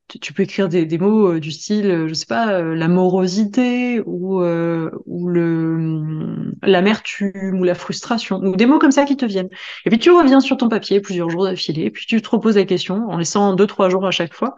tu, 0.09 0.33
peux 0.33 0.43
écrire 0.43 0.69
des, 0.69 0.99
mots 0.99 1.33
euh, 1.33 1.41
du 1.41 1.51
style, 1.51 1.91
euh, 1.91 2.09
je 2.09 2.15
sais 2.15 2.27
pas, 2.27 2.53
euh, 2.53 2.75
la 2.75 2.89
morosité 2.89 4.01
ou, 4.07 4.43
ou 4.43 5.29
le 5.29 5.75
hum, 5.77 6.55
l'amertume 6.63 7.59
ou 7.61 7.65
la 7.65 7.75
frustration 7.75 8.39
ou 8.39 8.57
des 8.57 8.67
mots 8.67 8.79
comme 8.79 8.93
ça 8.93 9.05
qui 9.05 9.17
te 9.17 9.25
viennent. 9.25 9.49
Et 9.85 9.91
puis 9.91 9.99
tu 9.99 10.11
reviens 10.11 10.41
sur 10.41 10.57
ton 10.57 10.69
papier 10.69 11.01
plusieurs 11.01 11.31
jours 11.31 11.45
d'affilée, 11.45 11.91
puis 11.91 12.07
tu 12.07 12.21
te 12.21 12.29
reposes 12.29 12.57
la 12.57 12.65
question 12.65 13.09
en 13.09 13.19
laissant 13.19 13.55
deux 13.55 13.67
trois 13.67 13.89
jours 13.89 14.07
à 14.07 14.11
chaque 14.11 14.35
fois. 14.35 14.57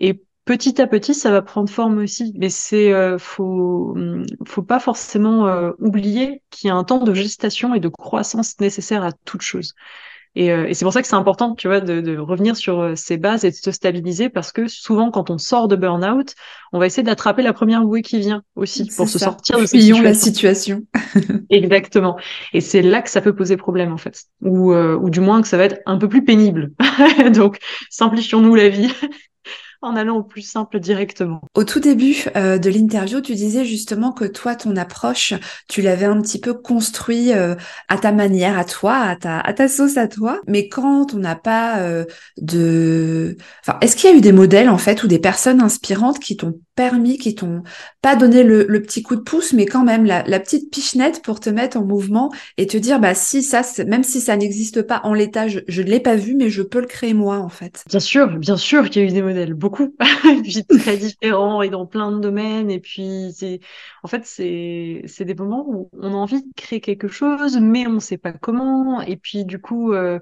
Et 0.00 0.22
petit 0.44 0.80
à 0.80 0.86
petit, 0.86 1.14
ça 1.14 1.30
va 1.30 1.42
prendre 1.42 1.70
forme 1.70 1.98
aussi. 1.98 2.32
Mais 2.36 2.50
c'est 2.50 2.92
faut 3.18 3.92
hum, 3.96 4.24
faut 4.46 4.62
pas 4.62 4.80
forcément 4.80 5.70
oublier 5.78 6.42
qu'il 6.50 6.68
y 6.68 6.70
a 6.70 6.74
un 6.74 6.84
temps 6.84 7.02
de 7.02 7.14
gestation 7.14 7.74
et 7.74 7.80
de 7.80 7.88
croissance 7.88 8.58
nécessaire 8.60 9.04
à 9.04 9.12
toute 9.24 9.42
chose. 9.42 9.74
Et, 10.36 10.52
euh, 10.52 10.68
et 10.68 10.74
c'est 10.74 10.84
pour 10.84 10.92
ça 10.92 11.00
que 11.00 11.08
c'est 11.08 11.16
important, 11.16 11.54
tu 11.54 11.66
vois, 11.66 11.80
de, 11.80 12.02
de, 12.02 12.18
revenir 12.18 12.56
sur 12.56 12.80
euh, 12.80 12.94
ces 12.94 13.16
bases 13.16 13.44
et 13.44 13.50
de 13.50 13.56
se 13.56 13.70
stabiliser 13.72 14.28
parce 14.28 14.52
que 14.52 14.68
souvent, 14.68 15.10
quand 15.10 15.30
on 15.30 15.38
sort 15.38 15.66
de 15.66 15.76
burn-out, 15.76 16.34
on 16.72 16.78
va 16.78 16.86
essayer 16.86 17.02
d'attraper 17.02 17.42
la 17.42 17.54
première 17.54 17.82
bouée 17.82 18.02
qui 18.02 18.18
vient 18.18 18.42
aussi 18.54 18.86
pour 18.96 19.08
se 19.08 19.18
sortir 19.18 19.58
de 19.58 19.64
cette 19.64 19.80
situation. 19.80 20.02
la 20.02 20.14
situation. 20.14 20.82
Exactement. 21.50 22.16
Et 22.52 22.60
c'est 22.60 22.82
là 22.82 23.02
que 23.02 23.10
ça 23.10 23.20
peut 23.20 23.34
poser 23.34 23.56
problème 23.56 23.92
en 23.92 23.96
fait, 23.96 24.24
ou 24.42 24.72
euh, 24.72 24.96
ou 24.96 25.10
du 25.10 25.20
moins 25.20 25.40
que 25.42 25.48
ça 25.48 25.56
va 25.56 25.64
être 25.64 25.80
un 25.86 25.96
peu 25.96 26.08
plus 26.08 26.24
pénible. 26.24 26.72
Donc, 27.34 27.58
simplifions-nous 27.90 28.54
la 28.54 28.68
vie 28.68 28.92
en 29.86 29.96
allant 29.96 30.16
au 30.16 30.22
plus 30.22 30.42
simple 30.42 30.80
directement. 30.80 31.40
Au 31.54 31.64
tout 31.64 31.80
début 31.80 32.24
euh, 32.36 32.58
de 32.58 32.70
l'interview, 32.70 33.20
tu 33.20 33.34
disais 33.34 33.64
justement 33.64 34.12
que 34.12 34.24
toi, 34.24 34.54
ton 34.56 34.76
approche, 34.76 35.34
tu 35.68 35.82
l'avais 35.82 36.06
un 36.06 36.20
petit 36.20 36.40
peu 36.40 36.54
construit 36.54 37.32
euh, 37.32 37.54
à 37.88 37.98
ta 37.98 38.12
manière, 38.12 38.58
à 38.58 38.64
toi, 38.64 38.96
à 38.96 39.16
ta, 39.16 39.38
à 39.38 39.52
ta 39.52 39.68
sauce 39.68 39.96
à 39.96 40.08
toi. 40.08 40.40
Mais 40.46 40.68
quand 40.68 41.14
on 41.14 41.18
n'a 41.18 41.36
pas 41.36 41.78
euh, 41.78 42.04
de... 42.40 43.36
Enfin, 43.66 43.78
est-ce 43.80 43.96
qu'il 43.96 44.10
y 44.10 44.12
a 44.12 44.16
eu 44.16 44.20
des 44.20 44.32
modèles, 44.32 44.68
en 44.68 44.78
fait, 44.78 45.02
ou 45.04 45.06
des 45.06 45.18
personnes 45.18 45.60
inspirantes 45.60 46.18
qui 46.18 46.36
t'ont 46.36 46.58
permis, 46.74 47.16
qui 47.18 47.34
t'ont 47.34 47.62
pas 48.02 48.16
donné 48.16 48.44
le, 48.44 48.66
petit 48.82 49.02
coup 49.02 49.16
de 49.16 49.22
pouce, 49.22 49.52
mais 49.52 49.66
quand 49.66 49.82
même 49.82 50.04
la, 50.04 50.22
petite 50.40 50.70
pichenette 50.70 51.22
pour 51.22 51.40
te 51.40 51.50
mettre 51.50 51.78
en 51.78 51.84
mouvement 51.84 52.30
et 52.58 52.66
te 52.66 52.76
dire, 52.76 53.00
bah 53.00 53.14
si 53.14 53.42
ça, 53.42 53.62
même 53.86 54.04
si 54.04 54.20
ça 54.20 54.36
n'existe 54.36 54.82
pas 54.82 55.00
en 55.02 55.14
l'état, 55.14 55.48
je 55.48 55.60
ne 55.82 55.86
l'ai 55.86 56.00
pas 56.00 56.14
vu, 56.14 56.36
mais 56.36 56.50
je 56.50 56.62
peux 56.62 56.80
le 56.80 56.86
créer 56.86 57.14
moi, 57.14 57.38
en 57.38 57.48
fait? 57.48 57.82
Bien 57.88 58.00
sûr, 58.00 58.28
bien 58.38 58.56
sûr 58.56 58.90
qu'il 58.90 59.02
y 59.02 59.04
a 59.04 59.08
eu 59.08 59.12
des 59.12 59.22
modèles, 59.22 59.54
beaucoup, 59.54 59.75
et 60.28 60.42
puis 60.42 60.64
très 60.64 60.96
différents 60.96 61.62
et 61.62 61.68
dans 61.68 61.86
plein 61.86 62.12
de 62.12 62.20
domaines. 62.20 62.70
Et 62.70 62.80
puis, 62.80 63.32
c'est, 63.34 63.60
en 64.02 64.08
fait, 64.08 64.24
c'est, 64.24 65.02
c'est 65.06 65.24
des 65.24 65.34
moments 65.34 65.64
où 65.68 65.90
on 65.92 66.12
a 66.12 66.16
envie 66.16 66.42
de 66.42 66.48
créer 66.56 66.80
quelque 66.80 67.08
chose, 67.08 67.58
mais 67.58 67.86
on 67.86 67.94
ne 67.94 68.00
sait 68.00 68.18
pas 68.18 68.32
comment. 68.32 69.00
Et 69.02 69.16
puis, 69.16 69.44
du 69.44 69.60
coup, 69.60 69.92
euh, 69.92 70.18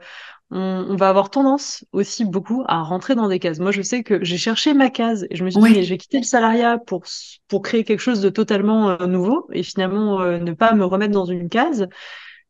on, 0.50 0.96
va 0.96 1.08
avoir 1.08 1.30
tendance 1.30 1.84
aussi 1.92 2.24
beaucoup 2.24 2.62
à 2.66 2.82
rentrer 2.82 3.14
dans 3.14 3.28
des 3.28 3.38
cases. 3.38 3.58
Moi, 3.58 3.72
je 3.72 3.82
sais 3.82 4.02
que 4.02 4.22
j'ai 4.24 4.36
cherché 4.36 4.72
ma 4.74 4.90
case 4.90 5.26
et 5.30 5.36
je 5.36 5.44
me 5.44 5.50
suis 5.50 5.60
dit, 5.60 5.82
j'ai 5.82 5.98
quitté 5.98 6.18
le 6.18 6.24
salariat 6.24 6.78
pour, 6.78 7.04
pour 7.48 7.62
créer 7.62 7.84
quelque 7.84 8.00
chose 8.00 8.20
de 8.20 8.28
totalement 8.28 8.90
euh, 8.90 9.06
nouveau 9.06 9.48
et 9.52 9.62
finalement 9.62 10.20
euh, 10.20 10.38
ne 10.38 10.52
pas 10.52 10.74
me 10.74 10.84
remettre 10.84 11.12
dans 11.12 11.24
une 11.24 11.48
case. 11.48 11.88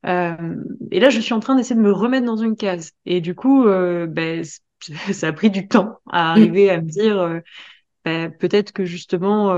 Euh, 0.06 0.36
et 0.90 1.00
là, 1.00 1.08
je 1.08 1.20
suis 1.20 1.32
en 1.32 1.40
train 1.40 1.56
d'essayer 1.56 1.76
de 1.76 1.80
me 1.80 1.92
remettre 1.92 2.26
dans 2.26 2.36
une 2.36 2.56
case. 2.56 2.90
Et 3.06 3.22
du 3.22 3.34
coup, 3.34 3.64
ben, 3.64 4.44
ça 5.12 5.28
a 5.28 5.32
pris 5.32 5.50
du 5.50 5.68
temps 5.68 5.98
à 6.10 6.30
arriver 6.32 6.70
à 6.70 6.80
me 6.80 6.88
dire, 6.88 7.40
ben, 8.04 8.30
peut-être 8.32 8.72
que 8.72 8.84
justement 8.84 9.54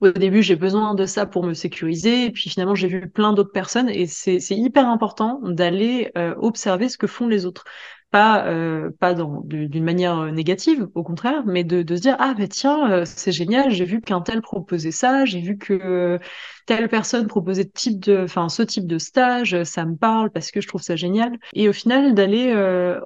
au 0.00 0.10
début, 0.12 0.42
j'ai 0.42 0.56
besoin 0.56 0.94
de 0.94 1.04
ça 1.06 1.26
pour 1.26 1.44
me 1.44 1.52
sécuriser. 1.54 2.26
Et 2.26 2.30
puis 2.30 2.48
finalement, 2.50 2.74
j'ai 2.74 2.88
vu 2.88 3.08
plein 3.10 3.32
d'autres 3.34 3.52
personnes. 3.52 3.88
Et 3.90 4.06
c'est 4.06 4.38
hyper 4.50 4.88
important 4.88 5.40
d'aller 5.42 6.10
euh, 6.16 6.34
observer 6.38 6.88
ce 6.88 6.96
que 6.98 7.06
font 7.06 7.28
les 7.28 7.44
autres 7.46 7.64
pas 8.10 8.44
euh, 8.48 8.90
pas 8.98 9.14
dans 9.14 9.40
d'une 9.44 9.84
manière 9.84 10.18
euh, 10.18 10.30
négative 10.32 10.88
au 10.96 11.04
contraire 11.04 11.44
mais 11.46 11.62
de, 11.62 11.82
de 11.82 11.94
se 11.94 12.00
dire 12.00 12.16
ah 12.18 12.34
ben 12.36 12.48
tiens 12.48 12.90
euh, 12.90 13.04
c'est 13.04 13.30
génial 13.30 13.70
j'ai 13.70 13.84
vu 13.84 14.00
qu'un 14.00 14.20
tel 14.20 14.42
proposait 14.42 14.90
ça 14.90 15.24
j'ai 15.24 15.40
vu 15.40 15.58
que 15.58 16.18
telle 16.66 16.88
personne 16.88 17.26
proposait 17.26 17.64
type 17.64 18.00
de 18.00 18.24
enfin 18.24 18.48
ce 18.48 18.62
type 18.62 18.86
de 18.86 18.98
stage 18.98 19.62
ça 19.64 19.84
me 19.84 19.96
parle 19.96 20.30
parce 20.30 20.50
que 20.50 20.60
je 20.60 20.68
trouve 20.68 20.82
ça 20.82 20.96
génial. 20.96 21.38
Et 21.54 21.68
au 21.68 21.72
final 21.72 22.14
d'aller 22.14 22.54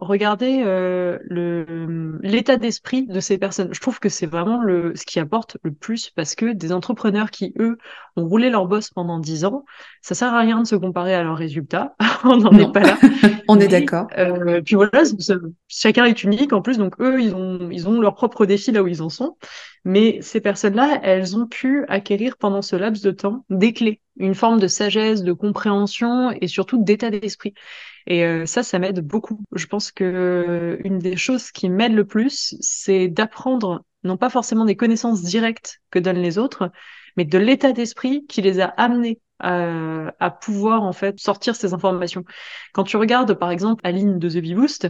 regarder 0.00 0.62
le 0.64 2.18
l'état 2.22 2.56
d'esprit 2.56 3.06
de 3.06 3.20
ces 3.20 3.38
personnes. 3.38 3.72
Je 3.72 3.80
trouve 3.80 4.00
que 4.00 4.08
c'est 4.08 4.26
vraiment 4.26 4.62
le 4.62 4.92
ce 4.94 5.04
qui 5.04 5.18
apporte 5.18 5.56
le 5.62 5.72
plus 5.72 6.10
parce 6.10 6.34
que 6.34 6.52
des 6.52 6.72
entrepreneurs 6.72 7.30
qui 7.30 7.54
eux 7.58 7.78
ont 8.16 8.26
roulé 8.26 8.50
leur 8.50 8.66
boss 8.66 8.90
pendant 8.90 9.18
dix 9.18 9.44
ans 9.44 9.64
ça 10.02 10.14
sert 10.14 10.34
à 10.34 10.40
rien 10.40 10.60
de 10.60 10.66
se 10.66 10.76
comparer 10.76 11.14
à 11.14 11.22
leurs 11.22 11.36
résultats. 11.36 11.94
On 12.24 12.36
n'en 12.36 12.52
est 12.52 12.72
pas 12.72 12.80
là. 12.80 12.98
On 13.48 13.58
est 13.58 13.68
d'accord. 13.68 14.06
puis 14.64 14.74
voilà 14.74 15.04
chacun 15.68 16.04
est 16.04 16.24
unique 16.24 16.52
en 16.52 16.62
plus, 16.62 16.78
donc 16.78 16.94
eux, 17.00 17.20
ils 17.20 17.34
ont, 17.34 17.70
ils 17.70 17.88
ont 17.88 18.00
leur 18.00 18.14
propre 18.14 18.46
défi 18.46 18.72
là 18.72 18.82
où 18.82 18.86
ils 18.86 19.02
en 19.02 19.08
sont. 19.08 19.36
Mais 19.84 20.20
ces 20.22 20.40
personnes-là, 20.40 21.00
elles 21.02 21.36
ont 21.36 21.46
pu 21.46 21.84
acquérir 21.88 22.36
pendant 22.38 22.62
ce 22.62 22.76
laps 22.76 23.02
de 23.04 23.10
temps 23.10 23.44
des 23.50 23.72
clés, 23.72 24.00
une 24.16 24.34
forme 24.34 24.58
de 24.58 24.66
sagesse, 24.66 25.22
de 25.22 25.32
compréhension 25.32 26.30
et 26.30 26.48
surtout 26.48 26.82
d'état 26.82 27.10
d'esprit. 27.10 27.54
Et 28.06 28.24
euh, 28.24 28.46
ça, 28.46 28.62
ça 28.62 28.78
m'aide 28.78 29.00
beaucoup. 29.00 29.40
Je 29.52 29.66
pense 29.66 29.92
que 29.92 30.04
euh, 30.04 30.76
une 30.84 30.98
des 30.98 31.16
choses 31.16 31.50
qui 31.50 31.68
m'aide 31.68 31.94
le 31.94 32.06
plus, 32.06 32.56
c'est 32.60 33.08
d'apprendre 33.08 33.84
non 34.04 34.16
pas 34.16 34.30
forcément 34.30 34.64
des 34.64 34.76
connaissances 34.76 35.22
directes 35.22 35.80
que 35.90 35.98
donnent 35.98 36.22
les 36.22 36.38
autres, 36.38 36.70
mais 37.16 37.24
de 37.24 37.38
l'état 37.38 37.72
d'esprit 37.72 38.26
qui 38.26 38.42
les 38.42 38.60
a 38.60 38.66
amenés 38.66 39.20
à, 39.40 40.30
pouvoir 40.30 40.82
en 40.82 40.92
fait 40.92 41.18
sortir 41.18 41.56
ces 41.56 41.74
informations. 41.74 42.24
Quand 42.72 42.84
tu 42.84 42.96
regardes 42.96 43.34
par 43.34 43.50
exemple 43.50 43.80
Aline 43.84 44.18
de 44.18 44.28
The 44.28 44.38
Bee 44.38 44.54
Boost, 44.54 44.88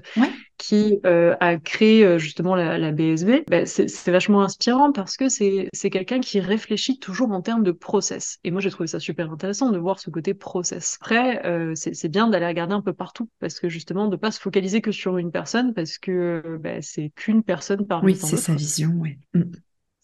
qui 0.58 1.00
euh, 1.04 1.34
a 1.40 1.56
créé 1.56 2.04
euh, 2.04 2.18
justement 2.18 2.54
la, 2.54 2.78
la 2.78 2.92
BSB, 2.92 3.44
ben, 3.48 3.66
c'est 3.66 4.10
vachement 4.10 4.42
inspirant 4.42 4.92
parce 4.92 5.16
que 5.16 5.28
c'est 5.28 5.90
quelqu'un 5.90 6.20
qui 6.20 6.40
réfléchit 6.40 6.98
toujours 6.98 7.32
en 7.32 7.42
termes 7.42 7.64
de 7.64 7.72
process. 7.72 8.38
Et 8.44 8.50
moi 8.50 8.60
j'ai 8.60 8.70
trouvé 8.70 8.86
ça 8.86 9.00
super 9.00 9.32
intéressant 9.32 9.70
de 9.70 9.78
voir 9.78 9.98
ce 9.98 10.10
côté 10.10 10.34
process. 10.34 10.98
Après, 11.00 11.44
euh, 11.46 11.72
c'est 11.74 12.08
bien 12.08 12.28
d'aller 12.28 12.46
regarder 12.46 12.74
un 12.74 12.82
peu 12.82 12.92
partout 12.92 13.28
parce 13.40 13.58
que 13.60 13.68
justement 13.68 14.08
de 14.08 14.16
pas 14.16 14.30
se 14.30 14.40
focaliser 14.40 14.80
que 14.80 14.92
sur 14.92 15.18
une 15.18 15.30
personne 15.30 15.74
parce 15.74 15.98
que 15.98 16.58
ben, 16.60 16.80
c'est 16.82 17.10
qu'une 17.14 17.42
personne 17.42 17.86
parmi 17.86 18.12
Oui, 18.12 18.18
c'est 18.20 18.36
sa 18.36 18.54
vision, 18.54 18.92
oui. 18.96 19.18
Mm. 19.34 19.42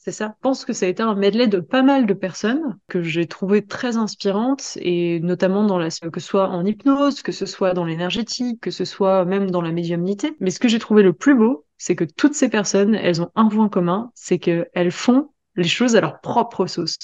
C'est 0.02 0.12
ça. 0.12 0.34
Je 0.38 0.40
pense 0.40 0.64
que 0.64 0.72
ça 0.72 0.86
a 0.86 0.88
été 0.88 1.02
un 1.02 1.14
medley 1.14 1.46
de 1.46 1.60
pas 1.60 1.82
mal 1.82 2.06
de 2.06 2.14
personnes 2.14 2.78
que 2.88 3.02
j'ai 3.02 3.26
trouvé 3.26 3.66
très 3.66 3.98
inspirantes 3.98 4.78
et 4.80 5.20
notamment 5.20 5.62
dans 5.62 5.78
la, 5.78 5.88
que 5.90 6.20
ce 6.20 6.26
soit 6.26 6.48
en 6.48 6.64
hypnose, 6.64 7.20
que 7.22 7.32
ce 7.32 7.44
soit 7.44 7.74
dans 7.74 7.84
l'énergétique, 7.84 8.62
que 8.62 8.70
ce 8.70 8.86
soit 8.86 9.26
même 9.26 9.50
dans 9.50 9.60
la 9.60 9.72
médiumnité. 9.72 10.34
Mais 10.40 10.50
ce 10.50 10.58
que 10.58 10.68
j'ai 10.68 10.78
trouvé 10.78 11.02
le 11.02 11.12
plus 11.12 11.34
beau, 11.34 11.66
c'est 11.76 11.96
que 11.96 12.04
toutes 12.04 12.32
ces 12.34 12.48
personnes, 12.48 12.94
elles 12.94 13.20
ont 13.20 13.30
un 13.34 13.48
point 13.48 13.68
commun, 13.68 14.10
c'est 14.14 14.38
qu'elles 14.38 14.90
font 14.90 15.32
les 15.60 15.68
choses 15.68 15.96
à 15.96 16.00
leur 16.00 16.20
propre 16.20 16.66
sauce. 16.66 16.96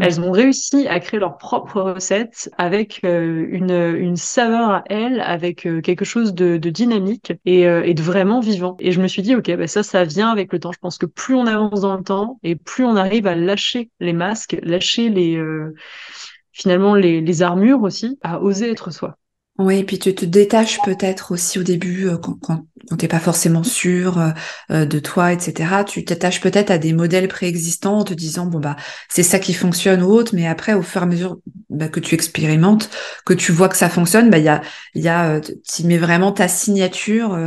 Elles 0.00 0.20
ont 0.20 0.30
réussi 0.30 0.86
à 0.88 1.00
créer 1.00 1.18
leur 1.18 1.38
propre 1.38 1.80
recette 1.80 2.50
avec 2.58 3.00
euh, 3.04 3.46
une, 3.50 3.70
une 3.70 4.16
saveur 4.16 4.70
à 4.70 4.84
elles, 4.86 5.20
avec 5.20 5.66
euh, 5.66 5.80
quelque 5.80 6.04
chose 6.04 6.34
de, 6.34 6.56
de 6.56 6.70
dynamique 6.70 7.32
et, 7.44 7.66
euh, 7.66 7.82
et, 7.84 7.94
de 7.94 8.02
vraiment 8.02 8.40
vivant. 8.40 8.76
Et 8.78 8.92
je 8.92 9.00
me 9.00 9.08
suis 9.08 9.22
dit, 9.22 9.34
ok, 9.34 9.54
bah 9.56 9.66
ça, 9.66 9.82
ça 9.82 10.04
vient 10.04 10.30
avec 10.30 10.52
le 10.52 10.58
temps. 10.58 10.72
Je 10.72 10.78
pense 10.78 10.98
que 10.98 11.06
plus 11.06 11.34
on 11.34 11.46
avance 11.46 11.80
dans 11.80 11.96
le 11.96 12.04
temps 12.04 12.38
et 12.42 12.54
plus 12.56 12.84
on 12.84 12.96
arrive 12.96 13.26
à 13.26 13.34
lâcher 13.34 13.90
les 14.00 14.12
masques, 14.12 14.56
lâcher 14.62 15.08
les 15.08 15.42
finalement 16.52 16.94
les, 16.94 17.20
les 17.20 17.42
armures 17.42 17.82
aussi, 17.82 18.18
à 18.22 18.40
oser 18.40 18.70
être 18.70 18.90
soi. 18.90 19.16
Oui, 19.58 19.78
et 19.78 19.84
puis 19.84 19.98
tu 19.98 20.14
te 20.14 20.24
détaches 20.24 20.78
peut-être 20.82 21.32
aussi 21.32 21.58
au 21.58 21.62
début 21.62 22.08
euh, 22.08 22.16
quand, 22.16 22.64
t'es 22.98 23.06
pas 23.06 23.20
forcément 23.20 23.62
sûr 23.62 24.18
euh, 24.18 24.30
euh, 24.70 24.86
de 24.86 24.98
toi, 24.98 25.32
etc. 25.32 25.84
Tu 25.86 26.04
t'attaches 26.06 26.40
peut-être 26.40 26.70
à 26.70 26.78
des 26.78 26.94
modèles 26.94 27.28
préexistants 27.28 27.98
en 27.98 28.04
te 28.04 28.14
disant 28.14 28.46
bon 28.46 28.60
bah 28.60 28.76
c'est 29.10 29.22
ça 29.22 29.38
qui 29.38 29.52
fonctionne 29.52 30.02
ou 30.02 30.10
autre, 30.10 30.34
mais 30.34 30.46
après 30.46 30.72
au 30.72 30.82
fur 30.82 31.02
et 31.02 31.04
à 31.04 31.06
mesure 31.06 31.38
bah, 31.72 31.88
que 31.88 32.00
tu 32.00 32.14
expérimentes, 32.14 32.90
que 33.24 33.34
tu 33.34 33.52
vois 33.52 33.68
que 33.68 33.76
ça 33.76 33.88
fonctionne, 33.88 34.30
bah 34.30 34.38
il 34.38 34.44
y 34.44 34.48
a 34.48 34.62
il 34.94 35.02
y 35.02 35.08
a 35.08 35.40
tu 35.40 35.84
mets 35.84 35.98
vraiment 35.98 36.32
ta 36.32 36.48
signature, 36.48 37.38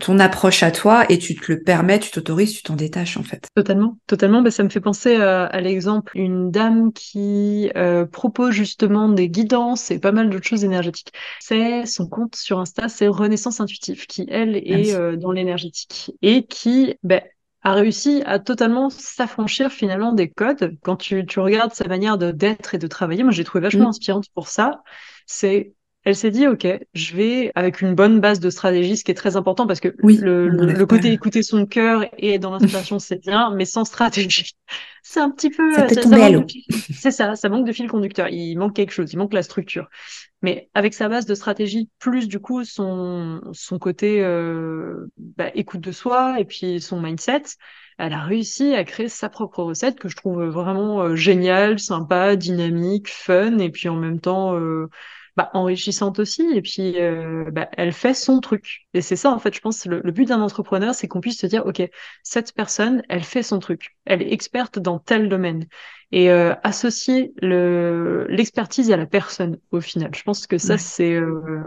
ton 0.00 0.18
approche 0.18 0.62
à 0.62 0.70
toi 0.70 1.04
et 1.08 1.18
tu 1.18 1.34
te 1.34 1.52
le 1.52 1.62
permets, 1.62 1.98
tu 1.98 2.10
t'autorises, 2.10 2.54
tu 2.54 2.62
t'en 2.62 2.74
détaches 2.74 3.16
en 3.16 3.22
fait. 3.22 3.48
Totalement, 3.54 3.98
totalement. 4.06 4.42
Bah, 4.42 4.50
ça 4.50 4.62
me 4.62 4.68
fait 4.68 4.80
penser 4.80 5.16
à, 5.16 5.44
à 5.44 5.60
l'exemple 5.60 6.12
une 6.16 6.50
dame 6.50 6.92
qui 6.92 7.70
propose 8.12 8.52
justement 8.52 9.08
des 9.08 9.28
guidances 9.28 9.90
et 9.90 9.98
pas 9.98 10.12
mal 10.12 10.30
d'autres 10.30 10.46
choses 10.46 10.64
énergétiques 10.64 11.12
c'est 11.40 11.86
son 11.86 12.06
compte 12.06 12.36
sur 12.36 12.58
Insta, 12.58 12.88
c'est 12.88 13.08
Renaissance 13.08 13.60
Intuitive, 13.60 14.06
qui 14.06 14.26
elle 14.28 14.56
est 14.56 14.94
euh, 14.94 15.16
dans 15.16 15.32
l'énergétique 15.32 16.12
et 16.22 16.44
qui 16.44 16.96
ben, 17.02 17.22
a 17.64 17.72
réussi 17.72 18.22
à 18.26 18.38
totalement 18.38 18.90
s'affranchir 18.90 19.72
finalement 19.72 20.12
des 20.12 20.30
codes. 20.30 20.76
Quand 20.82 20.96
tu, 20.96 21.24
tu 21.26 21.40
regardes 21.40 21.72
sa 21.72 21.88
manière 21.88 22.18
de 22.18 22.30
d'être 22.30 22.74
et 22.74 22.78
de 22.78 22.86
travailler, 22.86 23.22
moi 23.22 23.32
j'ai 23.32 23.44
trouvé 23.44 23.62
vachement 23.62 23.86
mm. 23.86 23.88
inspirante 23.88 24.28
pour 24.34 24.48
ça. 24.48 24.82
C'est 25.26 25.74
elle 26.04 26.16
s'est 26.16 26.30
dit, 26.30 26.46
OK, 26.46 26.66
je 26.92 27.16
vais 27.16 27.50
avec 27.54 27.80
une 27.80 27.94
bonne 27.94 28.20
base 28.20 28.38
de 28.38 28.50
stratégie, 28.50 28.96
ce 28.96 29.04
qui 29.04 29.10
est 29.10 29.14
très 29.14 29.36
important 29.36 29.66
parce 29.66 29.80
que 29.80 29.94
oui, 30.02 30.18
le, 30.18 30.48
le, 30.48 30.86
côté 30.86 31.10
écouter 31.10 31.42
son 31.42 31.64
cœur 31.64 32.04
et 32.18 32.34
être 32.34 32.42
dans 32.42 32.50
l'inspiration, 32.58 32.98
c'est 32.98 33.20
bien, 33.20 33.54
mais 33.54 33.64
sans 33.64 33.86
stratégie, 33.86 34.52
c'est 35.02 35.20
un 35.20 35.30
petit 35.30 35.48
peu... 35.48 35.62
C'est 36.92 37.10
ça, 37.10 37.36
ça 37.36 37.48
manque 37.48 37.66
de 37.66 37.72
fil 37.72 37.88
conducteur. 37.88 38.28
Il 38.28 38.56
manque 38.56 38.76
quelque 38.76 38.90
chose, 38.90 39.12
il 39.14 39.16
manque 39.16 39.32
la 39.32 39.42
structure. 39.42 39.88
Mais 40.42 40.68
avec 40.74 40.92
sa 40.92 41.08
base 41.08 41.24
de 41.24 41.34
stratégie, 41.34 41.88
plus 41.98 42.28
du 42.28 42.38
coup 42.38 42.64
son, 42.64 43.40
son 43.52 43.78
côté 43.78 44.22
euh, 44.22 45.06
bah, 45.16 45.50
écoute 45.54 45.80
de 45.80 45.92
soi 45.92 46.38
et 46.38 46.44
puis 46.44 46.82
son 46.82 47.00
mindset, 47.00 47.44
elle 47.96 48.12
a 48.12 48.22
réussi 48.22 48.74
à 48.74 48.84
créer 48.84 49.08
sa 49.08 49.30
propre 49.30 49.62
recette 49.62 49.98
que 49.98 50.10
je 50.10 50.16
trouve 50.16 50.44
vraiment 50.44 51.00
euh, 51.00 51.16
géniale, 51.16 51.78
sympa, 51.78 52.36
dynamique, 52.36 53.08
fun 53.08 53.56
et 53.56 53.70
puis 53.70 53.88
en 53.88 53.96
même 53.96 54.20
temps... 54.20 54.54
Euh, 54.54 54.90
bah, 55.36 55.50
enrichissante 55.54 56.18
aussi. 56.18 56.42
Et 56.54 56.62
puis, 56.62 57.00
euh, 57.00 57.50
bah, 57.50 57.68
elle 57.76 57.92
fait 57.92 58.14
son 58.14 58.40
truc. 58.40 58.86
Et 58.94 59.02
c'est 59.02 59.16
ça, 59.16 59.30
en 59.32 59.38
fait, 59.38 59.54
je 59.54 59.60
pense, 59.60 59.86
le, 59.86 60.00
le 60.02 60.12
but 60.12 60.26
d'un 60.28 60.40
entrepreneur, 60.40 60.94
c'est 60.94 61.08
qu'on 61.08 61.20
puisse 61.20 61.38
se 61.38 61.46
dire, 61.46 61.66
OK, 61.66 61.82
cette 62.22 62.52
personne, 62.54 63.02
elle 63.08 63.24
fait 63.24 63.42
son 63.42 63.58
truc. 63.58 63.96
Elle 64.04 64.22
est 64.22 64.32
experte 64.32 64.78
dans 64.78 64.98
tel 64.98 65.28
domaine. 65.28 65.66
Et 66.12 66.30
euh, 66.30 66.54
associer 66.62 67.32
l'expertise 67.42 68.90
à 68.92 68.96
la 68.96 69.06
personne, 69.06 69.58
au 69.70 69.80
final. 69.80 70.10
Je 70.14 70.22
pense 70.22 70.46
que 70.46 70.58
ça, 70.58 70.78
c'est... 70.78 71.12
Euh, 71.14 71.62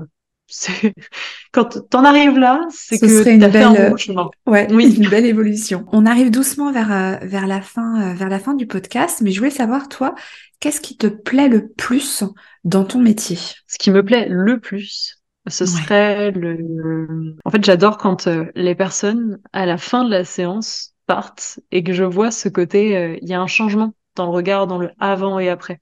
quand 1.52 1.90
t'en 1.90 2.04
arrives 2.04 2.38
là, 2.38 2.62
c'est 2.70 3.00
que 3.00 3.08
serait 3.08 3.36
une 3.36 3.48
belle, 3.48 3.90
bon 3.90 3.98
chemin. 3.98 4.30
Ouais, 4.46 4.68
oui, 4.72 4.96
une 4.96 5.10
belle 5.10 5.26
évolution. 5.26 5.86
On 5.92 6.06
arrive 6.06 6.32
doucement 6.32 6.72
vers 6.72 7.20
vers 7.22 7.48
la 7.48 7.62
fin 7.62 8.14
vers 8.14 8.30
la 8.30 8.40
fin 8.40 8.54
du 8.54 8.68
podcast, 8.68 9.22
mais 9.22 9.32
je 9.32 9.40
voulais 9.40 9.52
savoir 9.52 9.90
toi, 9.90 10.16
qu'est-ce 10.60 10.82
qui 10.82 10.98
te 10.98 11.08
plaît 11.08 11.50
le 11.50 11.68
plus 11.68 12.24
dans 12.64 12.84
ton 12.84 13.00
métier? 13.00 13.38
Ce 13.68 13.78
qui 13.78 13.92
me 13.92 14.04
plaît 14.04 14.28
le 14.30 14.60
plus, 14.60 15.18
ce 15.50 15.66
serait 15.66 16.32
le. 16.32 17.36
En 17.46 17.52
fait, 17.52 17.64
j'adore 17.64 17.98
quand 17.98 18.28
euh, 18.28 18.46
les 18.56 18.76
personnes, 18.76 19.40
à 19.54 19.66
la 19.66 19.78
fin 19.78 20.04
de 20.04 20.10
la 20.10 20.26
séance, 20.26 20.94
partent 21.06 21.60
et 21.72 21.84
que 21.84 21.94
je 21.94 22.04
vois 22.04 22.32
ce 22.32 22.50
côté, 22.50 22.98
euh, 22.98 23.18
il 23.22 23.30
y 23.30 23.34
a 23.34 23.42
un 23.42 23.48
changement 23.48 23.94
dans 24.16 24.26
le 24.26 24.32
regard, 24.32 24.68
dans 24.68 24.78
le 24.78 24.92
avant 25.00 25.40
et 25.40 25.50
après. 25.50 25.80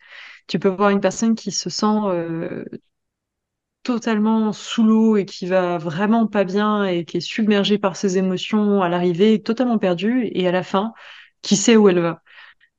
Tu 0.48 0.60
peux 0.60 0.70
voir 0.70 0.92
une 0.92 1.00
personne 1.00 1.36
qui 1.36 1.52
se 1.52 1.70
sent 1.70 1.86
euh, 2.06 2.64
totalement 3.86 4.52
sous 4.54 4.84
l'eau 4.84 5.16
et 5.18 5.26
qui 5.26 5.46
va 5.48 5.78
vraiment 5.78 6.28
pas 6.28 6.44
bien 6.44 6.86
et 6.86 7.06
qui 7.06 7.18
est 7.18 7.22
submergée 7.22 7.78
par 7.78 7.96
ses 7.96 8.18
émotions 8.18 8.82
à 8.82 8.90
l'arrivée, 8.90 9.42
totalement 9.42 9.78
perdue, 9.78 10.30
et 10.34 10.48
à 10.48 10.52
la 10.52 10.64
fin, 10.64 10.94
qui 11.44 11.56
sait 11.56 11.78
où 11.78 11.88
elle 11.90 12.00
va. 12.00 12.22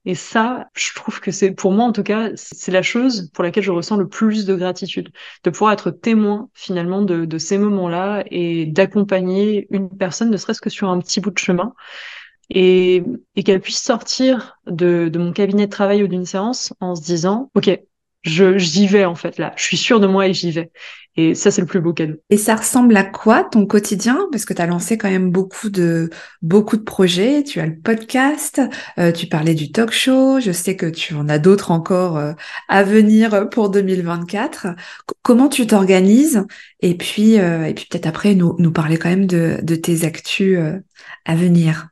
Et 0.05 0.15
ça, 0.15 0.69
je 0.77 0.95
trouve 0.95 1.21
que 1.21 1.33
c'est, 1.33 1.53
pour 1.53 1.73
moi 1.73 1.85
en 1.85 1.93
tout 1.93 2.05
cas, 2.05 2.31
c'est 2.37 2.73
la 2.73 2.83
chose 2.83 3.31
pour 3.35 3.45
laquelle 3.45 3.65
je 3.65 3.73
ressens 3.73 3.97
le 3.97 4.09
plus 4.09 4.47
de 4.47 4.55
gratitude, 4.57 5.11
de 5.45 5.51
pouvoir 5.51 5.73
être 5.73 5.91
témoin 5.91 6.49
finalement 6.55 7.03
de, 7.03 7.25
de 7.25 7.39
ces 7.39 7.59
moments-là 7.59 8.25
et 8.31 8.67
d'accompagner 8.67 9.67
une 9.71 9.89
personne, 9.91 10.31
ne 10.31 10.37
serait-ce 10.37 10.61
que 10.61 10.71
sur 10.71 10.91
un 10.91 11.01
petit 11.01 11.21
bout 11.21 11.31
de 11.33 11.39
chemin, 11.39 11.75
et, 12.51 13.03
et 13.37 13.43
qu'elle 13.43 13.61
puisse 13.61 13.83
sortir 13.83 14.59
de, 14.67 15.09
de 15.09 15.19
mon 15.19 15.33
cabinet 15.33 15.67
de 15.67 15.71
travail 15.73 16.03
ou 16.03 16.09
d'une 16.09 16.27
séance 16.27 16.73
en 16.81 16.95
se 16.95 17.03
disant, 17.03 17.51
OK, 17.55 17.71
je 18.27 18.59
j'y 18.59 18.87
vais 18.87 19.05
en 19.05 19.15
fait 19.15 19.39
là, 19.39 19.53
je 19.57 19.63
suis 19.65 19.77
sûre 19.77 20.01
de 20.01 20.07
moi 20.07 20.27
et 20.27 20.35
j'y 20.35 20.51
vais. 20.51 20.71
Et 21.19 21.35
ça, 21.35 21.51
c'est 21.51 21.63
le 21.63 21.67
plus 21.67 21.81
beau 21.81 21.95
cadeau. 21.95 22.17
Et 22.29 22.37
ça 22.37 22.55
ressemble 22.55 22.95
à 22.95 23.03
quoi 23.03 23.43
ton 23.43 23.65
quotidien? 23.65 24.29
Parce 24.31 24.45
que 24.45 24.53
tu 24.53 24.61
as 24.61 24.67
lancé 24.67 24.99
quand 24.99 25.09
même 25.09 25.31
beaucoup 25.31 25.71
de, 25.71 26.11
beaucoup 26.43 26.77
de 26.77 26.83
projets. 26.83 27.43
Tu 27.43 27.59
as 27.59 27.67
le 27.67 27.79
podcast, 27.79 28.61
euh, 28.99 29.13
tu 29.13 29.27
parlais 29.27 29.55
du 29.55 29.73
talk 29.73 29.93
show. 29.93 30.41
Je 30.41 30.53
sais 30.53 30.77
que 30.77 30.87
tu 30.87 31.15
en 31.15 31.29
as 31.31 31.39
d'autres 31.39 31.71
encore 31.71 32.19
euh, 32.19 32.33
à 32.69 32.83
venir 32.83 33.49
pour 33.49 33.71
2024. 33.71 34.69
comment 35.23 35.49
tu 35.49 35.67
t'organises? 35.67 36.45
Et 36.81 36.95
puis, 36.95 37.41
euh, 37.41 37.65
et 37.65 37.73
puis 37.73 37.87
peut-être 37.91 38.07
après, 38.07 38.35
nous, 38.35 38.55
nous 38.59 38.73
parler 38.73 38.99
quand 38.99 39.09
même 39.09 39.27
de, 39.27 39.59
de 39.63 39.75
tes 39.75 40.05
actus 40.05 40.59
à 41.25 41.35
venir. 41.35 41.89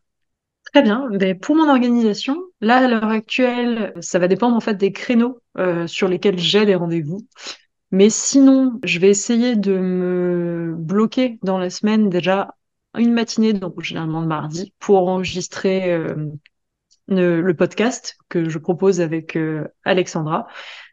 Très 0.75 0.83
bien. 0.83 1.09
Ben, 1.13 1.39
pour 1.39 1.57
mon 1.57 1.71
organisation, 1.71 2.37
là, 2.61 2.79
à 2.79 2.89
l'heure 2.89 3.05
actuelle, 3.05 3.95
ça 4.01 4.19
va 4.19 4.29
dépendre 4.29 4.55
en 4.55 4.61
fait 4.61 4.75
des 4.75 4.93
créneaux 4.93 5.41
sur 5.87 6.09
lesquels 6.09 6.39
j'ai 6.39 6.65
les 6.65 6.75
rendez-vous. 6.75 7.27
Mais 7.95 8.11
sinon, 8.11 8.81
je 8.83 8.99
vais 8.99 9.09
essayer 9.09 9.55
de 9.55 9.79
me 9.79 10.75
bloquer 10.77 11.39
dans 11.43 11.59
la 11.59 11.71
semaine 11.71 12.11
déjà 12.11 12.57
une 12.99 13.13
matinée, 13.13 13.53
donc 13.53 13.81
généralement 13.83 14.21
le 14.21 14.27
mardi, 14.27 14.75
pour 14.81 15.09
enregistrer 15.09 15.93
euh, 15.93 16.29
le, 17.07 17.53
podcast 17.53 18.17
que 18.29 18.49
je 18.49 18.59
propose 18.59 19.01
avec 19.01 19.37
euh, 19.37 19.69
Alexandra 19.85 20.49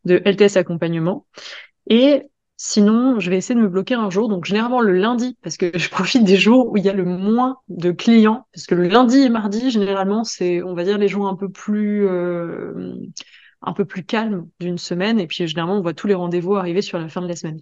de 0.05 0.21
LTS 0.25 0.57
Accompagnement. 0.57 1.25
Et 1.87 2.23
sinon, 2.57 3.19
je 3.19 3.31
vais 3.31 3.37
essayer 3.37 3.55
de 3.55 3.63
me 3.63 3.69
bloquer 3.69 3.95
un 3.95 4.11
jour, 4.11 4.29
donc 4.29 4.45
généralement 4.45 4.81
le 4.81 4.93
lundi, 4.93 5.37
parce 5.41 5.57
que 5.57 5.71
je 5.77 5.89
profite 5.89 6.23
des 6.23 6.37
jours 6.37 6.71
où 6.71 6.77
il 6.77 6.85
y 6.85 6.89
a 6.89 6.93
le 6.93 7.05
moins 7.05 7.57
de 7.69 7.91
clients, 7.91 8.45
parce 8.53 8.67
que 8.67 8.75
le 8.75 8.87
lundi 8.87 9.17
et 9.17 9.29
mardi, 9.29 9.71
généralement, 9.71 10.23
c'est, 10.23 10.61
on 10.61 10.75
va 10.75 10.83
dire, 10.83 10.99
les 10.99 11.07
jours 11.07 11.27
un 11.27 11.35
peu 11.35 11.49
plus... 11.49 12.07
Euh, 12.07 12.93
un 13.61 13.73
peu 13.73 13.85
plus 13.85 14.03
calme 14.03 14.47
d'une 14.59 14.77
semaine. 14.77 15.19
Et 15.19 15.27
puis 15.27 15.47
généralement, 15.47 15.77
on 15.77 15.81
voit 15.81 15.93
tous 15.93 16.07
les 16.07 16.13
rendez-vous 16.15 16.55
arriver 16.55 16.81
sur 16.81 16.99
la 16.99 17.09
fin 17.09 17.21
de 17.21 17.27
la 17.27 17.35
semaine. 17.35 17.59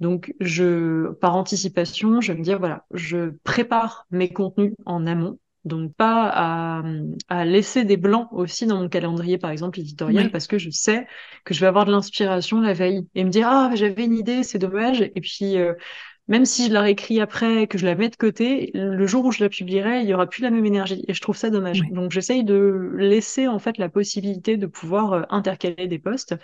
Donc, 0.00 0.34
je, 0.40 1.12
par 1.14 1.36
anticipation, 1.36 2.20
je 2.20 2.32
vais 2.32 2.38
me 2.38 2.44
dire, 2.44 2.58
voilà, 2.58 2.86
je 2.92 3.30
prépare 3.44 4.06
mes 4.10 4.32
contenus 4.32 4.72
en 4.86 5.06
amont. 5.06 5.38
Donc, 5.66 5.94
pas 5.94 6.30
à, 6.32 6.82
à 7.28 7.44
laisser 7.44 7.84
des 7.84 7.98
blancs 7.98 8.28
aussi 8.32 8.66
dans 8.66 8.80
mon 8.80 8.88
calendrier, 8.88 9.36
par 9.36 9.50
exemple, 9.50 9.78
éditorial, 9.78 10.30
parce 10.30 10.46
que 10.46 10.56
je 10.56 10.70
sais 10.70 11.06
que 11.44 11.52
je 11.52 11.60
vais 11.60 11.66
avoir 11.66 11.84
de 11.84 11.92
l'inspiration 11.92 12.62
la 12.62 12.72
veille 12.72 13.06
et 13.14 13.24
me 13.24 13.30
dire, 13.30 13.46
ah, 13.46 13.70
j'avais 13.74 14.06
une 14.06 14.14
idée, 14.14 14.42
c'est 14.42 14.58
dommage. 14.58 15.02
Et 15.02 15.20
puis, 15.20 15.58
euh, 15.58 15.74
même 16.30 16.44
si 16.46 16.68
je 16.68 16.72
la 16.72 16.82
réécris 16.82 17.20
après, 17.20 17.66
que 17.66 17.76
je 17.76 17.84
la 17.84 17.96
mets 17.96 18.08
de 18.08 18.14
côté, 18.14 18.70
le 18.72 19.04
jour 19.08 19.24
où 19.24 19.32
je 19.32 19.42
la 19.42 19.48
publierai, 19.50 20.02
il 20.02 20.08
y 20.08 20.14
aura 20.14 20.28
plus 20.28 20.42
la 20.42 20.50
même 20.50 20.64
énergie. 20.64 21.04
Et 21.08 21.12
je 21.12 21.20
trouve 21.20 21.36
ça 21.36 21.50
dommage. 21.50 21.82
Donc 21.90 22.12
j'essaye 22.12 22.44
de 22.44 22.92
laisser 22.96 23.48
en 23.48 23.58
fait 23.58 23.78
la 23.78 23.88
possibilité 23.88 24.56
de 24.56 24.66
pouvoir 24.66 25.12
euh, 25.12 25.22
intercaler 25.30 25.88
des 25.88 25.98
posts. 25.98 26.36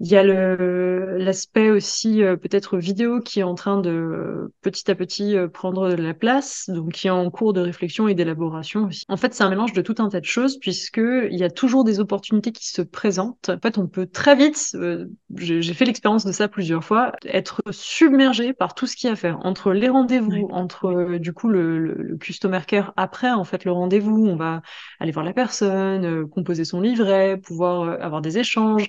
Il 0.00 0.08
y 0.08 0.16
a 0.16 0.24
l'aspect 0.24 1.70
aussi 1.70 2.24
euh, 2.24 2.36
peut-être 2.36 2.78
vidéo 2.78 3.20
qui 3.20 3.40
est 3.40 3.44
en 3.44 3.54
train 3.54 3.80
de 3.80 4.52
petit 4.60 4.90
à 4.90 4.96
petit 4.96 5.36
euh, 5.36 5.46
prendre 5.46 5.88
de 5.88 6.02
la 6.02 6.14
place, 6.14 6.68
donc 6.68 6.92
qui 6.92 7.06
est 7.06 7.10
en 7.10 7.30
cours 7.30 7.52
de 7.52 7.60
réflexion 7.60 8.08
et 8.08 8.14
d'élaboration 8.14 8.86
aussi. 8.86 9.04
En 9.08 9.16
fait, 9.16 9.34
c'est 9.34 9.44
un 9.44 9.50
mélange 9.50 9.72
de 9.72 9.82
tout 9.82 9.94
un 9.98 10.08
tas 10.08 10.18
de 10.18 10.24
choses 10.24 10.58
puisque 10.58 10.98
il 10.98 11.38
y 11.38 11.44
a 11.44 11.50
toujours 11.50 11.84
des 11.84 12.00
opportunités 12.00 12.50
qui 12.50 12.68
se 12.68 12.82
présentent. 12.82 13.50
En 13.50 13.60
fait, 13.60 13.78
on 13.78 13.86
peut 13.86 14.06
très 14.06 14.34
vite, 14.34 14.72
euh, 14.74 15.06
j'ai 15.36 15.74
fait 15.74 15.84
l'expérience 15.84 16.24
de 16.24 16.32
ça 16.32 16.48
plusieurs 16.48 16.82
fois, 16.82 17.12
être 17.24 17.62
submergé 17.70 18.52
par 18.52 18.74
tout 18.74 18.88
ce 18.88 18.96
qu'il 18.96 19.06
y 19.06 19.10
a 19.10 19.12
à 19.12 19.16
faire 19.16 19.38
entre 19.44 19.72
les 19.72 19.88
rendez-vous, 19.88 20.48
entre 20.50 21.18
du 21.18 21.32
coup 21.32 21.48
le, 21.48 21.78
le, 21.78 22.16
customer 22.16 22.60
care 22.66 22.92
après 22.96 23.30
en 23.30 23.44
fait 23.44 23.64
le 23.64 23.70
rendez-vous, 23.70 24.26
on 24.26 24.34
va 24.34 24.62
aller 24.98 25.12
voir 25.12 25.24
la 25.24 25.32
personne, 25.32 26.28
composer 26.28 26.64
son 26.64 26.80
livret, 26.80 27.36
pouvoir 27.36 28.02
avoir 28.02 28.22
des 28.22 28.38
échanges 28.38 28.88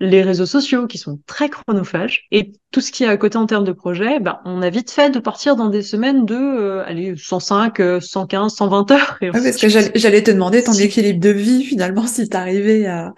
les 0.00 0.22
réseaux 0.22 0.46
sociaux 0.46 0.86
qui 0.86 0.98
sont 0.98 1.18
très 1.26 1.48
chronophages 1.48 2.26
et 2.30 2.52
tout 2.70 2.80
ce 2.80 2.92
qui 2.92 3.04
est 3.04 3.08
à 3.08 3.16
côté 3.16 3.36
en 3.36 3.46
termes 3.46 3.64
de 3.64 3.72
projet, 3.72 4.20
ben, 4.20 4.38
on 4.44 4.62
a 4.62 4.70
vite 4.70 4.90
fait 4.90 5.10
de 5.10 5.18
partir 5.18 5.56
dans 5.56 5.68
des 5.68 5.82
semaines 5.82 6.24
de 6.24 6.36
euh, 6.36 6.84
allez, 6.86 7.14
105, 7.16 7.80
115, 8.00 8.54
120 8.54 8.90
heures. 8.92 9.18
Et 9.20 9.30
parce 9.30 9.56
que 9.56 9.68
j'allais 9.68 10.22
te 10.22 10.30
demander 10.30 10.62
ton 10.62 10.72
équilibre 10.72 11.20
de 11.20 11.30
vie 11.30 11.64
finalement 11.64 12.06
si 12.06 12.28
tu 12.28 12.36
arrivais 12.36 12.86
à, 12.86 13.14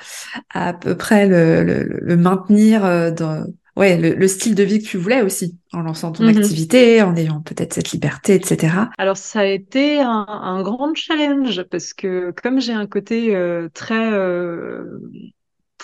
à, 0.55 0.73
peu 0.73 0.97
près 0.97 1.27
le, 1.27 1.65
le, 1.65 1.99
le 2.01 2.17
maintenir 2.17 2.85
euh, 2.85 3.11
dans 3.11 3.45
ouais, 3.77 3.97
le, 3.97 4.29
style 4.29 4.55
de 4.55 4.63
vie 4.63 4.81
que 4.81 4.87
tu 4.87 4.99
voulais 4.99 5.23
aussi, 5.23 5.57
en 5.73 5.81
lançant 5.81 6.13
ton 6.13 6.25
mhm. 6.25 6.37
activité, 6.37 7.03
en 7.03 7.17
ayant 7.17 7.41
peut-être 7.41 7.75
cette 7.75 7.93
liberté, 7.93 8.35
etc. 8.35 8.75
Alors 8.99 9.17
ça 9.17 9.41
a 9.41 9.45
été 9.45 10.01
un, 10.01 10.27
un 10.29 10.63
grand 10.63 10.95
challenge 10.95 11.63
parce 11.65 11.93
que 11.93 12.33
comme 12.43 12.61
j'ai 12.61 12.73
un 12.73 12.87
côté 12.87 13.35
euh, 13.35 13.69
très 13.73 14.11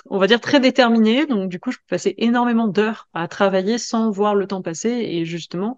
on 0.07 0.19
va 0.19 0.27
dire 0.27 0.41
très 0.41 0.61
déterminé. 0.61 1.27
Donc 1.27 1.49
du 1.51 1.61
coup, 1.61 1.73
je 1.73 1.79
passais 1.89 2.15
énormément 2.19 2.69
d'heures 2.69 3.09
à 3.15 3.29
travailler 3.29 3.79
sans 3.79 4.11
voir 4.11 4.35
le 4.35 4.47
temps 4.47 4.63
passer. 4.63 4.91
Et 4.91 5.25
justement, 5.25 5.77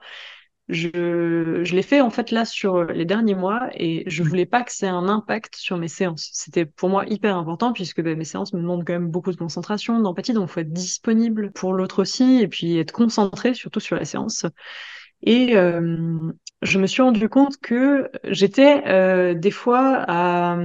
je, 0.69 1.63
je 1.65 1.75
l'ai 1.75 1.83
fait 1.83 2.01
en 2.03 2.11
fait 2.11 2.31
là 2.31 2.45
sur 2.45 2.85
les 2.85 3.05
derniers 3.07 3.35
mois 3.35 3.71
et 3.75 4.05
je 4.07 4.23
voulais 4.23 4.47
pas 4.47 4.63
que 4.65 4.73
c'est 4.73 4.87
un 4.89 5.09
impact 5.09 5.57
sur 5.57 5.79
mes 5.79 5.89
séances. 5.89 6.31
C'était 6.35 6.67
pour 6.67 6.91
moi 6.91 7.05
hyper 7.07 7.37
important 7.37 7.73
puisque 7.73 8.03
ben, 8.03 8.19
mes 8.19 8.25
séances 8.25 8.53
me 8.53 8.61
demandent 8.61 8.85
quand 8.87 8.93
même 8.93 9.09
beaucoup 9.11 9.33
de 9.33 9.37
concentration, 9.37 9.99
d'empathie, 10.01 10.35
donc 10.35 10.51
il 10.51 10.53
faut 10.53 10.61
être 10.61 10.73
disponible 10.73 11.53
pour 11.53 11.73
l'autre 11.73 12.03
aussi 12.03 12.41
et 12.43 12.49
puis 12.49 12.79
être 12.79 12.93
concentré 12.93 13.55
surtout 13.55 13.81
sur 13.81 13.97
la 13.97 14.05
séance. 14.05 14.45
Et 15.23 15.57
euh, 15.57 16.33
je 16.63 16.79
me 16.79 16.87
suis 16.89 17.03
rendu 17.03 17.29
compte 17.29 17.57
que 17.59 18.11
j'étais 18.25 18.83
euh, 18.87 19.35
des 19.35 19.53
fois 19.53 20.05
à 20.09 20.59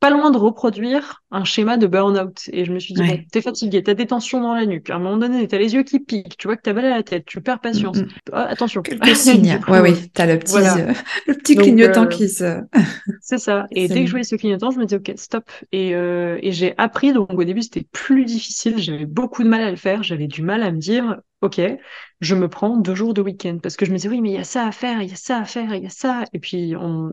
pas 0.00 0.08
loin 0.08 0.30
de 0.30 0.38
reproduire 0.38 1.22
un 1.30 1.44
schéma 1.44 1.76
de 1.76 1.86
burn-out. 1.86 2.48
Et 2.52 2.64
je 2.64 2.72
me 2.72 2.78
suis 2.78 2.94
dit, 2.94 3.02
bon, 3.02 3.18
t'es 3.30 3.42
fatigué, 3.42 3.82
t'as 3.82 3.92
des 3.92 4.06
tensions 4.06 4.40
dans 4.40 4.54
la 4.54 4.64
nuque. 4.64 4.88
À 4.88 4.96
un 4.96 4.98
moment 4.98 5.18
donné, 5.18 5.46
t'as 5.46 5.58
les 5.58 5.74
yeux 5.74 5.82
qui 5.82 6.00
piquent, 6.00 6.38
tu 6.38 6.48
vois 6.48 6.56
que 6.56 6.62
t'as 6.62 6.72
mal 6.72 6.86
à 6.86 6.96
la 6.96 7.02
tête, 7.02 7.26
tu 7.26 7.42
perds 7.42 7.60
patience. 7.60 7.98
Mm, 7.98 8.04
mm. 8.04 8.32
Ah, 8.32 8.46
attention. 8.48 8.80
Quelques 8.80 9.06
signes. 9.16 9.60
ouais, 9.68 9.80
oui, 9.80 10.10
t'as 10.14 10.26
le 10.26 10.38
petit, 10.38 10.56
euh, 10.56 10.92
le 11.26 11.34
petit 11.34 11.54
clignotant 11.54 12.06
qui 12.06 12.28
se. 12.28 12.62
C'est 13.20 13.38
ça. 13.38 13.66
Et 13.72 13.88
dès 13.88 14.00
que 14.00 14.06
je 14.06 14.10
voyais 14.12 14.24
ce 14.24 14.36
clignotant, 14.36 14.70
je 14.70 14.78
me 14.78 14.86
disais, 14.86 14.96
ok, 14.96 15.12
stop. 15.16 15.44
Et, 15.72 15.90
et 15.90 16.52
j'ai 16.52 16.74
appris. 16.78 17.12
Donc 17.12 17.34
au 17.34 17.44
début, 17.44 17.62
c'était 17.62 17.86
plus 17.92 18.24
difficile. 18.24 18.78
J'avais 18.78 19.06
beaucoup 19.06 19.42
de 19.42 19.48
mal 19.48 19.60
à 19.60 19.70
le 19.70 19.76
faire. 19.76 20.02
J'avais 20.02 20.28
du 20.28 20.42
mal 20.42 20.62
à 20.62 20.72
me 20.72 20.78
dire, 20.78 21.20
ok, 21.42 21.60
je 22.20 22.34
me 22.34 22.48
prends 22.48 22.76
deux 22.76 22.94
jours 22.94 23.14
de 23.14 23.22
week-end 23.22 23.58
parce 23.62 23.76
que 23.76 23.86
je 23.86 23.90
me 23.92 23.96
disais 23.96 24.08
oui 24.10 24.20
mais 24.20 24.30
il 24.30 24.34
y 24.34 24.38
a 24.38 24.44
ça 24.44 24.66
à 24.66 24.72
faire, 24.72 25.00
il 25.00 25.08
y 25.08 25.12
a 25.12 25.16
ça 25.16 25.38
à 25.38 25.44
faire, 25.44 25.74
il 25.74 25.82
y 25.82 25.86
a 25.86 25.90
ça. 25.90 26.24
Et 26.34 26.38
puis 26.38 26.76
en 26.76 27.10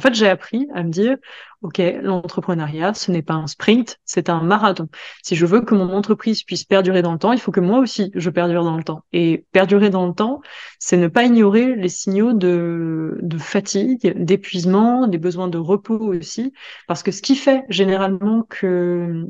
fait 0.00 0.14
j'ai 0.14 0.28
appris 0.28 0.68
à 0.74 0.82
me 0.82 0.90
dire 0.90 1.16
ok 1.62 1.80
l'entrepreneuriat 2.02 2.92
ce 2.94 3.10
n'est 3.10 3.22
pas 3.22 3.34
un 3.34 3.46
sprint, 3.46 3.98
c'est 4.04 4.28
un 4.28 4.42
marathon. 4.42 4.88
Si 5.22 5.34
je 5.36 5.46
veux 5.46 5.62
que 5.62 5.74
mon 5.74 5.92
entreprise 5.94 6.42
puisse 6.42 6.64
perdurer 6.64 7.02
dans 7.02 7.12
le 7.12 7.18
temps, 7.18 7.32
il 7.32 7.40
faut 7.40 7.52
que 7.52 7.60
moi 7.60 7.78
aussi 7.78 8.10
je 8.14 8.30
perdure 8.30 8.64
dans 8.64 8.76
le 8.76 8.84
temps. 8.84 9.02
Et 9.12 9.46
perdurer 9.52 9.90
dans 9.90 10.06
le 10.06 10.14
temps, 10.14 10.40
c'est 10.78 10.96
ne 10.96 11.08
pas 11.08 11.24
ignorer 11.24 11.74
les 11.76 11.88
signaux 11.88 12.32
de, 12.34 13.18
de 13.22 13.38
fatigue, 13.38 14.12
d'épuisement, 14.16 15.06
des 15.06 15.18
besoins 15.18 15.48
de 15.48 15.58
repos 15.58 15.98
aussi. 15.98 16.52
Parce 16.86 17.02
que 17.02 17.12
ce 17.12 17.22
qui 17.22 17.34
fait 17.36 17.64
généralement 17.68 18.42
que 18.48 19.26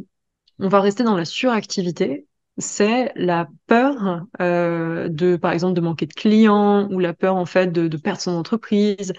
on 0.58 0.68
va 0.68 0.80
rester 0.80 1.04
dans 1.04 1.16
la 1.16 1.24
suractivité 1.24 2.26
c'est 2.60 3.12
la 3.16 3.48
peur 3.66 4.26
euh, 4.40 5.08
de, 5.08 5.36
par 5.36 5.52
exemple, 5.52 5.74
de 5.74 5.80
manquer 5.80 6.06
de 6.06 6.12
clients 6.12 6.88
ou 6.90 6.98
la 6.98 7.14
peur 7.14 7.36
en 7.36 7.46
fait 7.46 7.68
de, 7.72 7.96
perdre 7.96 8.20
son 8.20 8.32
entreprise. 8.32 9.12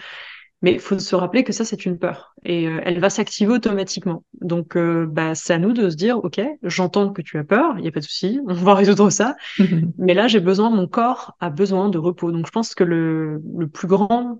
Mais 0.63 0.73
il 0.73 0.79
faut 0.79 0.99
se 0.99 1.15
rappeler 1.15 1.43
que 1.43 1.53
ça, 1.53 1.65
c'est 1.65 1.87
une 1.87 1.97
peur 1.97 2.35
et 2.45 2.67
euh, 2.67 2.81
elle 2.83 2.99
va 2.99 3.09
s'activer 3.09 3.51
automatiquement. 3.51 4.23
Donc, 4.41 4.77
euh, 4.77 5.07
bah, 5.09 5.33
c'est 5.33 5.53
à 5.53 5.57
nous 5.57 5.73
de 5.73 5.89
se 5.89 5.95
dire, 5.95 6.19
OK, 6.23 6.39
j'entends 6.61 7.11
que 7.11 7.23
tu 7.23 7.39
as 7.39 7.43
peur, 7.43 7.73
il 7.77 7.81
n'y 7.81 7.87
a 7.87 7.91
pas 7.91 7.99
de 7.99 8.05
souci, 8.05 8.39
on 8.47 8.53
va 8.53 8.75
résoudre 8.75 9.09
ça. 9.09 9.35
Mais 9.97 10.13
là, 10.13 10.27
j'ai 10.27 10.39
besoin, 10.39 10.69
mon 10.69 10.87
corps 10.87 11.35
a 11.39 11.49
besoin 11.49 11.89
de 11.89 11.97
repos. 11.97 12.31
Donc, 12.31 12.45
je 12.45 12.51
pense 12.51 12.75
que 12.75 12.83
le, 12.83 13.41
le 13.57 13.67
plus 13.67 13.87
grand 13.87 14.37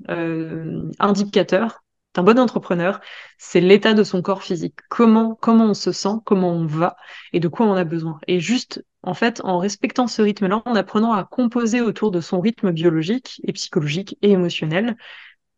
indicateur 1.00 1.82
un 2.18 2.24
bon 2.24 2.40
entrepreneur, 2.40 3.00
c'est 3.38 3.62
l'état 3.62 3.94
de 3.94 4.04
son 4.04 4.22
corps 4.22 4.44
physique. 4.44 4.76
Comment, 4.90 5.36
comment 5.36 5.66
on 5.66 5.74
se 5.74 5.92
sent, 5.92 6.16
comment 6.26 6.52
on 6.52 6.66
va 6.66 6.96
et 7.34 7.40
de 7.40 7.48
quoi 7.48 7.66
on 7.66 7.74
a 7.74 7.84
besoin. 7.84 8.20
Et 8.28 8.40
juste, 8.40 8.84
en 9.04 9.14
fait, 9.14 9.42
en 9.44 9.58
respectant 9.58 10.08
ce 10.08 10.22
rythme-là, 10.22 10.62
en 10.66 10.76
apprenant 10.76 11.14
à 11.14 11.24
composer 11.24 11.82
autour 11.82 12.12
de 12.12 12.22
son 12.22 12.40
rythme 12.40 12.72
biologique 12.72 13.42
et 13.46 13.54
psychologique 13.54 14.18
et 14.22 14.32
émotionnel, 14.32 14.96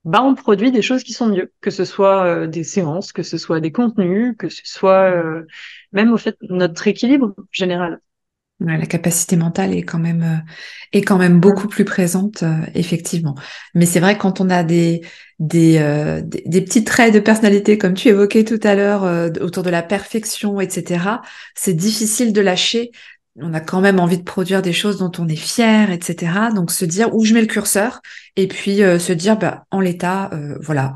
bah, 0.05 0.21
on 0.21 0.35
produit 0.35 0.71
des 0.71 0.81
choses 0.81 1.03
qui 1.03 1.13
sont 1.13 1.27
mieux, 1.27 1.51
que 1.61 1.71
ce 1.71 1.85
soit 1.85 2.25
euh, 2.25 2.47
des 2.47 2.63
séances, 2.63 3.13
que 3.13 3.23
ce 3.23 3.37
soit 3.37 3.61
des 3.61 3.71
contenus, 3.71 4.35
que 4.37 4.49
ce 4.49 4.61
soit 4.65 5.11
euh, 5.11 5.47
même 5.93 6.11
au 6.11 6.17
fait 6.17 6.35
notre 6.41 6.87
équilibre 6.87 7.35
général 7.51 7.99
la 8.59 8.85
capacité 8.85 9.35
mentale 9.35 9.73
est 9.73 9.83
quand 9.83 9.99
même 9.99 10.23
euh, 10.23 10.51
est 10.93 11.01
quand 11.01 11.17
même 11.17 11.41
beaucoup 11.41 11.67
plus 11.67 11.83
présente 11.83 12.45
effectivement. 12.75 13.35
Mais 13.73 13.85
c'est 13.85 13.99
vrai 13.99 14.17
quand 14.17 14.39
on 14.39 14.49
a 14.49 14.63
des 14.63 15.01
des, 15.39 16.21
des, 16.23 16.61
petits 16.61 16.85
traits 16.85 17.13
de 17.13 17.19
personnalité 17.19 17.77
comme 17.77 17.93
tu 17.93 18.07
évoquais 18.07 18.45
tout 18.45 18.59
à 18.63 18.75
l'heure 18.75 19.03
autour 19.41 19.63
de 19.63 19.69
la 19.69 19.81
perfection, 19.81 20.61
etc. 20.61 21.05
C'est 21.55 21.73
difficile 21.73 22.31
de 22.31 22.39
lâcher. 22.39 22.91
On 23.37 23.53
a 23.53 23.59
quand 23.59 23.81
même 23.81 23.99
envie 23.99 24.17
de 24.17 24.23
produire 24.23 24.61
des 24.61 24.73
choses 24.73 24.97
dont 24.97 25.11
on 25.17 25.27
est 25.27 25.35
fier, 25.35 25.91
etc. 25.91 26.31
Donc 26.53 26.71
se 26.71 26.85
dire 26.85 27.15
où 27.15 27.25
je 27.25 27.33
mets 27.33 27.41
le 27.41 27.47
curseur 27.47 28.01
et 28.35 28.47
puis 28.47 28.77
se 28.77 29.11
dire 29.11 29.37
bah 29.37 29.65
en 29.71 29.79
l'état, 29.79 30.29
voilà, 30.61 30.93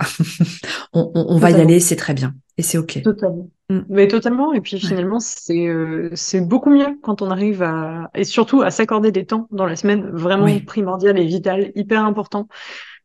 on, 0.94 1.12
on, 1.16 1.26
on 1.30 1.38
va 1.38 1.52
y 1.52 1.60
aller, 1.60 1.80
c'est 1.80 1.96
très 1.96 2.14
bien 2.14 2.34
et 2.58 2.64
c'est 2.64 2.78
ok. 2.78 3.02
Totalement. 3.04 3.50
Mm. 3.70 3.80
Mais 3.90 4.08
totalement. 4.08 4.54
Et 4.54 4.62
puis 4.62 4.80
finalement, 4.80 5.20
c'est 5.20 5.68
euh, 5.68 6.10
c'est 6.14 6.42
beaucoup 6.42 6.70
mieux 6.70 6.98
quand 7.02 7.22
on 7.22 7.30
arrive 7.30 7.64
à 7.64 8.10
et 8.16 8.24
surtout 8.24 8.62
à 8.62 8.72
s'accorder 8.72 9.12
des 9.12 9.26
temps 9.26 9.48
dans 9.52 9.66
la 9.66 9.76
semaine 9.76 10.10
vraiment 10.12 10.48
primordial 10.66 11.18
et 11.20 11.26
vital, 11.26 11.72
hyper 11.76 12.04
important, 12.04 12.48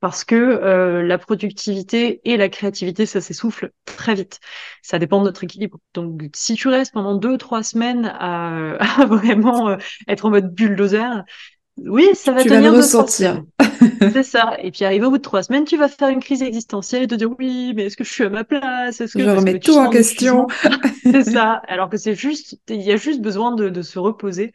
parce 0.02 0.24
que 0.24 0.34
euh, 0.34 1.04
la 1.04 1.16
productivité 1.16 2.20
et 2.24 2.36
la 2.36 2.48
créativité, 2.48 3.06
ça 3.06 3.20
s'essouffle 3.20 3.70
très 3.84 4.16
vite. 4.16 4.40
Ça 4.82 4.98
dépend 4.98 5.20
de 5.20 5.26
notre 5.26 5.44
équilibre. 5.44 5.78
Donc, 5.94 6.28
si 6.34 6.56
tu 6.56 6.66
restes 6.66 6.92
pendant 6.92 7.14
deux 7.14 7.38
trois 7.38 7.62
semaines 7.62 8.12
à, 8.18 8.74
à 9.00 9.06
vraiment 9.06 9.68
euh, 9.68 9.76
être 10.08 10.26
en 10.26 10.30
mode 10.30 10.52
bulldozer, 10.52 11.22
oui, 11.76 12.08
ça 12.14 12.32
va 12.32 12.42
tu 12.42 12.48
tenir 12.48 12.62
vas 12.62 12.70
le 12.70 12.76
ressentir. 12.78 13.44
C'est 14.12 14.24
ça. 14.24 14.56
Et 14.60 14.72
puis, 14.72 14.84
arrivé 14.84 15.06
au 15.06 15.10
bout 15.10 15.18
de 15.18 15.22
trois 15.22 15.44
semaines, 15.44 15.64
tu 15.64 15.76
vas 15.76 15.88
faire 15.88 16.08
une 16.08 16.20
crise 16.20 16.42
existentielle 16.42 17.04
et 17.04 17.06
te 17.06 17.14
dire 17.14 17.30
oui, 17.38 17.72
mais 17.76 17.84
est-ce 17.84 17.96
que 17.96 18.02
je 18.02 18.12
suis 18.12 18.24
à 18.24 18.28
ma 18.28 18.42
place? 18.42 19.00
Est-ce 19.00 19.16
que 19.16 19.22
je 19.22 19.30
remets 19.30 19.60
tout 19.60 19.76
en 19.76 19.88
question 19.88 20.48
C'est 21.04 21.22
ça. 21.30 21.62
Alors 21.68 21.88
que 21.88 21.96
c'est 21.96 22.16
juste, 22.16 22.58
il 22.68 22.82
y 22.82 22.90
a 22.90 22.96
juste 22.96 23.20
besoin 23.20 23.54
de, 23.54 23.68
de 23.68 23.82
se 23.82 24.00
reposer. 24.00 24.52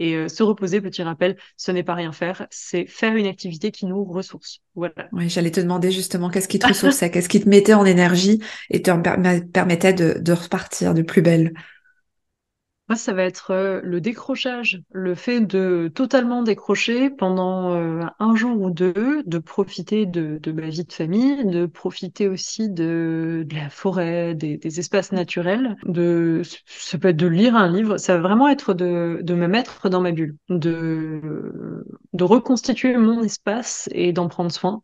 Et 0.00 0.14
euh, 0.14 0.28
se 0.28 0.42
reposer, 0.42 0.80
petit 0.80 1.02
rappel, 1.02 1.36
ce 1.58 1.70
n'est 1.70 1.82
pas 1.82 1.94
rien 1.94 2.10
faire, 2.10 2.46
c'est 2.50 2.86
faire 2.86 3.14
une 3.16 3.26
activité 3.26 3.70
qui 3.70 3.84
nous 3.84 4.02
ressource. 4.02 4.60
Voilà. 4.74 4.94
Oui, 5.12 5.28
j'allais 5.28 5.50
te 5.50 5.60
demander 5.60 5.90
justement 5.90 6.30
qu'est-ce 6.30 6.48
qui 6.48 6.58
te 6.58 6.66
ressourçait, 6.68 7.10
qu'est-ce 7.10 7.28
qui 7.28 7.40
te 7.40 7.48
mettait 7.48 7.74
en 7.74 7.84
énergie 7.84 8.42
et 8.70 8.80
te 8.80 8.90
permettait 9.52 9.92
de, 9.92 10.16
de 10.18 10.32
repartir 10.32 10.94
de 10.94 11.02
plus 11.02 11.20
belle? 11.20 11.52
Moi, 12.90 12.96
ça 12.96 13.12
va 13.12 13.22
être 13.22 13.52
euh, 13.52 13.80
le 13.84 14.00
décrochage, 14.00 14.82
le 14.90 15.14
fait 15.14 15.40
de 15.40 15.88
totalement 15.94 16.42
décrocher 16.42 17.08
pendant 17.08 17.72
euh, 17.76 18.02
un 18.18 18.34
jour 18.34 18.60
ou 18.60 18.70
deux, 18.70 19.22
de 19.24 19.38
profiter 19.38 20.06
de, 20.06 20.40
ma 20.50 20.66
vie 20.68 20.84
de 20.84 20.92
famille, 20.92 21.46
de 21.46 21.66
profiter 21.66 22.26
aussi 22.26 22.68
de, 22.68 23.46
la 23.52 23.70
forêt, 23.70 24.34
des, 24.34 24.80
espaces 24.80 25.12
naturels. 25.12 25.76
De, 25.84 26.42
ça 26.66 26.98
peut 26.98 27.10
être 27.10 27.16
de 27.16 27.28
lire 27.28 27.54
un 27.54 27.70
livre, 27.70 27.96
ça 27.96 28.16
va 28.16 28.22
vraiment 28.22 28.48
être 28.48 28.74
de, 28.74 29.20
de 29.22 29.34
me 29.34 29.46
mettre 29.46 29.88
dans 29.88 30.00
ma 30.00 30.10
bulle, 30.10 30.34
de, 30.48 31.84
de 32.12 32.24
reconstituer 32.24 32.96
mon 32.96 33.22
espace 33.22 33.88
et 33.92 34.12
d'en 34.12 34.26
prendre 34.26 34.50
soin. 34.50 34.82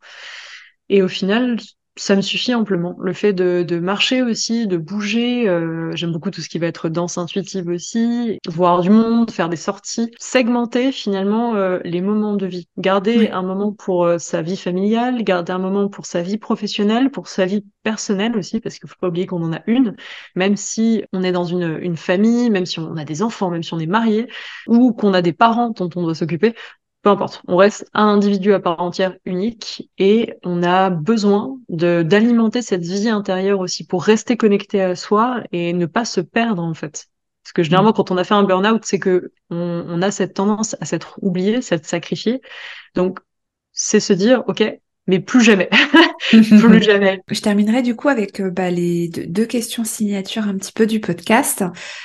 Et 0.88 1.02
au 1.02 1.09
final, 1.09 1.57
ça 1.99 2.14
me 2.14 2.20
suffit 2.20 2.55
amplement. 2.55 2.94
Le 3.01 3.12
fait 3.14 3.32
de, 3.32 3.62
de 3.66 3.78
marcher 3.78 4.22
aussi, 4.22 4.66
de 4.66 4.76
bouger, 4.76 5.49
euh, 5.49 5.90
j'aime 5.94 6.12
beaucoup 6.12 6.30
tout 6.30 6.42
ce 6.42 6.49
qui 6.49 6.59
va 6.59 6.66
être 6.66 6.90
danse 6.90 7.16
intuitive 7.16 7.68
aussi, 7.68 8.38
voir 8.47 8.82
du 8.82 8.90
monde, 8.90 9.30
faire 9.30 9.49
des 9.49 9.57
sorties, 9.57 10.11
segmenter 10.18 10.92
finalement 10.92 11.55
euh, 11.55 11.78
les 11.84 12.03
moments 12.03 12.36
de 12.36 12.47
vie, 12.47 12.68
garder 12.76 13.30
un 13.30 13.42
moment 13.42 13.72
pour 13.72 14.05
euh, 14.05 14.18
sa 14.18 14.42
vie 14.42 14.59
familiale, 14.59 15.24
garder 15.24 15.53
un 15.53 15.59
moment 15.59 15.88
pour 15.88 16.05
sa 16.05 16.20
vie 16.20 16.36
professionnelle, 16.36 17.11
pour 17.11 17.28
sa 17.28 17.47
vie 17.47 17.64
personnelle 17.82 18.36
aussi, 18.36 18.61
parce 18.61 18.78
qu'il 18.78 18.88
faut 18.90 18.97
pas 19.01 19.09
oublier 19.09 19.26
qu'on 19.26 19.42
en 19.42 19.55
a 19.55 19.61
une, 19.66 19.97
même 20.34 20.57
si 20.57 21.03
on 21.14 21.22
est 21.22 21.32
dans 21.32 21.44
une, 21.44 21.78
une 21.80 21.97
famille, 21.97 22.51
même 22.51 22.66
si 22.66 22.78
on 22.78 22.97
a 22.97 23.05
des 23.05 23.22
enfants, 23.22 23.51
même 23.51 23.62
si 23.62 23.72
on 23.72 23.78
est 23.78 23.86
marié, 23.86 24.28
ou 24.66 24.92
qu'on 24.92 25.14
a 25.14 25.22
des 25.22 25.32
parents 25.32 25.70
dont 25.70 25.88
on 25.97 26.03
doit 26.03 26.14
s'occuper, 26.14 26.55
peu 27.07 27.11
importe, 27.11 27.40
on 27.46 27.54
reste 27.54 27.88
un 27.94 28.09
individu 28.09 28.52
à 28.52 28.59
part 28.59 28.80
entière 28.80 29.14
unique 29.24 29.88
et 29.96 30.34
on 30.42 30.64
a 30.64 30.90
besoin 30.90 31.57
d'alimenter 31.68 32.62
cette 32.62 32.82
vie 32.82 33.09
intérieure 33.09 33.61
aussi 33.61 33.86
pour 33.86 34.02
rester 34.02 34.36
connecté 34.36 34.82
à 34.82 34.96
soi 34.96 35.44
et 35.52 35.72
ne 35.72 35.86
pas 35.86 36.04
se 36.04 36.20
perdre 36.20 36.64
en 36.64 36.74
fait. 36.74 37.07
Parce 37.44 37.52
que 37.52 37.62
généralement, 37.62 37.90
mm. 37.90 37.94
quand 37.94 38.11
on 38.11 38.16
a 38.16 38.24
fait 38.24 38.34
un 38.34 38.42
burn-out, 38.42 38.84
c'est 38.84 38.98
que 38.98 39.30
on, 39.50 39.84
on, 39.86 40.02
a 40.02 40.11
cette 40.11 40.34
tendance 40.34 40.74
à 40.80 40.84
s'être 40.84 41.20
oublié, 41.22 41.62
s'être 41.62 41.86
sacrifié. 41.86 42.40
Donc, 42.96 43.20
c'est 43.70 44.00
se 44.00 44.12
dire, 44.12 44.42
OK, 44.48 44.64
mais 45.07 45.20
plus 45.20 45.40
jamais. 45.40 45.68
plus 46.30 46.82
jamais. 46.82 47.22
Je 47.30 47.40
terminerai 47.40 47.82
du 47.82 47.94
coup 47.94 48.09
avec 48.09 48.40
euh, 48.40 48.50
bah, 48.50 48.70
les 48.70 49.09
deux, 49.09 49.46
questions 49.46 49.84
signatures 49.84 50.46
un 50.48 50.57
petit 50.57 50.72
peu 50.72 50.86
du 50.86 51.00
podcast. 51.00 51.64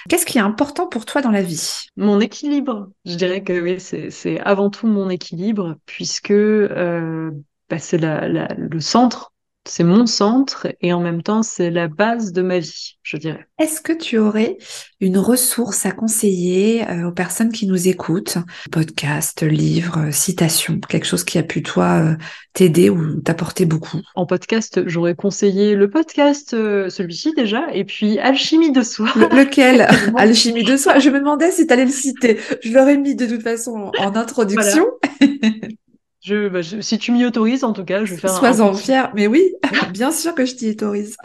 Qu'est-ce 0.09 0.25
qui 0.25 0.37
est 0.37 0.41
important 0.41 0.87
pour 0.87 1.05
toi 1.05 1.21
dans 1.21 1.31
la 1.31 1.41
vie? 1.41 1.85
Mon 1.97 2.19
équilibre. 2.19 2.89
Je 3.05 3.15
dirais 3.15 3.43
que 3.43 3.59
oui, 3.59 3.79
c'est 3.79 4.39
avant 4.41 4.69
tout 4.69 4.87
mon 4.87 5.09
équilibre, 5.09 5.77
puisque 5.85 6.31
euh, 6.31 7.31
bah, 7.69 7.79
c'est 7.79 7.99
le 7.99 8.79
centre 8.79 9.31
c'est 9.65 9.83
mon 9.83 10.07
centre 10.07 10.67
et 10.81 10.91
en 10.91 10.99
même 10.99 11.21
temps 11.21 11.43
c'est 11.43 11.69
la 11.69 11.87
base 11.87 12.31
de 12.31 12.41
ma 12.41 12.59
vie, 12.59 12.97
je 13.03 13.17
dirais. 13.17 13.45
Est-ce 13.59 13.79
que 13.79 13.93
tu 13.93 14.17
aurais 14.17 14.57
une 14.99 15.17
ressource 15.17 15.85
à 15.85 15.91
conseiller 15.91 16.87
euh, 16.89 17.09
aux 17.09 17.11
personnes 17.11 17.51
qui 17.51 17.67
nous 17.67 17.87
écoutent? 17.87 18.37
Podcast, 18.71 19.43
livre, 19.43 20.07
euh, 20.07 20.11
citation, 20.11 20.79
quelque 20.79 21.05
chose 21.05 21.23
qui 21.23 21.37
a 21.37 21.43
pu 21.43 21.61
toi 21.61 22.01
euh, 22.01 22.15
t'aider 22.53 22.89
ou 22.89 23.21
t'apporter 23.21 23.65
beaucoup? 23.65 23.99
En 24.15 24.25
podcast, 24.25 24.81
j'aurais 24.87 25.15
conseillé 25.15 25.75
le 25.75 25.89
podcast, 25.89 26.51
celui-ci 26.51 27.33
déjà, 27.35 27.67
et 27.71 27.83
puis 27.83 28.17
Alchimie 28.19 28.71
de 28.71 28.81
soi. 28.81 29.07
lequel? 29.15 29.87
Alchimie 30.17 30.63
de 30.63 30.75
soi. 30.75 30.97
Je 30.99 31.09
me 31.11 31.19
demandais 31.19 31.51
si 31.51 31.67
tu 31.67 31.73
allais 31.73 31.85
le 31.85 31.91
citer. 31.91 32.39
Je 32.63 32.73
l'aurais 32.73 32.97
mis 32.97 33.15
de 33.15 33.27
toute 33.27 33.43
façon 33.43 33.91
en 33.99 34.15
introduction. 34.15 34.85
Bah, 36.27 36.61
je, 36.61 36.81
si 36.81 36.99
tu 36.99 37.11
m'y 37.11 37.25
autorises, 37.25 37.63
en 37.63 37.73
tout 37.73 37.85
cas, 37.85 38.05
je 38.05 38.13
vais 38.13 38.19
faire 38.19 38.29
Sois-en 38.29 38.73
fier, 38.73 39.11
mais 39.15 39.27
oui, 39.27 39.53
bien 39.91 40.11
sûr 40.11 40.35
que 40.35 40.45
je 40.45 40.55
t'y 40.55 40.69
autorise. 40.69 41.17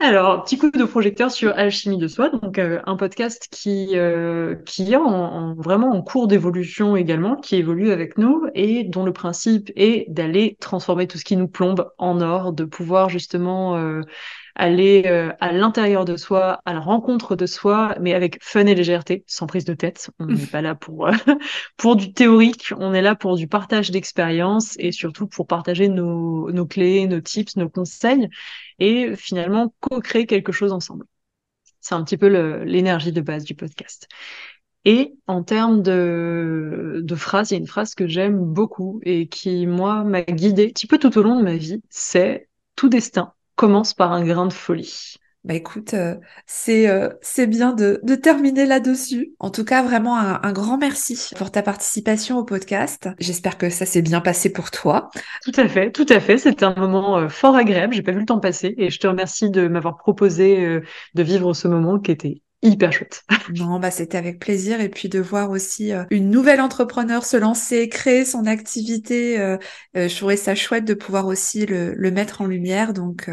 Alors, 0.00 0.44
petit 0.44 0.58
coup 0.58 0.70
de 0.70 0.84
projecteur 0.84 1.28
sur 1.28 1.52
Alchimie 1.56 1.98
de 1.98 2.06
soi, 2.06 2.30
donc 2.30 2.58
euh, 2.58 2.80
un 2.86 2.96
podcast 2.96 3.48
qui 3.50 3.90
euh, 3.94 4.54
qui 4.64 4.92
est 4.92 4.96
en, 4.96 5.56
vraiment 5.56 5.90
en 5.90 6.02
cours 6.02 6.28
d'évolution 6.28 6.94
également, 6.94 7.34
qui 7.34 7.56
évolue 7.56 7.90
avec 7.90 8.16
nous 8.16 8.46
et 8.54 8.84
dont 8.84 9.04
le 9.04 9.12
principe 9.12 9.72
est 9.74 10.06
d'aller 10.08 10.56
transformer 10.60 11.08
tout 11.08 11.18
ce 11.18 11.24
qui 11.24 11.36
nous 11.36 11.48
plombe 11.48 11.90
en 11.98 12.20
or, 12.20 12.52
de 12.52 12.64
pouvoir 12.64 13.08
justement 13.08 13.76
euh, 13.76 14.02
aller 14.58 15.04
euh, 15.06 15.32
à 15.40 15.52
l'intérieur 15.52 16.04
de 16.04 16.16
soi, 16.16 16.60
à 16.66 16.74
la 16.74 16.80
rencontre 16.80 17.36
de 17.36 17.46
soi, 17.46 17.94
mais 18.00 18.12
avec 18.12 18.38
fun 18.42 18.66
et 18.66 18.74
légèreté, 18.74 19.24
sans 19.26 19.46
prise 19.46 19.64
de 19.64 19.74
tête. 19.74 20.10
On 20.18 20.26
n'est 20.26 20.46
pas 20.46 20.60
là 20.60 20.74
pour 20.74 21.06
euh, 21.06 21.12
pour 21.76 21.96
du 21.96 22.12
théorique, 22.12 22.74
on 22.76 22.92
est 22.92 23.00
là 23.00 23.14
pour 23.14 23.36
du 23.36 23.46
partage 23.46 23.90
d'expériences 23.90 24.74
et 24.78 24.92
surtout 24.92 25.28
pour 25.28 25.46
partager 25.46 25.88
nos, 25.88 26.50
nos 26.50 26.66
clés, 26.66 27.06
nos 27.06 27.20
tips, 27.20 27.56
nos 27.56 27.68
conseils 27.68 28.28
et 28.80 29.14
finalement 29.16 29.72
co-créer 29.80 30.26
quelque 30.26 30.52
chose 30.52 30.72
ensemble. 30.72 31.06
C'est 31.80 31.94
un 31.94 32.02
petit 32.04 32.18
peu 32.18 32.26
l'énergie 32.64 33.12
de 33.12 33.20
base 33.20 33.44
du 33.44 33.54
podcast. 33.54 34.08
Et 34.84 35.14
en 35.26 35.44
termes 35.44 35.82
de, 35.82 37.00
de 37.02 37.14
phrases, 37.14 37.50
il 37.50 37.54
y 37.54 37.56
a 37.56 37.60
une 37.60 37.66
phrase 37.66 37.94
que 37.94 38.06
j'aime 38.06 38.38
beaucoup 38.38 39.00
et 39.04 39.28
qui, 39.28 39.66
moi, 39.66 40.02
m'a 40.04 40.22
guidée 40.22 40.66
un 40.66 40.68
petit 40.70 40.86
peu 40.86 40.98
tout 40.98 41.16
au 41.18 41.22
long 41.22 41.38
de 41.38 41.44
ma 41.44 41.56
vie, 41.56 41.82
c'est 41.90 42.48
tout 42.76 42.88
destin 42.88 43.34
commence 43.58 43.92
par 43.92 44.12
un 44.12 44.24
grain 44.24 44.46
de 44.46 44.52
folie. 44.52 45.16
Bah 45.44 45.54
écoute, 45.54 45.94
euh, 45.94 46.14
c'est 46.46 46.88
euh, 46.88 47.08
c'est 47.22 47.46
bien 47.46 47.72
de, 47.72 48.00
de 48.02 48.14
terminer 48.14 48.66
là-dessus. 48.66 49.34
En 49.40 49.50
tout 49.50 49.64
cas, 49.64 49.82
vraiment 49.82 50.16
un, 50.16 50.40
un, 50.42 50.52
grand 50.52 50.78
merci 50.78 51.30
pour 51.36 51.50
ta 51.50 51.62
participation 51.62 52.38
au 52.38 52.44
podcast. 52.44 53.08
J'espère 53.18 53.58
que 53.58 53.68
ça 53.68 53.84
s'est 53.84 54.02
bien 54.02 54.20
passé 54.20 54.52
pour 54.52 54.70
toi. 54.70 55.10
Tout 55.42 55.52
à 55.60 55.68
fait, 55.68 55.90
tout 55.90 56.06
à 56.08 56.20
fait. 56.20 56.38
C'était 56.38 56.64
un 56.64 56.74
moment 56.74 57.18
euh, 57.18 57.28
fort 57.28 57.56
agréable. 57.56 57.94
J'ai 57.94 58.02
pas 58.02 58.12
vu 58.12 58.20
le 58.20 58.26
temps 58.26 58.40
passer 58.40 58.74
et 58.78 58.90
je 58.90 58.98
te 59.00 59.06
remercie 59.06 59.50
de 59.50 59.66
m'avoir 59.68 59.96
proposé 59.96 60.80
de 61.14 61.22
vivre 61.22 61.52
ce 61.52 61.66
moment 61.66 61.98
qui 61.98 62.10
était 62.10 62.42
hyper 62.62 62.92
chouette. 62.92 63.24
Non, 63.54 63.80
bah 63.80 63.90
c'était 63.90 64.18
avec 64.18 64.38
plaisir 64.38 64.80
et 64.80 64.90
puis 64.90 65.08
de 65.08 65.18
voir 65.20 65.50
aussi 65.50 65.92
une 66.10 66.30
nouvelle 66.30 66.60
entrepreneur 66.60 67.24
se 67.24 67.36
lancer, 67.38 67.88
créer 67.88 68.26
son 68.26 68.44
activité. 68.44 69.40
Euh, 69.40 69.56
je 69.94 70.14
trouvais 70.14 70.36
ça 70.36 70.54
chouette 70.54 70.84
de 70.84 70.92
pouvoir 70.92 71.26
aussi 71.26 71.64
le, 71.64 71.94
le 71.94 72.10
mettre 72.10 72.42
en 72.42 72.46
lumière. 72.46 72.92
Donc 72.92 73.30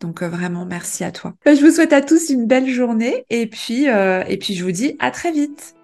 donc 0.00 0.24
vraiment 0.24 0.66
merci 0.66 1.04
à 1.04 1.12
toi. 1.12 1.34
Je 1.46 1.64
vous 1.64 1.70
souhaite 1.70 1.92
à 1.92 2.02
tous 2.02 2.30
une 2.30 2.46
belle 2.46 2.68
journée 2.68 3.24
et 3.30 3.46
puis 3.46 3.84
et 3.84 4.38
puis 4.38 4.54
je 4.54 4.64
vous 4.64 4.72
dis 4.72 4.96
à 4.98 5.12
très 5.12 5.30
vite. 5.30 5.76